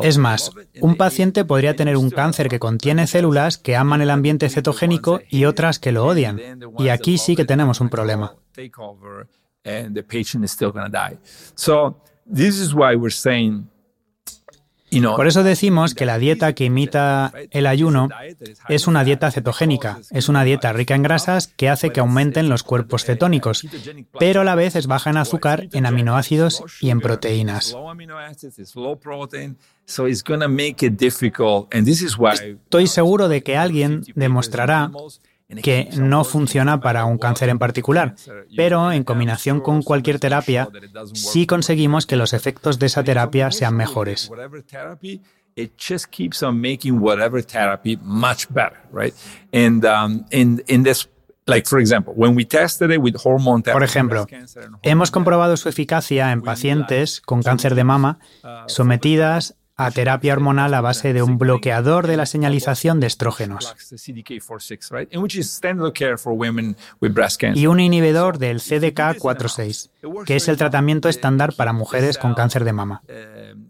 Es 0.03 0.17
más, 0.17 0.51
un 0.79 0.95
paciente 0.95 1.45
podría 1.45 1.75
tener 1.75 1.97
un 1.97 2.09
cáncer 2.09 2.47
que 2.47 2.59
contiene 2.59 3.07
células 3.07 3.57
que 3.57 3.75
aman 3.75 4.01
el 4.01 4.09
ambiente 4.09 4.49
cetogénico 4.49 5.21
y 5.29 5.45
otras 5.45 5.79
que 5.79 5.91
lo 5.91 6.05
odian. 6.05 6.39
Y 6.79 6.89
aquí 6.89 7.17
sí 7.17 7.35
que 7.35 7.45
tenemos 7.45 7.81
un 7.81 7.89
problema. 7.89 8.35
Por 15.01 15.27
eso 15.27 15.43
decimos 15.43 15.95
que 15.95 16.05
la 16.05 16.17
dieta 16.17 16.53
que 16.53 16.65
imita 16.65 17.31
el 17.51 17.67
ayuno 17.67 18.09
es 18.69 18.87
una 18.87 19.03
dieta 19.03 19.31
cetogénica, 19.31 19.99
es 20.11 20.29
una 20.29 20.43
dieta 20.43 20.73
rica 20.73 20.95
en 20.95 21.03
grasas 21.03 21.47
que 21.47 21.69
hace 21.69 21.91
que 21.91 21.99
aumenten 21.99 22.49
los 22.49 22.63
cuerpos 22.63 23.05
cetónicos, 23.05 23.65
pero 24.19 24.41
a 24.41 24.43
la 24.43 24.55
vez 24.55 24.75
es 24.75 24.87
baja 24.87 25.09
en 25.09 25.17
azúcar, 25.17 25.67
en 25.71 25.85
aminoácidos 25.85 26.63
y 26.81 26.89
en 26.89 26.99
proteínas. 27.01 27.75
Estoy 32.65 32.87
seguro 32.87 33.27
de 33.27 33.43
que 33.43 33.57
alguien 33.57 34.01
demostrará 34.15 34.91
que 35.61 35.89
no 35.97 36.23
funciona 36.23 36.79
para 36.79 37.05
un 37.05 37.17
cáncer 37.17 37.49
en 37.49 37.59
particular, 37.59 38.15
pero 38.55 38.91
en 38.91 39.03
combinación 39.03 39.59
con 39.59 39.83
cualquier 39.83 40.19
terapia, 40.19 40.69
sí 41.13 41.45
conseguimos 41.45 42.05
que 42.05 42.15
los 42.15 42.33
efectos 42.33 42.79
de 42.79 42.87
esa 42.87 43.03
terapia 43.03 43.51
sean 43.51 43.75
mejores. 43.75 44.31
It 45.55 45.73
just 45.77 46.07
keeps 46.07 46.41
on 46.41 46.59
making 46.59 46.99
whatever 46.99 47.43
therapy 47.43 47.95
much 48.01 48.47
better, 48.49 48.79
right? 48.91 49.13
And 49.53 49.85
um, 49.85 50.25
in 50.31 50.63
in 50.65 50.83
this 50.83 51.07
Like 51.45 51.67
for 51.67 51.79
example, 51.79 52.13
when 52.15 52.35
we 52.35 52.45
tested 52.45 52.89
it 52.91 53.01
with 53.01 53.15
hormone 53.17 53.63
therapy, 53.63 53.73
Por 53.73 53.83
ejemplo, 53.83 54.27
hemos 54.81 55.11
comprobado 55.11 55.57
su 55.57 55.67
eficacia 55.67 56.31
en 56.31 56.41
pacientes 56.41 57.19
con 57.19 57.43
cáncer 57.43 57.75
de 57.75 57.83
mama 57.83 58.19
sometidas 58.67 59.55
a 59.85 59.91
terapia 59.91 60.33
hormonal 60.33 60.73
a 60.73 60.81
base 60.81 61.13
de 61.13 61.21
un 61.23 61.37
bloqueador 61.37 62.07
de 62.07 62.17
la 62.17 62.25
señalización 62.25 62.99
de 62.99 63.07
estrógenos 63.07 63.75
y 67.55 67.67
un 67.67 67.79
inhibidor 67.79 68.37
del 68.37 68.59
CDK4/6, 68.59 69.89
que 70.25 70.35
es 70.35 70.47
el 70.47 70.57
tratamiento 70.57 71.09
estándar 71.09 71.53
para 71.55 71.73
mujeres 71.73 72.17
con 72.17 72.33
cáncer 72.33 72.63
de 72.63 72.73
mama. 72.73 73.01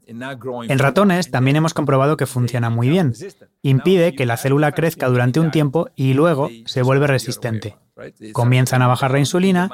En 0.07 0.80
ratones 0.80 1.32
también 1.32 1.57
hemos 1.57 1.74
comprobado 1.74 2.18
que 2.18 2.26
funciona 2.26 2.70
muy 2.70 2.89
bien. 2.89 3.14
Impide 3.61 4.16
que 4.16 4.26
la 4.26 4.38
célula 4.38 4.72
crezca 4.72 5.07
durante 5.07 5.39
un 5.39 5.51
tiempo 5.51 5.89
y 5.95 6.14
luego 6.14 6.49
se 6.66 6.82
vuelve 6.82 7.07
resistente. 7.07 7.78
Comienzan 8.32 8.82
a 8.82 8.88
bajar 8.88 9.11
la 9.11 9.20
insulina 9.20 9.70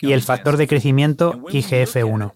y 0.00 0.12
el 0.12 0.22
factor 0.22 0.56
de 0.56 0.68
crecimiento 0.68 1.40
IGF-1. 1.48 2.32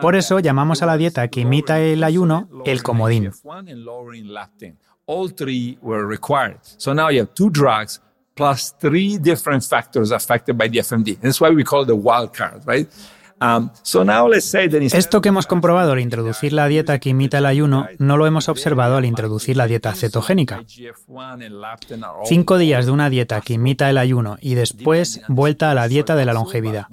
Por 0.00 0.16
eso 0.16 0.40
llamamos 0.40 0.82
a 0.82 0.86
la 0.86 0.96
dieta 0.96 1.28
que 1.28 1.40
imita 1.40 1.78
el 1.78 2.02
ayuno 2.02 2.48
el 2.64 2.82
comodín. 2.82 3.30
Esto 14.92 15.20
que 15.20 15.28
hemos 15.28 15.46
comprobado 15.46 15.92
al 15.92 16.00
introducir 16.00 16.52
la 16.52 16.66
dieta 16.66 16.98
que 16.98 17.10
imita 17.10 17.38
el 17.38 17.46
ayuno 17.46 17.86
no 17.98 18.16
lo 18.16 18.26
hemos 18.26 18.48
observado 18.48 18.96
al 18.96 19.04
introducir 19.04 19.56
la 19.56 19.66
dieta 19.66 19.92
cetogénica. 19.94 20.64
Cinco 22.24 22.58
días 22.58 22.86
de 22.86 22.92
una 22.92 23.10
dieta 23.10 23.40
que 23.40 23.54
imita 23.54 23.90
el 23.90 23.98
ayuno 23.98 24.36
y 24.40 24.54
después 24.54 25.22
vuelta 25.28 25.70
a 25.70 25.74
la 25.74 25.88
dieta 25.88 26.16
de 26.16 26.24
la 26.24 26.32
longevidad. 26.32 26.86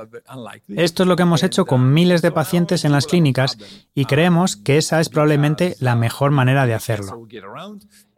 Esto 0.67 1.03
es 1.03 1.09
lo 1.09 1.15
que 1.15 1.23
hemos 1.23 1.43
hecho 1.43 1.65
con 1.65 1.93
miles 1.93 2.21
de 2.21 2.31
pacientes 2.31 2.85
en 2.85 2.91
las 2.91 3.07
clínicas 3.07 3.57
y 3.93 4.05
creemos 4.05 4.55
que 4.55 4.77
esa 4.77 4.99
es 4.99 5.09
probablemente 5.09 5.75
la 5.79 5.95
mejor 5.95 6.31
manera 6.31 6.65
de 6.65 6.73
hacerlo. 6.73 7.27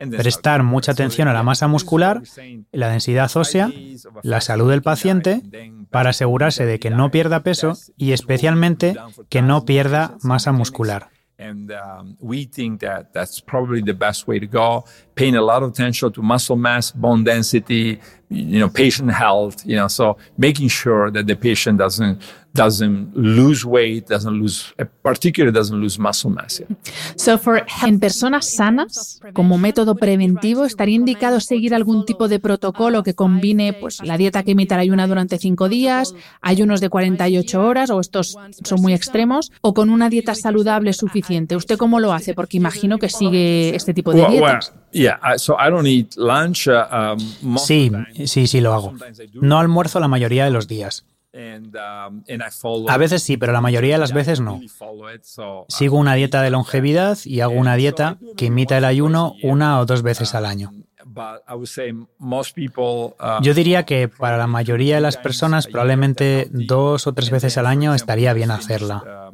Prestar 0.09 0.63
mucha 0.63 0.91
atención 0.91 1.27
a 1.27 1.33
la 1.33 1.43
masa 1.43 1.67
muscular, 1.67 2.21
la 2.71 2.89
densidad 2.89 3.31
ósea, 3.35 3.71
la 4.21 4.41
salud 4.41 4.69
del 4.69 4.81
paciente, 4.81 5.41
para 5.89 6.11
asegurarse 6.11 6.65
de 6.65 6.79
que 6.79 6.89
no 6.89 7.11
pierda 7.11 7.43
peso 7.43 7.73
y 7.97 8.11
especialmente 8.11 8.95
que 9.29 9.41
no 9.41 9.65
pierda 9.65 10.17
masa 10.23 10.51
muscular. 10.51 11.09
And 11.39 11.71
um, 11.71 12.15
we 12.19 12.45
think 12.45 12.81
that 12.81 13.11
that's 13.11 13.41
probably 13.41 13.81
the 13.81 13.93
best 13.93 14.27
way 14.27 14.39
to 14.39 14.45
go 14.45 14.85
paying 15.15 15.35
a 15.35 15.41
lot 15.41 15.63
of 15.63 15.71
attention 15.71 16.11
to 16.11 16.21
muscle 16.21 16.55
mass, 16.55 16.91
bone 16.91 17.23
density, 17.23 17.99
you 18.33 18.59
know, 18.59 18.69
patient 18.69 19.11
health, 19.11 19.63
you 19.65 19.75
know, 19.75 19.87
so 19.87 20.17
making 20.37 20.69
sure 20.69 21.11
that 21.11 21.25
the 21.27 21.35
patient 21.35 21.77
doesn't 21.77 22.21
doesn't 22.53 23.11
lose 23.15 23.65
weight, 23.65 24.07
doesn't 24.07 24.33
lose, 24.33 24.73
particularly 25.01 25.51
doesn't 25.51 25.79
lose 25.79 25.97
muscle 25.99 26.29
mass. 26.29 26.61
So 27.15 27.37
for 27.37 27.65
en 27.83 27.99
personas 27.99 28.47
sanas, 28.47 29.19
como 29.33 29.57
método 29.57 29.95
preventivo, 29.95 30.65
estaría 30.65 30.95
indicado 30.95 31.39
seguir 31.39 31.73
algún 31.73 32.05
tipo 32.05 32.27
de 32.27 32.39
protocolo 32.39 33.01
que 33.01 33.15
combine, 33.15 33.73
pues, 33.73 34.01
la 34.03 34.17
dieta 34.17 34.43
que 34.43 34.51
imita 34.51 34.75
el 34.75 34.81
ayuno 34.81 35.07
durante 35.07 35.39
cinco 35.39 35.67
días, 35.67 36.13
ayunos 36.41 36.79
de 36.79 36.89
48 36.89 37.59
horas, 37.59 37.89
o 37.89 37.99
estos 37.99 38.37
son 38.63 38.81
muy 38.81 38.93
extremos, 38.93 39.51
o 39.61 39.73
con 39.73 39.89
una 39.89 40.09
dieta 40.09 40.35
saludable 40.35 40.93
suficiente. 40.93 41.55
¿Usted 41.55 41.77
cómo 41.77 41.99
lo 41.99 42.13
hace? 42.13 42.35
Porque 42.35 42.57
imagino 42.57 42.99
que 42.99 43.09
sigue 43.09 43.75
este 43.75 43.95
tipo 43.95 44.13
de 44.13 44.27
dietas. 44.27 44.73
Sí, 47.57 47.91
sí, 48.25 48.47
sí 48.47 48.61
lo 48.61 48.73
hago. 48.73 48.93
No 49.33 49.59
almuerzo 49.59 49.99
la 49.99 50.07
mayoría 50.07 50.45
de 50.45 50.51
los 50.51 50.67
días. 50.67 51.05
A 52.89 52.97
veces 52.97 53.23
sí, 53.23 53.37
pero 53.37 53.53
la 53.53 53.61
mayoría 53.61 53.95
de 53.95 53.99
las 53.99 54.13
veces 54.13 54.39
no. 54.39 54.61
Sigo 55.67 55.97
una 55.97 56.13
dieta 56.13 56.41
de 56.43 56.51
longevidad 56.51 57.17
y 57.25 57.39
hago 57.41 57.53
una 57.53 57.75
dieta 57.75 58.17
que 58.37 58.45
imita 58.45 58.77
el 58.77 58.85
ayuno 58.85 59.33
una 59.41 59.79
o 59.79 59.85
dos 59.85 60.03
veces 60.03 60.35
al 60.35 60.45
año. 60.45 60.71
Yo 63.41 63.53
diría 63.53 63.83
que 63.83 64.07
para 64.07 64.37
la 64.37 64.47
mayoría 64.47 64.95
de 64.95 65.01
las 65.01 65.17
personas 65.17 65.67
probablemente 65.67 66.47
dos 66.51 67.07
o 67.07 67.13
tres 67.13 67.29
veces 67.31 67.57
al 67.57 67.65
año 67.65 67.93
estaría 67.95 68.33
bien 68.33 68.51
hacerla. 68.51 69.31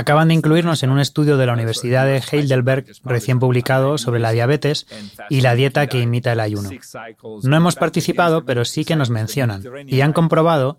Acaban 0.00 0.28
de 0.28 0.34
incluirnos 0.34 0.82
en 0.82 0.90
un 0.90 1.00
estudio 1.00 1.38
de 1.38 1.46
la 1.46 1.54
Universidad 1.54 2.04
de 2.04 2.18
Heidelberg 2.18 2.84
recién 3.04 3.38
publicado 3.38 3.96
sobre 3.96 4.20
la 4.20 4.32
diabetes 4.32 4.86
y 5.30 5.40
la 5.40 5.54
dieta 5.54 5.86
que 5.86 6.00
imita 6.00 6.32
el 6.32 6.40
ayuno. 6.40 6.68
No 7.42 7.56
hemos 7.56 7.76
participado, 7.76 8.44
pero 8.44 8.64
sí 8.64 8.84
que 8.84 8.96
nos 8.96 9.08
mencionan 9.08 9.62
y 9.86 10.02
han 10.02 10.12
comprobado 10.12 10.76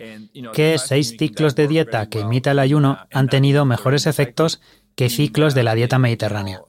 que 0.54 0.78
seis 0.78 1.16
ciclos 1.18 1.56
de 1.56 1.68
dieta 1.68 2.08
que 2.08 2.20
imita 2.20 2.52
el 2.52 2.60
ayuno 2.60 3.00
han 3.12 3.30
tenido 3.30 3.66
mejores 3.66 4.06
efectos 4.06 4.62
que 4.96 5.10
ciclos 5.10 5.56
de 5.56 5.64
la 5.64 5.74
dieta 5.74 5.98
mediterránea. 5.98 6.62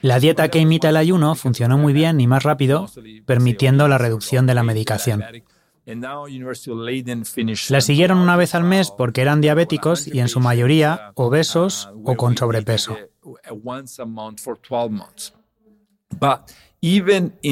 La 0.00 0.20
dieta 0.20 0.48
que 0.48 0.60
imita 0.60 0.88
el 0.88 0.96
ayuno 0.96 1.34
funcionó 1.34 1.76
muy 1.76 1.92
bien 1.92 2.20
y 2.20 2.26
más 2.26 2.44
rápido, 2.44 2.88
permitiendo 3.26 3.88
la 3.88 3.98
reducción 3.98 4.46
de 4.46 4.54
la 4.54 4.62
medicación. 4.62 5.24
La 7.68 7.80
siguieron 7.80 8.18
una 8.18 8.36
vez 8.36 8.54
al 8.54 8.64
mes 8.64 8.90
porque 8.90 9.20
eran 9.20 9.40
diabéticos 9.40 10.06
y 10.06 10.20
en 10.20 10.28
su 10.28 10.40
mayoría 10.40 11.12
obesos 11.14 11.90
o 12.04 12.16
con 12.16 12.36
sobrepeso. 12.36 12.96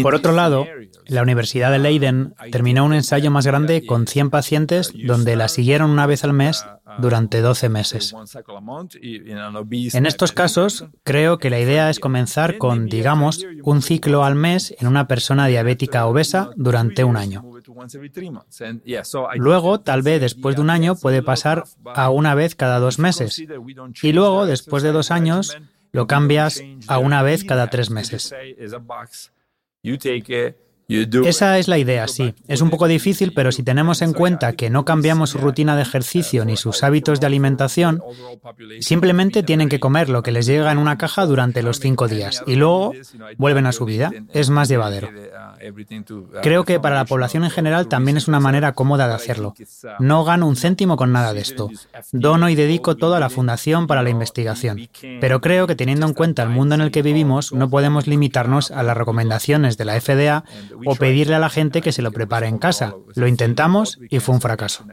Por 0.02 0.14
otro 0.14 0.32
lado, 0.32 0.66
la 1.06 1.22
Universidad 1.22 1.70
de 1.70 1.78
Leiden 1.78 2.34
terminó 2.50 2.84
un 2.84 2.94
ensayo 2.94 3.30
más 3.30 3.46
grande 3.46 3.84
con 3.86 4.06
100 4.06 4.30
pacientes 4.30 4.92
donde 5.06 5.36
la 5.36 5.48
siguieron 5.48 5.90
una 5.90 6.06
vez 6.06 6.24
al 6.24 6.32
mes 6.32 6.64
durante 6.98 7.40
12 7.40 7.68
meses. 7.68 8.14
En 9.92 10.06
estos 10.06 10.32
casos, 10.32 10.86
creo 11.02 11.38
que 11.38 11.50
la 11.50 11.60
idea 11.60 11.90
es 11.90 12.00
comenzar 12.00 12.58
con, 12.58 12.86
digamos, 12.86 13.44
un 13.62 13.82
ciclo 13.82 14.24
al 14.24 14.34
mes 14.34 14.74
en 14.78 14.86
una 14.86 15.08
persona 15.08 15.46
diabética 15.46 16.06
obesa 16.06 16.50
durante 16.56 17.04
un 17.04 17.16
año. 17.16 17.44
Luego, 19.36 19.80
tal 19.80 20.02
vez 20.02 20.20
después 20.20 20.56
de 20.56 20.62
un 20.62 20.70
año, 20.70 20.96
puede 20.96 21.22
pasar 21.22 21.64
a 21.94 22.10
una 22.10 22.34
vez 22.34 22.54
cada 22.54 22.78
dos 22.78 22.98
meses. 22.98 23.42
Y 24.02 24.12
luego, 24.12 24.46
después 24.46 24.82
de 24.82 24.92
dos 24.92 25.10
años, 25.10 25.56
lo 25.92 26.06
cambias 26.06 26.62
a 26.88 26.98
una 26.98 27.22
vez 27.22 27.44
cada 27.44 27.68
tres 27.68 27.90
meses. 27.90 28.34
Esa 31.24 31.58
es 31.58 31.68
la 31.68 31.78
idea, 31.78 32.08
sí. 32.08 32.34
Es 32.48 32.60
un 32.60 32.70
poco 32.70 32.86
difícil, 32.86 33.32
pero 33.34 33.52
si 33.52 33.62
tenemos 33.62 34.02
en 34.02 34.12
cuenta 34.12 34.52
que 34.52 34.70
no 34.70 34.84
cambiamos 34.84 35.30
su 35.30 35.38
rutina 35.38 35.76
de 35.76 35.82
ejercicio 35.82 36.44
ni 36.44 36.56
sus 36.56 36.82
hábitos 36.82 37.20
de 37.20 37.26
alimentación, 37.26 38.02
simplemente 38.80 39.42
tienen 39.42 39.68
que 39.68 39.80
comer 39.80 40.08
lo 40.08 40.22
que 40.22 40.32
les 40.32 40.46
llega 40.46 40.72
en 40.72 40.78
una 40.78 40.98
caja 40.98 41.26
durante 41.26 41.62
los 41.62 41.80
cinco 41.80 42.08
días 42.08 42.42
y 42.46 42.56
luego 42.56 42.92
vuelven 43.38 43.66
a 43.66 43.72
su 43.72 43.84
vida. 43.84 44.10
Es 44.32 44.50
más 44.50 44.68
llevadero. 44.68 45.08
Creo 46.42 46.64
que 46.64 46.80
para 46.80 46.96
la 46.96 47.04
población 47.04 47.44
en 47.44 47.50
general 47.50 47.88
también 47.88 48.16
es 48.16 48.28
una 48.28 48.40
manera 48.40 48.72
cómoda 48.72 49.08
de 49.08 49.14
hacerlo. 49.14 49.54
No 49.98 50.24
gano 50.24 50.46
un 50.46 50.56
céntimo 50.56 50.96
con 50.96 51.12
nada 51.12 51.32
de 51.32 51.40
esto. 51.40 51.70
Dono 52.12 52.48
y 52.48 52.54
dedico 52.54 52.96
todo 52.96 53.14
a 53.14 53.20
la 53.20 53.30
Fundación 53.30 53.86
para 53.86 54.02
la 54.02 54.10
Investigación. 54.10 54.88
Pero 55.20 55.40
creo 55.40 55.66
que 55.66 55.76
teniendo 55.76 56.06
en 56.06 56.14
cuenta 56.14 56.42
el 56.42 56.48
mundo 56.48 56.74
en 56.74 56.80
el 56.80 56.90
que 56.90 57.02
vivimos, 57.02 57.52
no 57.52 57.68
podemos 57.70 58.06
limitarnos 58.06 58.70
a 58.70 58.82
las 58.82 58.96
recomendaciones 58.96 59.76
de 59.76 59.84
la 59.84 60.00
FDA 60.00 60.44
o 60.86 60.94
pedirle 60.96 61.34
a 61.34 61.38
la 61.38 61.50
gente 61.50 61.80
que 61.80 61.92
se 61.92 62.02
lo 62.02 62.12
prepare 62.12 62.46
en 62.48 62.58
casa. 62.58 62.94
Lo 63.14 63.26
intentamos 63.26 63.98
y 64.10 64.18
fue 64.20 64.34
un 64.34 64.40
fracaso. 64.40 64.84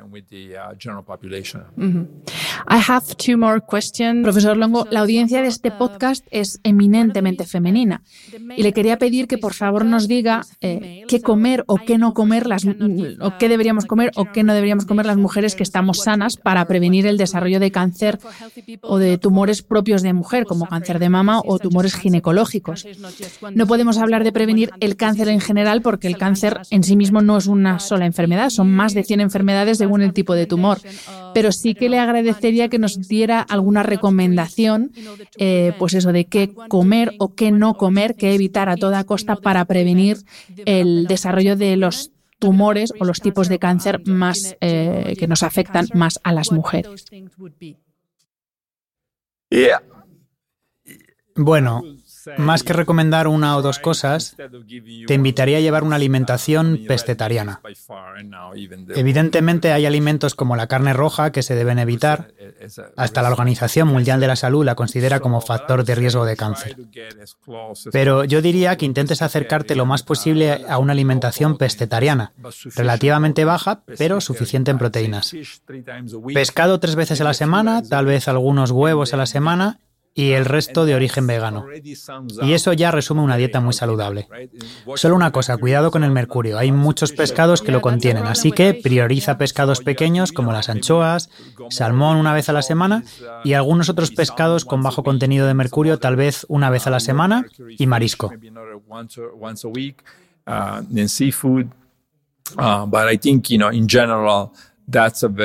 I 2.68 2.82
have 2.88 3.16
two 3.16 3.38
more 3.38 3.62
questions. 3.62 4.24
Profesor 4.24 4.58
Longo, 4.58 4.88
la 4.90 5.02
audiencia 5.02 5.42
de 5.42 5.48
este 5.48 5.72
podcast 5.72 6.26
es 6.32 6.60
eminentemente 6.64 7.46
femenina 7.46 8.04
y 8.56 8.64
le 8.64 8.74
quería 8.74 8.98
pedir 8.98 9.28
que 9.28 9.38
por 9.38 9.54
favor 9.54 9.86
nos 9.86 10.08
diga 10.08 10.42
eh, 10.62 11.04
qué 11.08 11.22
comer 11.22 11.64
o 11.68 11.78
qué 11.78 11.98
no 11.98 12.14
comer 12.14 12.48
las 12.48 12.66
o 12.66 13.38
qué 13.38 13.50
deberíamos 13.50 13.86
comer 13.86 14.12
o 14.16 14.26
qué 14.32 14.44
no 14.44 14.54
deberíamos 14.54 14.86
comer 14.86 15.06
las 15.06 15.18
mujeres 15.18 15.56
que 15.56 15.64
estamos 15.64 16.00
sanas 16.00 16.38
para 16.38 16.66
prevenir 16.66 17.08
el 17.08 17.18
desarrollo 17.18 17.60
de 17.60 17.72
cáncer 17.72 18.20
o 18.82 18.98
de 18.98 19.18
tumores 19.18 19.62
propios 19.62 20.02
de 20.02 20.14
mujer 20.14 20.46
como 20.46 20.68
cáncer 20.68 21.00
de 21.00 21.10
mama 21.10 21.42
o 21.46 21.60
tumores 21.60 21.96
ginecológicos. 21.96 22.86
No 23.54 23.68
podemos 23.68 23.98
hablar 23.98 24.24
de 24.24 24.32
prevenir 24.32 24.72
el 24.80 24.96
cáncer 24.96 25.30
en 25.30 25.40
general 25.40 25.79
porque 25.82 26.08
el 26.08 26.18
cáncer 26.18 26.62
en 26.70 26.84
sí 26.84 26.96
mismo 26.96 27.22
no 27.22 27.38
es 27.38 27.48
una 27.48 27.80
sola 27.80 28.06
enfermedad, 28.06 28.50
son 28.50 28.72
más 28.72 28.94
de 28.94 29.04
100 29.04 29.22
enfermedades 29.22 29.78
según 29.78 30.02
el 30.02 30.14
tipo 30.14 30.36
de 30.36 30.46
tumor. 30.46 30.80
Pero 31.34 31.52
sí 31.52 31.76
que 31.76 31.90
le 31.90 32.00
agradecería 32.00 32.70
que 32.70 32.80
nos 32.80 33.08
diera 33.08 33.42
alguna 33.42 33.84
recomendación, 33.84 34.92
eh, 35.38 35.74
pues 35.78 35.94
eso, 35.94 36.12
de 36.12 36.26
qué 36.26 36.52
comer 36.68 37.14
o 37.20 37.36
qué 37.36 37.52
no 37.52 37.76
comer, 37.76 38.16
qué 38.16 38.34
evitar 38.34 38.70
a 38.70 38.78
toda 38.78 39.04
costa 39.04 39.36
para 39.36 39.66
prevenir 39.66 40.18
el 40.66 41.08
desarrollo 41.08 41.56
de 41.56 41.78
los 41.78 42.12
tumores 42.40 42.94
o 43.00 43.06
los 43.06 43.20
tipos 43.20 43.50
de 43.50 43.60
cáncer 43.60 44.02
más 44.08 44.56
eh, 44.62 45.16
que 45.20 45.28
nos 45.28 45.44
afectan 45.44 45.88
más 45.94 46.20
a 46.24 46.32
las 46.32 46.52
mujeres. 46.52 47.06
Bueno, 51.36 51.84
más 52.38 52.64
que 52.64 52.74
recomendar 52.74 53.28
una 53.28 53.58
o 53.58 53.62
dos 53.62 53.80
cosas, 53.80 54.36
te 55.08 55.14
invitaría 55.14 55.58
a 55.58 55.62
llevar 55.62 55.84
una 55.84 55.96
alimentación 55.96 56.82
pescetariana. 56.88 57.62
Evidentemente 58.96 59.72
hay 59.72 59.86
alimentos 59.86 60.36
como 60.36 60.56
la 60.56 60.68
carne 60.68 60.94
roja 60.94 61.32
que 61.32 61.44
se 61.44 61.56
deben 61.56 61.80
evitar. 61.80 62.32
Hasta 62.96 63.22
la 63.22 63.30
Organización 63.30 63.88
Mundial 63.88 64.20
de 64.20 64.28
la 64.28 64.36
Salud 64.36 64.66
la 64.66 64.76
considera 64.76 65.20
como 65.20 65.42
factor 65.42 65.84
de 65.84 65.96
riesgo 65.96 66.26
de 66.26 66.36
cáncer. 66.36 66.76
Pero 67.92 68.24
yo 68.24 68.42
diría 68.42 68.78
que 68.78 68.86
intentes 68.86 69.22
acercarte 69.22 69.76
lo 69.76 69.86
más 69.86 70.04
posible 70.04 70.66
a 70.68 70.78
una 70.78 70.94
alimentación 70.94 71.58
pescetariana, 71.58 72.34
relativamente 72.76 73.46
baja, 73.46 73.82
pero 73.98 74.22
suficiente 74.22 74.72
en 74.72 74.78
proteínas. 74.78 75.36
Pescado 76.34 76.80
tres 76.80 76.96
veces 76.96 77.22
a 77.22 77.24
la 77.24 77.34
semana, 77.34 77.82
tal 77.84 78.06
vez 78.06 78.28
algunos 78.28 78.72
huevos 78.72 79.14
a 79.14 79.18
la 79.18 79.26
semana 79.26 79.80
y 80.14 80.32
el 80.32 80.46
resto 80.46 80.86
de 80.86 80.96
origen 80.96 81.28
vegano. 81.28 81.66
Y 82.42 82.54
eso 82.54 82.74
ya 82.74 82.92
resume 82.92 83.22
una 83.22 83.38
dieta 83.38 83.60
muy 83.62 83.74
saludable. 83.74 84.28
Solo 84.96 85.16
una 85.16 85.32
cosa, 85.32 85.58
cuidado 85.58 85.92
con 85.92 86.04
el 86.04 86.12
mercurio. 86.12 86.58
Hay 86.58 86.72
muchos 86.72 87.12
pescados 87.12 87.62
que 87.62 87.72
lo 87.72 87.82
contienen, 87.82 88.26
así 88.26 88.52
que 88.52 88.74
prioriza 88.74 89.38
pescados 89.38 89.82
pequeños 89.82 90.32
como 90.32 90.52
las 90.52 90.70
anchoas, 90.70 91.30
salmón 91.70 92.18
una 92.18 92.34
vez 92.34 92.50
a 92.50 92.54
la 92.54 92.62
semana 92.62 93.04
y 93.44 93.54
algunos 93.54 93.90
otros 93.90 94.12
pescados 94.12 94.66
con 94.66 94.84
bajo 94.84 95.04
contenido 95.04 95.48
de 95.48 95.54
mercurio 95.54 96.00
tal 96.00 96.16
vez 96.16 96.46
una 96.50 96.70
vez 96.70 96.88
a 96.88 96.90
la 96.90 97.00
semana 97.00 97.46
y 97.78 97.88
marisco. 97.88 98.32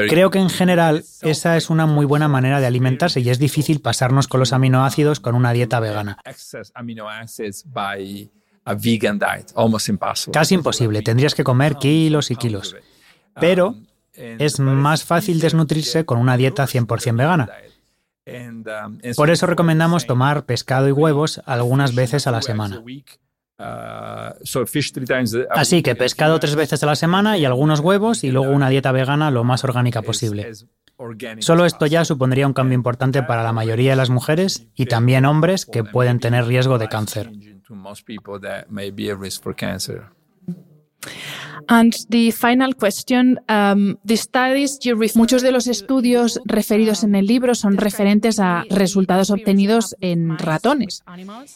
Creo 0.08 0.30
que 0.30 0.38
en 0.38 0.50
general 0.50 1.04
esa 1.22 1.56
es 1.56 1.70
una 1.70 1.86
muy 1.86 2.06
buena 2.06 2.28
manera 2.28 2.60
de 2.60 2.66
alimentarse 2.66 3.20
y 3.20 3.30
es 3.30 3.38
difícil 3.38 3.80
pasarnos 3.80 4.28
con 4.28 4.40
los 4.40 4.52
aminoácidos 4.52 5.20
con 5.20 5.34
una 5.34 5.52
dieta 5.52 5.80
vegana. 5.80 6.18
Casi 10.32 10.54
imposible, 10.54 11.02
tendrías 11.02 11.34
que 11.34 11.44
comer 11.44 11.76
kilos 11.76 12.30
y 12.30 12.36
kilos. 12.36 12.76
Pero 13.38 13.76
es 14.14 14.60
más 14.60 15.04
fácil 15.04 15.40
desnutrirse 15.40 16.04
con 16.04 16.18
una 16.18 16.36
dieta 16.36 16.64
100% 16.64 17.16
vegana. 17.16 17.50
Por 19.16 19.30
eso 19.30 19.46
recomendamos 19.46 20.06
tomar 20.06 20.46
pescado 20.46 20.88
y 20.88 20.92
huevos 20.92 21.42
algunas 21.44 21.94
veces 21.94 22.26
a 22.26 22.30
la 22.30 22.40
semana. 22.40 22.82
Así 25.50 25.82
que 25.82 25.94
pescado 25.94 26.40
tres 26.40 26.56
veces 26.56 26.82
a 26.82 26.86
la 26.86 26.96
semana 26.96 27.38
y 27.38 27.44
algunos 27.44 27.80
huevos 27.80 28.24
y 28.24 28.30
luego 28.30 28.50
una 28.52 28.68
dieta 28.68 28.92
vegana 28.92 29.30
lo 29.30 29.44
más 29.44 29.64
orgánica 29.64 30.02
posible. 30.02 30.50
Solo 31.40 31.64
esto 31.64 31.86
ya 31.86 32.04
supondría 32.04 32.46
un 32.46 32.52
cambio 32.52 32.74
importante 32.74 33.22
para 33.22 33.42
la 33.42 33.52
mayoría 33.52 33.90
de 33.90 33.96
las 33.96 34.10
mujeres 34.10 34.68
y 34.74 34.86
también 34.86 35.24
hombres 35.24 35.66
que 35.66 35.84
pueden 35.84 36.20
tener 36.20 36.46
riesgo 36.46 36.78
de 36.78 36.88
cáncer. 36.88 37.30
And 41.68 41.94
the 42.10 42.32
final 42.32 42.74
question, 42.74 43.40
um, 43.48 43.96
Muchos 45.14 45.42
de 45.42 45.52
los 45.52 45.66
estudios 45.66 46.40
referidos 46.44 47.04
en 47.04 47.14
el 47.14 47.26
libro 47.26 47.54
son 47.54 47.76
referentes 47.76 48.38
a 48.38 48.64
resultados 48.68 49.30
obtenidos 49.30 49.96
en 50.00 50.36
ratones, 50.38 51.02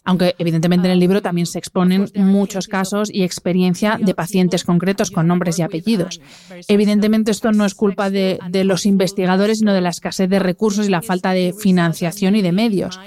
aunque 0.04 0.34
evidentemente 0.38 0.88
en 0.88 0.92
el 0.92 1.00
libro 1.00 1.22
también 1.22 1.46
se 1.46 1.58
exponen 1.58 2.10
muchos 2.14 2.68
casos 2.68 3.10
y 3.12 3.22
experiencia 3.22 3.98
de 4.00 4.14
pacientes 4.14 4.64
concretos 4.64 5.10
con 5.10 5.26
nombres 5.26 5.58
y 5.58 5.62
apellidos. 5.62 6.20
Evidentemente 6.68 7.30
esto 7.30 7.52
no 7.52 7.64
es 7.64 7.74
culpa 7.74 8.10
de 8.10 8.64
los 8.64 8.86
investigadores, 8.86 9.58
sino 9.58 9.74
de 9.74 9.80
la 9.80 9.90
escasez 9.90 10.28
de 10.30 10.38
recursos 10.38 10.86
y 10.86 10.90
la 10.90 11.02
falta 11.02 11.32
de 11.32 11.54
financiación 11.58 12.36
y 12.36 12.42
de 12.42 12.52
medios. 12.52 12.98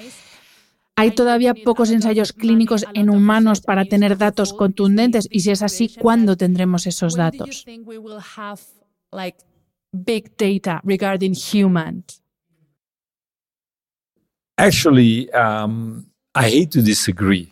Hay 0.96 1.12
todavía 1.12 1.54
pocos 1.54 1.90
ensayos 1.90 2.34
clínicos 2.34 2.86
en 2.94 3.10
humanos 3.10 3.62
para 3.62 3.86
tener 3.86 4.18
datos 4.18 4.54
contundentes 4.54 5.28
y 5.32 5.40
si 5.40 5.52
es 5.52 5.62
así, 5.62 5.96
¿cuándo 6.00 6.38
tendremos 6.38 6.86
esos 6.86 7.16
datos? 7.16 7.66
Big 9.94 10.38
data 10.38 10.80
regarding 10.86 11.34
humans. 11.34 12.22
Actually, 14.58 15.30
um, 15.34 16.06
I 16.34 16.50
hate 16.50 16.72
to 16.72 16.82
disagree. 16.82 17.52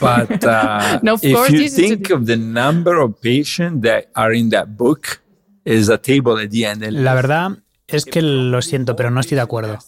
But 0.00 0.42
uh, 0.44 1.00
no, 1.02 1.16
if 1.20 1.50
you 1.50 1.68
think 1.68 2.10
of 2.10 2.24
the 2.24 2.36
number 2.36 2.98
of 2.98 3.20
patients 3.20 3.82
that 3.82 4.06
are 4.14 4.32
in 4.32 4.48
that 4.50 4.76
book, 4.78 5.20
is 5.66 5.88
a 5.90 5.98
table 5.98 6.38
at 6.38 6.50
the 6.50 6.64
end. 6.64 6.82
La 6.92 7.14
verdad 7.14 7.58
es 7.86 8.04
que 8.04 8.22
lo 8.22 8.62
siento, 8.62 8.96
pero 8.96 9.10
no 9.10 9.20
estoy 9.20 9.36
de 9.36 9.42
acuerdo. 9.42 9.78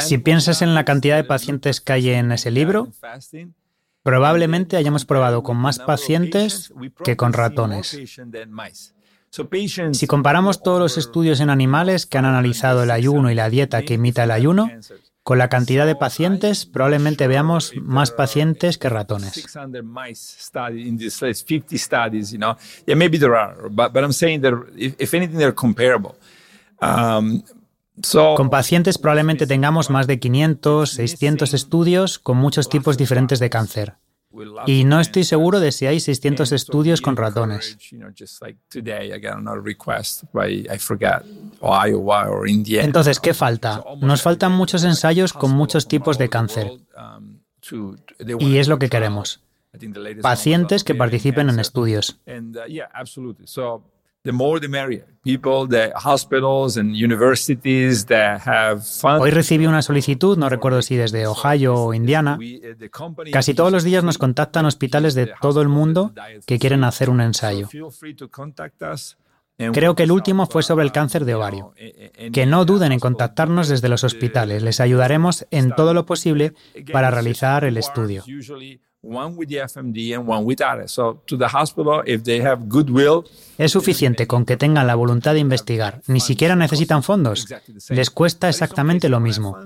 Si 0.00 0.18
piensas 0.18 0.62
en 0.62 0.74
la 0.74 0.84
cantidad 0.84 1.16
de 1.16 1.24
pacientes 1.24 1.80
que 1.80 1.92
hay 1.92 2.10
en 2.10 2.32
ese 2.32 2.50
libro, 2.50 2.88
probablemente 4.02 4.76
hayamos 4.76 5.04
probado 5.04 5.42
con 5.42 5.56
más 5.56 5.78
pacientes 5.78 6.72
que 7.04 7.16
con 7.16 7.32
ratones. 7.32 7.98
Si 9.92 10.06
comparamos 10.06 10.62
todos 10.62 10.80
los 10.80 10.98
estudios 10.98 11.40
en 11.40 11.50
animales 11.50 12.06
que 12.06 12.18
han 12.18 12.24
analizado 12.24 12.82
el 12.82 12.90
ayuno 12.90 13.30
y 13.30 13.34
la 13.34 13.50
dieta 13.50 13.82
que 13.82 13.94
imita 13.94 14.24
el 14.24 14.30
ayuno, 14.30 14.70
con 15.22 15.36
la 15.36 15.50
cantidad 15.50 15.84
de 15.84 15.94
pacientes, 15.94 16.64
probablemente 16.64 17.26
veamos 17.26 17.74
más 17.82 18.10
pacientes 18.10 18.78
que 18.78 18.88
ratones. 18.88 19.46
Con 28.36 28.50
pacientes 28.50 28.98
probablemente 28.98 29.46
tengamos 29.46 29.90
más 29.90 30.06
de 30.06 30.18
500, 30.18 30.90
600 30.90 31.54
estudios 31.54 32.18
con 32.18 32.36
muchos 32.36 32.68
tipos 32.68 32.96
diferentes 32.96 33.38
de 33.38 33.50
cáncer. 33.50 33.96
Y 34.66 34.84
no 34.84 35.00
estoy 35.00 35.24
seguro 35.24 35.58
de 35.58 35.72
si 35.72 35.86
hay 35.86 36.00
600 36.00 36.52
estudios 36.52 37.00
con 37.00 37.16
ratones. 37.16 37.78
Entonces, 42.84 43.20
¿qué 43.20 43.34
falta? 43.34 43.82
Nos 44.00 44.22
faltan 44.22 44.52
muchos 44.52 44.84
ensayos 44.84 45.32
con 45.32 45.50
muchos 45.52 45.88
tipos 45.88 46.18
de 46.18 46.28
cáncer. 46.28 46.72
Y 48.38 48.58
es 48.58 48.68
lo 48.68 48.78
que 48.78 48.88
queremos. 48.88 49.42
Pacientes 50.22 50.84
que 50.84 50.94
participen 50.94 51.48
en 51.48 51.58
estudios. 51.58 52.20
Hoy 59.20 59.30
recibí 59.30 59.66
una 59.66 59.82
solicitud, 59.82 60.36
no 60.36 60.48
recuerdo 60.48 60.82
si 60.82 60.96
desde 60.96 61.26
Ohio 61.26 61.74
o 61.74 61.94
Indiana. 61.94 62.38
Uh, 62.38 63.30
Casi 63.32 63.54
todos 63.54 63.72
los 63.72 63.84
días 63.84 64.04
nos 64.04 64.18
contactan 64.18 64.66
hospitales 64.66 65.14
de 65.14 65.32
todo 65.40 65.62
el 65.62 65.68
mundo 65.68 66.12
que 66.46 66.58
quieren 66.58 66.84
hacer 66.84 67.10
un 67.10 67.20
ensayo. 67.20 67.68
Creo 69.72 69.96
que 69.96 70.04
el 70.04 70.12
último 70.12 70.46
fue 70.46 70.62
sobre 70.62 70.84
el 70.84 70.92
cáncer 70.92 71.24
de 71.24 71.34
ovario. 71.34 71.72
Que 72.32 72.46
no 72.46 72.64
duden 72.64 72.92
en 72.92 73.00
contactarnos 73.00 73.68
desde 73.68 73.88
los 73.88 74.04
hospitales. 74.04 74.62
Les 74.62 74.80
ayudaremos 74.80 75.46
en 75.50 75.74
todo 75.74 75.94
lo 75.94 76.06
posible 76.06 76.54
para 76.92 77.10
realizar 77.10 77.64
el 77.64 77.76
estudio. 77.76 78.24
Es 83.56 83.72
suficiente 83.72 84.26
con 84.26 84.44
que 84.44 84.56
tengan 84.56 84.86
la 84.86 84.96
voluntad 84.96 85.34
de 85.34 85.40
investigar. 85.40 86.02
Ni 86.08 86.20
siquiera 86.20 86.56
necesitan 86.56 87.02
fondos. 87.02 87.46
Les 87.90 88.10
cuesta 88.10 88.48
exactamente 88.48 89.08
lo 89.08 89.20
mismo. 89.20 89.56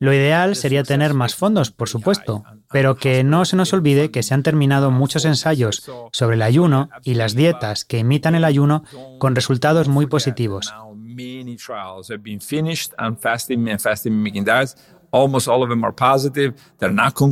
Lo 0.00 0.12
ideal 0.12 0.54
sería 0.54 0.84
tener 0.84 1.12
más 1.12 1.34
fondos, 1.34 1.72
por 1.72 1.88
supuesto, 1.88 2.44
pero 2.70 2.96
que 2.96 3.24
no 3.24 3.44
se 3.44 3.56
nos 3.56 3.72
olvide 3.72 4.12
que 4.12 4.22
se 4.22 4.32
han 4.32 4.44
terminado 4.44 4.92
muchos 4.92 5.24
ensayos 5.24 5.90
sobre 6.12 6.36
el 6.36 6.42
ayuno 6.42 6.88
y 7.02 7.14
las 7.14 7.34
dietas 7.34 7.84
que 7.84 7.98
imitan 7.98 8.36
el 8.36 8.44
ayuno 8.44 8.84
con 9.18 9.34
resultados 9.34 9.88
muy 9.88 10.06
positivos. 10.06 10.72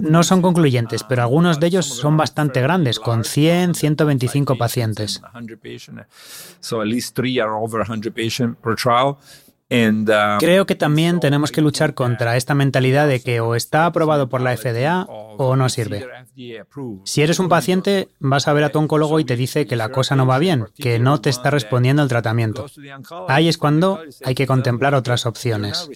No 0.03 0.23
son 0.23 0.43
concluyentes, 0.43 1.05
pero 1.05 1.23
algunos 1.23 1.61
de 1.61 1.67
ellos 1.67 1.87
son 1.87 2.17
bastante 2.17 2.61
grandes, 2.61 2.99
con 2.99 3.25
100, 3.25 3.75
125 3.75 4.57
pacientes. 4.57 5.21
Uh, 9.69 10.39
Creo 10.39 10.67
que 10.67 10.75
también 10.77 11.19
tenemos 11.21 11.51
que 11.51 11.61
luchar 11.61 11.95
contra 11.95 12.37
esta 12.37 12.55
mentalidad 12.55 13.09
de 13.09 13.21
que 13.21 13.41
o 13.41 13.55
está 13.55 13.87
aprobado 13.87 14.29
por 14.29 14.41
la 14.41 14.57
FDA 14.57 15.05
o 15.09 15.57
no 15.57 15.69
sirve. 15.69 16.07
Si 17.05 17.23
eres 17.23 17.39
un 17.39 17.49
paciente, 17.49 18.09
vas 18.21 18.47
a 18.49 18.53
ver 18.53 18.65
a 18.65 18.71
tu 18.71 18.79
oncólogo 18.79 19.19
y 19.21 19.25
te 19.25 19.37
dice 19.37 19.67
que 19.67 19.77
la 19.77 19.91
cosa 19.91 20.17
no 20.17 20.27
va 20.27 20.39
bien, 20.39 20.67
que 20.77 20.99
no 20.99 21.21
te 21.21 21.31
está 21.31 21.51
respondiendo 21.51 22.03
el 22.03 22.09
tratamiento. 22.09 22.67
Ahí 23.29 23.49
es 23.49 23.59
cuando 23.59 24.01
hay 24.25 24.35
que 24.35 24.47
contemplar 24.47 24.95
otras 24.95 25.27
opciones. 25.27 25.89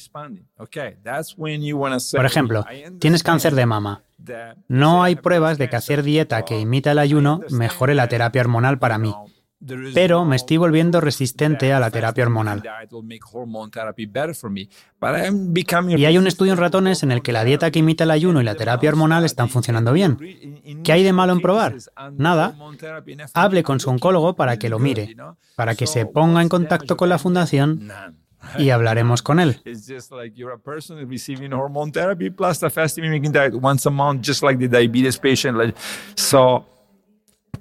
Por 2.12 2.26
ejemplo, 2.26 2.64
tienes 2.98 3.22
cáncer 3.22 3.54
de 3.54 3.66
mama. 3.66 4.02
No 4.68 5.02
hay 5.02 5.16
pruebas 5.16 5.58
de 5.58 5.68
que 5.68 5.76
hacer 5.76 6.02
dieta 6.02 6.44
que 6.44 6.58
imita 6.58 6.92
el 6.92 6.98
ayuno 6.98 7.40
mejore 7.50 7.94
la 7.94 8.08
terapia 8.08 8.42
hormonal 8.42 8.78
para 8.78 8.98
mí 8.98 9.14
pero 9.94 10.24
me 10.24 10.36
estoy 10.36 10.56
volviendo 10.56 11.00
resistente 11.00 11.72
a 11.72 11.80
la 11.80 11.90
terapia 11.90 12.24
hormonal. 12.24 12.62
Y 15.96 16.04
hay 16.04 16.18
un 16.18 16.26
estudio 16.26 16.52
en 16.52 16.58
ratones 16.58 17.02
en 17.02 17.12
el 17.12 17.22
que 17.22 17.32
la 17.32 17.44
dieta 17.44 17.70
que 17.70 17.80
imita 17.80 18.04
el 18.04 18.10
ayuno 18.10 18.40
y 18.40 18.44
la 18.44 18.54
terapia 18.54 18.88
hormonal 18.90 19.24
están 19.24 19.48
funcionando 19.48 19.92
bien. 19.92 20.16
¿Qué 20.82 20.92
hay 20.92 21.02
de 21.02 21.12
malo 21.12 21.32
en 21.32 21.40
probar? 21.40 21.76
Nada. 22.16 22.56
Hable 23.34 23.62
con 23.62 23.80
su 23.80 23.90
oncólogo 23.90 24.34
para 24.34 24.58
que 24.58 24.68
lo 24.68 24.78
mire, 24.78 25.14
para 25.56 25.74
que 25.74 25.86
se 25.86 26.06
ponga 26.06 26.40
en 26.40 26.48
contacto 26.48 26.96
con 26.96 27.08
la 27.08 27.18
fundación 27.18 27.92
y 28.58 28.70
hablaremos 28.70 29.20
con 29.20 29.40
él. 29.40 29.60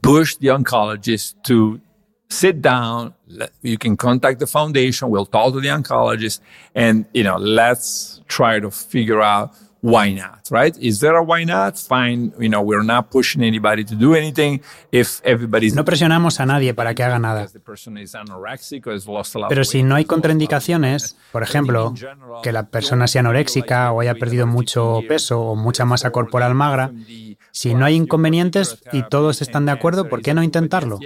push 0.01 0.37
the 0.37 0.49
oncologist 0.49 1.43
to 1.43 1.81
sit 2.29 2.61
down. 2.61 3.13
You 3.61 3.77
can 3.77 3.97
contact 3.97 4.39
the 4.39 4.47
foundation. 4.47 5.09
We'll 5.09 5.25
talk 5.25 5.53
to 5.53 5.61
the 5.61 5.69
oncologist, 5.69 6.39
and 6.75 7.05
you 7.13 7.23
know, 7.23 7.37
let's 7.37 8.21
try 8.27 8.59
to 8.59 8.71
figure 8.71 9.21
out 9.21 9.51
why 9.81 10.11
not, 10.11 10.47
right? 10.51 10.77
Is 10.77 10.99
there 10.99 11.15
a 11.15 11.23
why 11.23 11.45
not? 11.45 11.77
Fine. 11.77 12.33
You 12.37 12.49
know, 12.49 12.61
we're 12.61 12.83
not 12.83 13.11
pushing 13.11 13.41
anybody 13.43 13.85
to 13.85 13.95
do 13.95 14.13
anything. 14.13 14.61
If 14.91 15.21
everybody's 15.23 15.73
no 15.73 15.85
presionamos 15.85 16.39
a 16.39 16.45
nadie 16.45 16.73
para 16.73 16.93
que 16.93 17.03
haga 17.03 17.17
nada. 17.17 17.47
Pero 19.49 19.63
si 19.63 19.83
no 19.83 19.95
hay 19.95 20.05
contraindicaciones, 20.05 21.15
por 21.31 21.43
ejemplo, 21.43 21.93
que 22.43 22.51
la 22.51 22.67
persona 22.67 23.07
sea 23.07 23.21
anoréxica 23.21 23.91
o 23.91 24.01
haya 24.01 24.15
perdido 24.15 24.47
mucho 24.47 24.99
peso 25.07 25.39
o 25.39 25.55
mucha 25.55 25.85
masa 25.85 26.11
corporal 26.11 26.55
magra, 26.55 26.91
si 27.51 27.73
no 27.73 27.85
hay 27.85 27.95
inconvenientes 27.95 28.81
y 28.91 29.03
todos 29.03 29.41
están 29.41 29.65
de 29.65 29.71
acuerdo, 29.71 30.09
¿por 30.09 30.21
qué 30.21 30.33
no 30.33 30.43
intentarlo? 30.43 30.99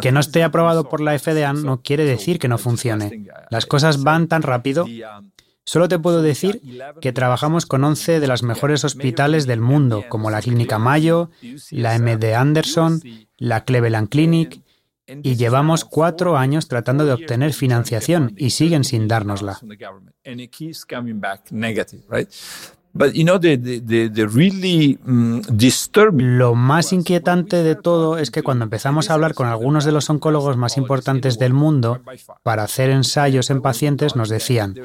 Que 0.00 0.12
no 0.12 0.20
esté 0.20 0.42
aprobado 0.42 0.88
por 0.88 1.00
la 1.00 1.18
FDA 1.18 1.52
no 1.52 1.82
quiere 1.82 2.04
decir 2.04 2.38
que 2.38 2.48
no 2.48 2.58
funcione. 2.58 3.26
Las 3.50 3.66
cosas 3.66 4.02
van 4.02 4.28
tan 4.28 4.42
rápido. 4.42 4.86
Solo 5.66 5.88
te 5.88 5.98
puedo 5.98 6.22
decir 6.22 6.60
que 7.00 7.12
trabajamos 7.12 7.64
con 7.64 7.84
11 7.84 8.20
de 8.20 8.26
los 8.26 8.42
mejores 8.42 8.84
hospitales 8.84 9.46
del 9.46 9.60
mundo, 9.60 10.04
como 10.08 10.30
la 10.30 10.42
Clínica 10.42 10.78
Mayo, 10.78 11.30
la 11.70 11.98
MD 11.98 12.34
Anderson, 12.34 13.00
la 13.38 13.64
Cleveland 13.64 14.10
Clinic, 14.10 14.60
y 15.06 15.36
llevamos 15.36 15.84
cuatro 15.84 16.36
años 16.36 16.68
tratando 16.68 17.04
de 17.04 17.12
obtener 17.12 17.52
financiación 17.52 18.34
y 18.36 18.50
siguen 18.50 18.84
sin 18.84 19.08
dárnosla. 19.08 19.58
Lo 26.16 26.54
más 26.54 26.92
inquietante 26.92 27.62
de 27.64 27.74
todo 27.74 28.18
es 28.18 28.30
que 28.30 28.42
cuando 28.42 28.64
empezamos 28.64 29.10
a 29.10 29.14
hablar 29.14 29.34
con 29.34 29.48
algunos 29.48 29.84
de 29.84 29.90
los 29.90 30.08
oncólogos 30.10 30.56
más 30.56 30.76
importantes 30.76 31.38
del 31.40 31.52
mundo 31.52 32.00
para 32.44 32.62
hacer 32.62 32.90
ensayos 32.90 33.50
en 33.50 33.62
pacientes, 33.62 34.14
nos 34.14 34.28
decían, 34.28 34.76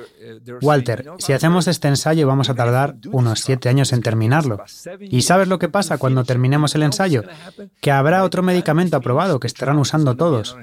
Walter, 0.61 1.05
si 1.19 1.33
hacemos 1.33 1.67
este 1.67 1.87
ensayo 1.87 2.25
vamos 2.25 2.49
a 2.49 2.55
tardar 2.55 2.95
unos 3.11 3.41
siete 3.41 3.69
años 3.69 3.93
en 3.93 4.01
terminarlo. 4.01 4.63
¿Y 4.99 5.21
sabes 5.21 5.47
lo 5.47 5.59
que 5.59 5.69
pasa 5.69 5.99
cuando 5.99 6.23
terminemos 6.23 6.73
el 6.73 6.81
ensayo? 6.83 7.23
Que 7.79 7.91
habrá 7.91 8.23
otro 8.23 8.41
medicamento 8.41 8.97
aprobado 8.97 9.39
que 9.39 9.47
estarán 9.47 9.77
usando 9.77 10.15
todos. 10.15 10.57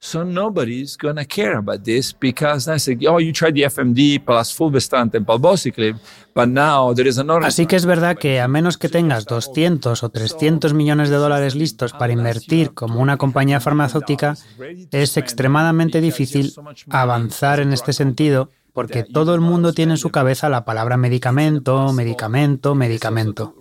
So 0.00 0.22
nobody's 0.24 0.96
gonna 0.96 1.24
care 1.24 1.56
about 1.56 1.82
this 1.82 2.12
because 2.12 2.68
I 2.68 2.78
said, 2.78 3.04
oh, 3.06 3.18
you 3.18 3.32
tried 3.32 3.54
the 3.54 3.62
FMD 3.62 4.24
plus 4.24 4.52
fulvestrant 4.52 5.14
and 5.16 5.26
palbociclib, 5.26 5.98
but 6.34 6.48
now 6.48 6.94
there 6.94 7.08
is 7.08 7.18
another. 7.18 7.44
Así 7.44 7.66
que 7.66 7.74
es 7.74 7.84
verdad 7.84 8.16
que 8.16 8.40
a 8.40 8.46
menos 8.46 8.78
que 8.78 8.88
tengas 8.88 9.24
200 9.24 10.00
o 10.04 10.08
300 10.08 10.72
millones 10.72 11.10
de 11.10 11.16
dólares 11.16 11.56
listos 11.56 11.92
para 11.92 12.12
invertir 12.12 12.74
como 12.74 13.00
una 13.00 13.16
compañía 13.16 13.58
farmacéutica, 13.58 14.36
es 14.92 15.16
extremadamente 15.16 16.00
difícil 16.00 16.54
avanzar 16.90 17.58
en 17.58 17.72
este 17.72 17.92
sentido 17.92 18.50
porque 18.72 19.02
todo 19.02 19.34
el 19.34 19.40
mundo 19.40 19.72
tiene 19.72 19.94
en 19.94 19.98
su 19.98 20.10
cabeza 20.10 20.48
la 20.48 20.64
palabra 20.64 20.96
medicamento, 20.96 21.92
medicamento, 21.92 22.76
medicamento. 22.76 23.56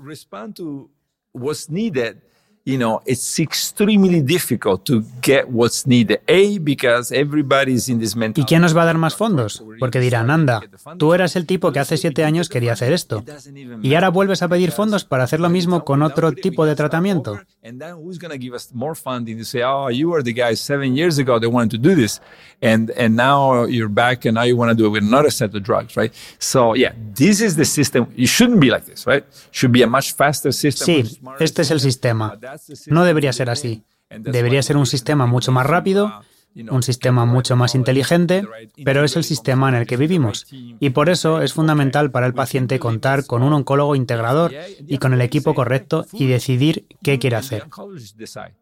You 2.68 2.78
know, 2.78 3.01
it's 3.05 3.39
extremely 3.39 4.22
difficult 4.22 4.84
to 4.84 5.01
get 5.22 5.47
what's 5.47 5.88
needed. 5.88 6.20
A, 6.28 6.59
because 6.59 7.13
everybody's 7.13 7.88
in 7.88 7.97
this 7.97 8.13
mental... 8.13 8.43
¿Y 8.43 8.45
quién 8.45 8.61
nos 8.61 8.76
va 8.76 8.82
a 8.82 8.86
dar 8.86 8.97
más 8.97 9.15
fondos? 9.15 9.63
Porque 9.80 10.01
dirán, 10.01 10.30
anda, 10.30 10.61
tú 10.97 11.13
eras 11.13 11.38
el 11.38 11.45
tipo 11.45 11.72
que 11.72 11.80
hace 11.80 11.95
siete 11.95 12.26
años 12.26 12.49
quería 12.49 12.74
hacer 12.74 12.91
esto. 12.91 13.24
Y 13.82 13.95
ahora 13.95 14.09
vuelves 14.09 14.41
a 14.41 14.49
pedir 14.49 14.72
fondos 14.72 15.05
para 15.05 15.24
hacer 15.24 15.39
lo 15.39 15.49
mismo 15.49 15.86
con 15.86 16.01
otro 16.01 16.34
tipo 16.34 16.65
de 16.65 16.76
tratamiento. 16.76 17.39
And 17.63 17.80
then 17.80 17.95
who's 17.95 18.18
going 18.20 18.32
to 18.32 18.38
give 18.38 18.53
us 18.53 18.74
more 18.74 18.95
funding 18.95 19.38
to 19.38 19.45
say, 19.45 19.61
oh, 19.63 19.89
you 19.89 20.09
were 20.09 20.24
the 20.24 20.34
guy 20.34 20.55
seven 20.55 20.95
years 20.95 21.20
ago 21.20 21.39
that 21.39 21.49
wanted 21.49 21.72
to 21.72 21.78
do 21.78 21.95
this. 21.95 22.22
And, 22.61 22.91
and 22.97 23.15
now 23.15 23.65
you're 23.65 23.89
back 23.89 24.26
and 24.26 24.36
now 24.36 24.43
you 24.43 24.57
want 24.57 24.72
to 24.72 24.76
do 24.76 24.88
it 24.88 24.89
with 24.89 25.03
another 25.03 25.30
set 25.30 25.53
of 25.53 25.63
drugs, 25.63 25.95
right? 25.95 26.13
So, 26.39 26.76
yeah, 26.76 26.93
this 27.13 27.41
is 27.41 27.55
the 27.55 27.65
system. 27.65 28.07
It 28.15 28.28
shouldn't 28.28 28.59
be 28.59 28.72
like 28.72 28.86
this, 28.86 29.05
right? 29.05 29.24
It 29.24 29.47
should 29.51 29.72
be 29.72 29.84
a 29.84 29.88
much 29.88 30.13
faster 30.13 30.51
system. 30.51 30.86
Sí, 30.86 31.20
este 31.39 31.61
es 31.61 31.72
el 31.72 31.80
sistema. 31.80 32.38
No 32.88 33.03
debería 33.03 33.34
ser 33.34 33.49
así. 33.49 33.84
Debería 34.10 34.64
ser 34.64 34.78
un 34.78 34.86
sistema 34.86 35.26
mucho 35.26 35.51
más 35.51 35.66
rápido, 35.66 36.22
un 36.70 36.82
sistema 36.82 37.26
mucho 37.26 37.55
más 37.55 37.76
inteligente, 37.76 38.47
pero 38.84 39.03
es 39.03 39.16
el 39.16 39.24
sistema 39.24 39.70
en 39.70 39.76
el 39.76 39.86
que 39.86 39.97
vivimos. 39.97 40.47
Y 40.51 40.89
por 40.89 41.10
eso 41.10 41.41
es 41.41 41.53
fundamental 41.53 42.10
para 42.10 42.26
el 42.26 42.34
paciente 42.34 42.80
contar 42.80 43.26
con 43.26 43.43
un 43.43 43.53
oncólogo 43.53 43.95
integrador 43.95 44.53
y 44.80 44.97
con 44.97 45.14
el 45.14 45.22
equipo 45.22 45.53
correcto 45.53 46.05
y 46.14 46.26
decidir 46.26 46.88
qué 47.03 47.20
quiere 47.20 47.36
hacer. 47.36 47.68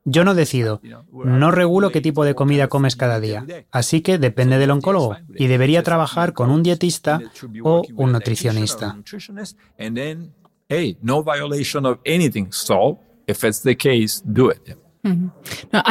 Yo 0.03 0.25
no 0.25 0.35
decido, 0.35 0.81
no 1.11 1.51
regulo 1.51 1.91
qué 1.91 2.01
tipo 2.01 2.25
de 2.25 2.35
comida 2.35 2.67
comes 2.67 2.95
cada 2.95 3.19
día, 3.19 3.45
así 3.71 4.01
que 4.01 4.17
depende 4.17 4.57
del 4.57 4.71
oncólogo 4.71 5.15
y 5.33 5.47
debería 5.47 5.83
trabajar 5.83 6.33
con 6.33 6.51
un 6.51 6.63
dietista 6.63 7.21
o 7.63 7.83
un 7.95 8.11
nutricionista. 8.11 8.97
No 13.27 13.33
violation 13.33 13.33
of 13.33 13.33
anything. 13.33 13.33
So, 13.33 13.33
if 13.33 13.43
it's 13.43 13.59
the 13.59 13.75
case, 13.75 14.21
do 14.21 14.49
it. 14.49 14.77
No, 15.73 15.81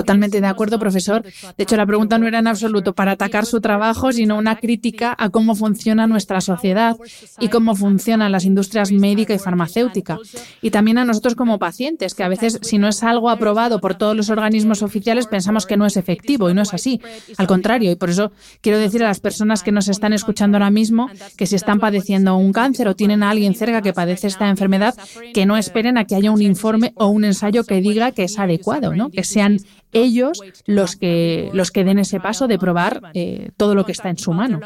Totalmente 0.00 0.40
de 0.40 0.46
acuerdo, 0.46 0.78
profesor. 0.78 1.22
De 1.22 1.64
hecho, 1.64 1.76
la 1.76 1.86
pregunta 1.86 2.18
no 2.18 2.26
era 2.26 2.38
en 2.38 2.46
absoluto 2.46 2.94
para 2.94 3.12
atacar 3.12 3.46
su 3.46 3.60
trabajo, 3.60 4.12
sino 4.12 4.36
una 4.36 4.56
crítica 4.56 5.14
a 5.18 5.30
cómo 5.30 5.54
funciona 5.54 6.06
nuestra 6.06 6.40
sociedad 6.40 6.96
y 7.38 7.48
cómo 7.48 7.74
funcionan 7.74 8.32
las 8.32 8.44
industrias 8.44 8.92
médica 8.92 9.34
y 9.34 9.38
farmacéutica. 9.38 10.18
Y 10.62 10.70
también 10.70 10.98
a 10.98 11.04
nosotros 11.04 11.34
como 11.34 11.58
pacientes, 11.58 12.14
que 12.14 12.24
a 12.24 12.28
veces 12.28 12.58
si 12.62 12.78
no 12.78 12.88
es 12.88 13.02
algo 13.02 13.30
aprobado 13.30 13.80
por 13.80 13.94
todos 13.94 14.16
los 14.16 14.30
organismos 14.30 14.82
oficiales, 14.82 15.26
pensamos 15.26 15.66
que 15.66 15.76
no 15.76 15.86
es 15.86 15.96
efectivo 15.96 16.50
y 16.50 16.54
no 16.54 16.62
es 16.62 16.74
así. 16.74 17.00
Al 17.36 17.46
contrario, 17.46 17.90
y 17.90 17.96
por 17.96 18.10
eso 18.10 18.32
quiero 18.60 18.78
decir 18.78 19.02
a 19.02 19.08
las 19.08 19.20
personas 19.20 19.62
que 19.62 19.72
nos 19.72 19.88
están 19.88 20.12
escuchando 20.12 20.56
ahora 20.56 20.70
mismo 20.70 21.08
que 21.36 21.46
si 21.46 21.56
están 21.56 21.80
padeciendo 21.80 22.36
un 22.36 22.52
cáncer 22.52 22.88
o 22.88 22.96
tienen 22.96 23.22
a 23.22 23.30
alguien 23.30 23.54
cerca 23.54 23.82
que 23.82 23.92
padece 23.92 24.26
esta 24.26 24.48
enfermedad, 24.48 24.94
que 25.34 25.46
no 25.46 25.56
esperen 25.56 25.98
a 25.98 26.04
que 26.04 26.14
haya 26.14 26.30
un 26.30 26.42
informe 26.42 26.92
o 26.96 27.08
un 27.08 27.24
ensayo 27.24 27.64
que 27.64 27.80
diga 27.80 28.12
que 28.12 28.24
es 28.24 28.38
adecuado, 28.38 28.94
¿no? 28.94 29.10
Que 29.18 29.24
sean 29.24 29.56
ellos 29.90 30.40
los 30.66 30.94
que, 30.94 31.50
los 31.52 31.72
que 31.72 31.82
den 31.82 31.98
ese 31.98 32.20
paso 32.20 32.46
de 32.46 32.56
probar 32.56 33.10
eh, 33.14 33.50
todo 33.56 33.74
lo 33.74 33.84
que 33.84 33.90
está 33.90 34.10
en 34.10 34.18
su 34.18 34.32
mano. 34.32 34.60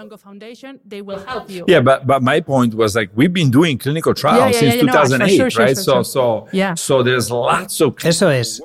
Yeah, 1.67 1.81
but, 1.81 2.05
but 2.05 2.21
my 2.21 2.43
point 2.43 2.75
was 2.75 2.95
like 2.95 3.11
we've 3.17 3.33
been 3.33 3.51
doing 3.51 3.79
clinical 3.79 4.13
trials 4.13 4.57
since 4.57 4.77
2008, 4.79 5.57
right? 5.57 5.77
So, 5.77 6.05
so, 6.05 6.47
so 6.77 7.03
there's 7.03 7.31
lots 7.31 7.81
of 7.81 7.95
Eso 8.05 8.31
es. 8.31 8.63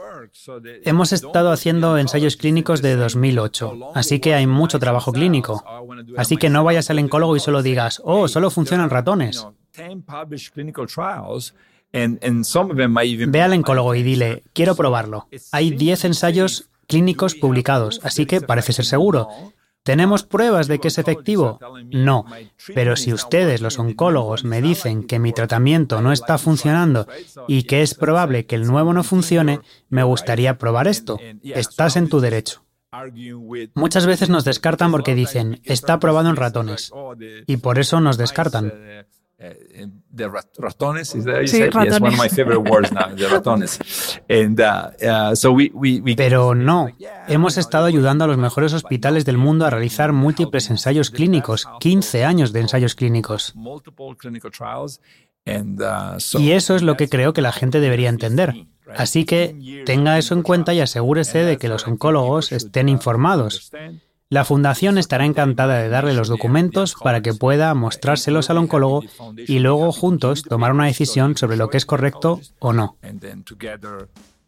Hemos 0.84 1.14
estado 1.14 1.52
haciendo 1.52 1.98
ensayos 1.98 2.36
clínicos 2.36 2.82
de 2.82 2.98
2008, 2.98 3.92
así 3.96 4.20
que 4.20 4.34
hay 4.34 4.46
mucho 4.46 4.78
trabajo 4.78 5.14
clínico. 5.14 5.64
Así 6.18 6.36
que 6.36 6.50
no 6.50 6.66
vayas 6.66 6.90
al 6.90 7.00
oncólogo 7.00 7.38
y 7.38 7.40
solo 7.40 7.64
digas, 7.64 8.02
oh, 8.04 8.28
solo 8.28 8.50
funcionan 8.50 8.90
ratones. 8.90 9.48
Ve 11.92 13.42
al 13.42 13.54
oncólogo 13.54 13.96
y 13.96 14.04
dile, 14.04 14.44
quiero 14.54 14.76
probarlo. 14.76 15.28
Hay 15.52 15.72
10 15.72 16.06
ensayos 16.06 16.70
clínicos 16.88 17.36
publicados, 17.36 18.00
así 18.04 18.26
que 18.26 18.42
parece 18.42 18.74
ser 18.74 18.86
seguro. 18.86 19.30
¿Tenemos 19.84 20.24
pruebas 20.24 20.68
de 20.68 20.80
que 20.80 20.90
es 20.90 20.98
efectivo? 20.98 21.60
No. 21.94 22.26
Pero 22.76 22.98
si 22.98 23.14
ustedes, 23.14 23.62
los 23.62 23.80
oncólogos, 23.80 24.44
me 24.44 24.62
dicen 24.62 25.04
que 25.04 25.18
mi 25.18 25.32
tratamiento 25.32 26.02
no 26.02 26.12
está 26.12 26.38
funcionando 26.38 27.08
y 27.48 27.64
que 27.64 27.82
es 27.82 27.94
probable 27.94 28.46
que 28.46 28.56
el 28.56 28.68
nuevo 28.68 28.92
no 28.92 29.06
funcione, 29.06 29.62
me 29.88 30.04
gustaría 30.04 30.58
probar 30.58 30.90
esto. 30.90 31.18
Estás 31.42 31.96
en 31.96 32.10
tu 32.10 32.20
derecho. 32.20 32.66
Muchas 33.76 34.06
veces 34.06 34.30
nos 34.30 34.44
descartan 34.44 34.92
porque 34.92 35.16
dicen, 35.16 35.62
está 35.64 36.00
probado 36.00 36.30
en 36.30 36.36
ratones. 36.36 36.92
Y 37.46 37.58
por 37.58 37.80
eso 37.80 38.02
nos 38.02 38.18
descartan 38.18 38.74
de 39.38 40.28
ratones. 40.58 41.14
Is 41.14 41.26
that 41.26 41.46
sí, 41.46 41.62
ratones. 41.62 41.94
Yes, 41.94 42.02
one 42.02 42.14
of 42.14 42.20
my 42.20 42.30
favorite 42.30 42.70
words 42.70 42.92
now, 42.92 43.14
de 43.14 43.28
ratones. 43.28 43.80
And, 44.30 44.60
uh, 44.60 44.92
uh, 45.02 45.36
so 45.36 45.52
we, 45.52 45.72
we, 45.74 46.00
we... 46.02 46.16
Pero 46.16 46.56
no, 46.56 46.90
hemos 47.28 47.58
estado 47.58 47.86
ayudando 47.86 48.24
a 48.26 48.28
los 48.28 48.38
mejores 48.38 48.74
hospitales 48.74 49.26
del 49.26 49.38
mundo 49.38 49.66
a 49.66 49.70
realizar 49.70 50.12
múltiples 50.12 50.70
ensayos 50.70 51.12
clínicos, 51.12 51.68
15 51.80 52.26
años 52.26 52.52
de 52.52 52.62
ensayos 52.62 52.96
clínicos. 52.96 53.54
Uh, 55.46 56.40
y 56.40 56.52
eso 56.52 56.76
es 56.76 56.82
lo 56.82 56.98
que 56.98 57.08
creo 57.08 57.34
que 57.34 57.42
la 57.42 57.52
gente 57.52 57.80
debería 57.80 58.10
entender. 58.10 58.68
Así 58.96 59.26
que 59.26 59.84
tenga 59.86 60.18
eso 60.18 60.34
en 60.34 60.42
cuenta 60.42 60.74
y 60.74 60.80
asegúrese 60.80 61.40
de 61.44 61.58
que 61.58 61.68
los 61.68 61.88
oncólogos 61.88 62.52
estén 62.52 62.90
informados. 62.90 63.72
La 64.30 64.44
Fundación 64.44 64.98
estará 64.98 65.24
encantada 65.24 65.78
de 65.78 65.88
darle 65.88 66.14
los 66.14 66.28
documentos 66.28 66.96
para 67.02 67.22
que 67.22 67.34
pueda 67.34 67.74
mostrárselos 67.74 68.50
al 68.50 68.58
oncólogo 68.58 69.04
y 69.48 69.60
luego 69.60 69.94
juntos 69.94 70.44
tomar 70.44 70.74
una 70.74 70.88
decisión 70.88 71.38
sobre 71.38 71.56
lo 71.56 71.70
que 71.70 71.78
es 71.78 71.86
correcto 71.86 72.42
o 72.60 72.74
no. 72.74 72.98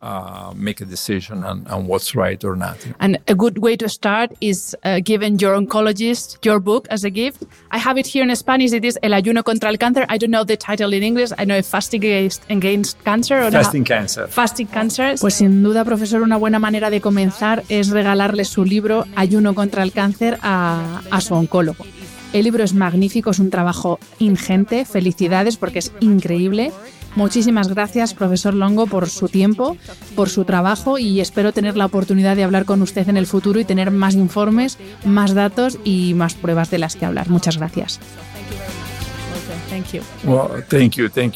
Uh, 0.02 0.54
make 0.56 0.82
a 0.82 0.86
decision 0.86 1.44
on, 1.44 1.68
on, 1.68 1.88
what's 1.88 2.16
right 2.16 2.44
or 2.44 2.56
not. 2.56 2.78
And 3.00 3.20
a 3.28 3.36
good 3.36 3.58
way 3.58 3.76
to 3.78 3.90
start 3.90 4.32
is 4.40 4.76
uh, 4.84 5.00
giving 5.04 5.40
your 5.40 5.56
oncologist 5.56 6.44
your 6.46 6.60
book 6.60 6.88
as 6.90 7.04
a 7.04 7.10
gift. 7.10 7.44
I 7.72 7.78
have 7.78 7.98
it 7.98 8.08
here 8.08 8.24
in 8.24 8.36
Spanish. 8.36 8.72
It 8.72 8.86
is 8.86 8.98
El 9.02 9.14
ayuno 9.14 9.44
contra 9.44 9.70
el 9.70 9.78
cáncer. 9.78 10.06
I 10.10 10.18
don't 10.18 10.32
know 10.32 10.46
the 10.46 10.58
title 10.58 10.94
in 10.94 11.04
English. 11.04 11.32
I 11.38 11.46
know 11.46 11.62
Fasting 11.62 12.04
Against, 12.06 13.04
Cancer. 13.04 13.44
Or 13.44 13.52
fasting 13.52 13.84
Cancer. 13.84 14.28
Fasting 14.28 14.68
Cancer. 14.68 15.16
Pues 15.20 15.36
sin 15.36 15.64
duda, 15.64 15.84
profesor, 15.84 16.22
una 16.22 16.38
buena 16.38 16.60
manera 16.60 16.90
de 16.90 17.02
comenzar 17.02 17.64
es 17.70 17.90
regalarle 17.90 18.46
su 18.46 18.64
libro 18.64 19.06
Ayuno 19.16 19.54
contra 19.54 19.84
el 19.84 19.92
cáncer 19.92 20.40
a, 20.42 21.02
a 21.12 21.22
su 21.22 21.34
oncólogo. 21.34 21.86
El 22.32 22.44
libro 22.44 22.64
es 22.64 22.74
magnífico, 22.74 23.32
es 23.32 23.40
un 23.40 23.50
trabajo 23.50 24.00
ingente. 24.20 24.86
Felicidades 24.86 25.58
porque 25.58 25.80
es 25.80 25.92
increíble. 26.00 26.72
Muchísimas 27.16 27.68
gracias, 27.68 28.14
profesor 28.14 28.54
Longo, 28.54 28.88
por 28.88 29.10
su 29.10 29.28
tiempo, 29.28 29.78
por 30.16 30.30
su 30.30 30.46
trabajo 30.46 30.98
y 30.98 31.20
espero 31.20 31.52
tener 31.52 31.76
la 31.76 31.86
oportunidad 31.86 32.36
de 32.36 32.44
hablar 32.44 32.66
con 32.66 32.82
usted 32.82 33.10
en 33.10 33.18
el 33.18 33.28
futuro 33.28 33.60
y 33.60 33.66
tener 33.66 33.92
más 33.92 34.16
informes, 34.16 34.78
más 35.06 35.34
datos 35.34 35.80
y 35.84 36.14
más 36.14 36.36
pruebas 36.36 36.70
de 36.70 36.80
las 36.80 36.96
que 36.96 37.06
hablar. 37.06 37.30
Muchas 37.30 37.58
gracias. 37.58 38.00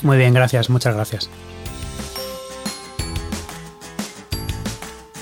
Muy 0.04 0.18
bien, 0.18 0.34
gracias, 0.34 0.70
muchas 0.70 0.96
gracias. 0.96 1.30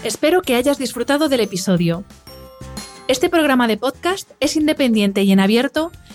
Espero 0.04 0.42
que 0.42 0.56
hayas 0.56 0.78
disfrutado 0.80 1.30
del 1.30 1.42
episodio. 1.42 2.04
Este 3.08 3.30
programa 3.30 3.68
de 3.68 3.78
podcast 3.78 4.30
es 4.40 4.56
independiente 4.56 5.22
y 5.24 5.32
en 5.32 5.40
abierto 5.40 5.92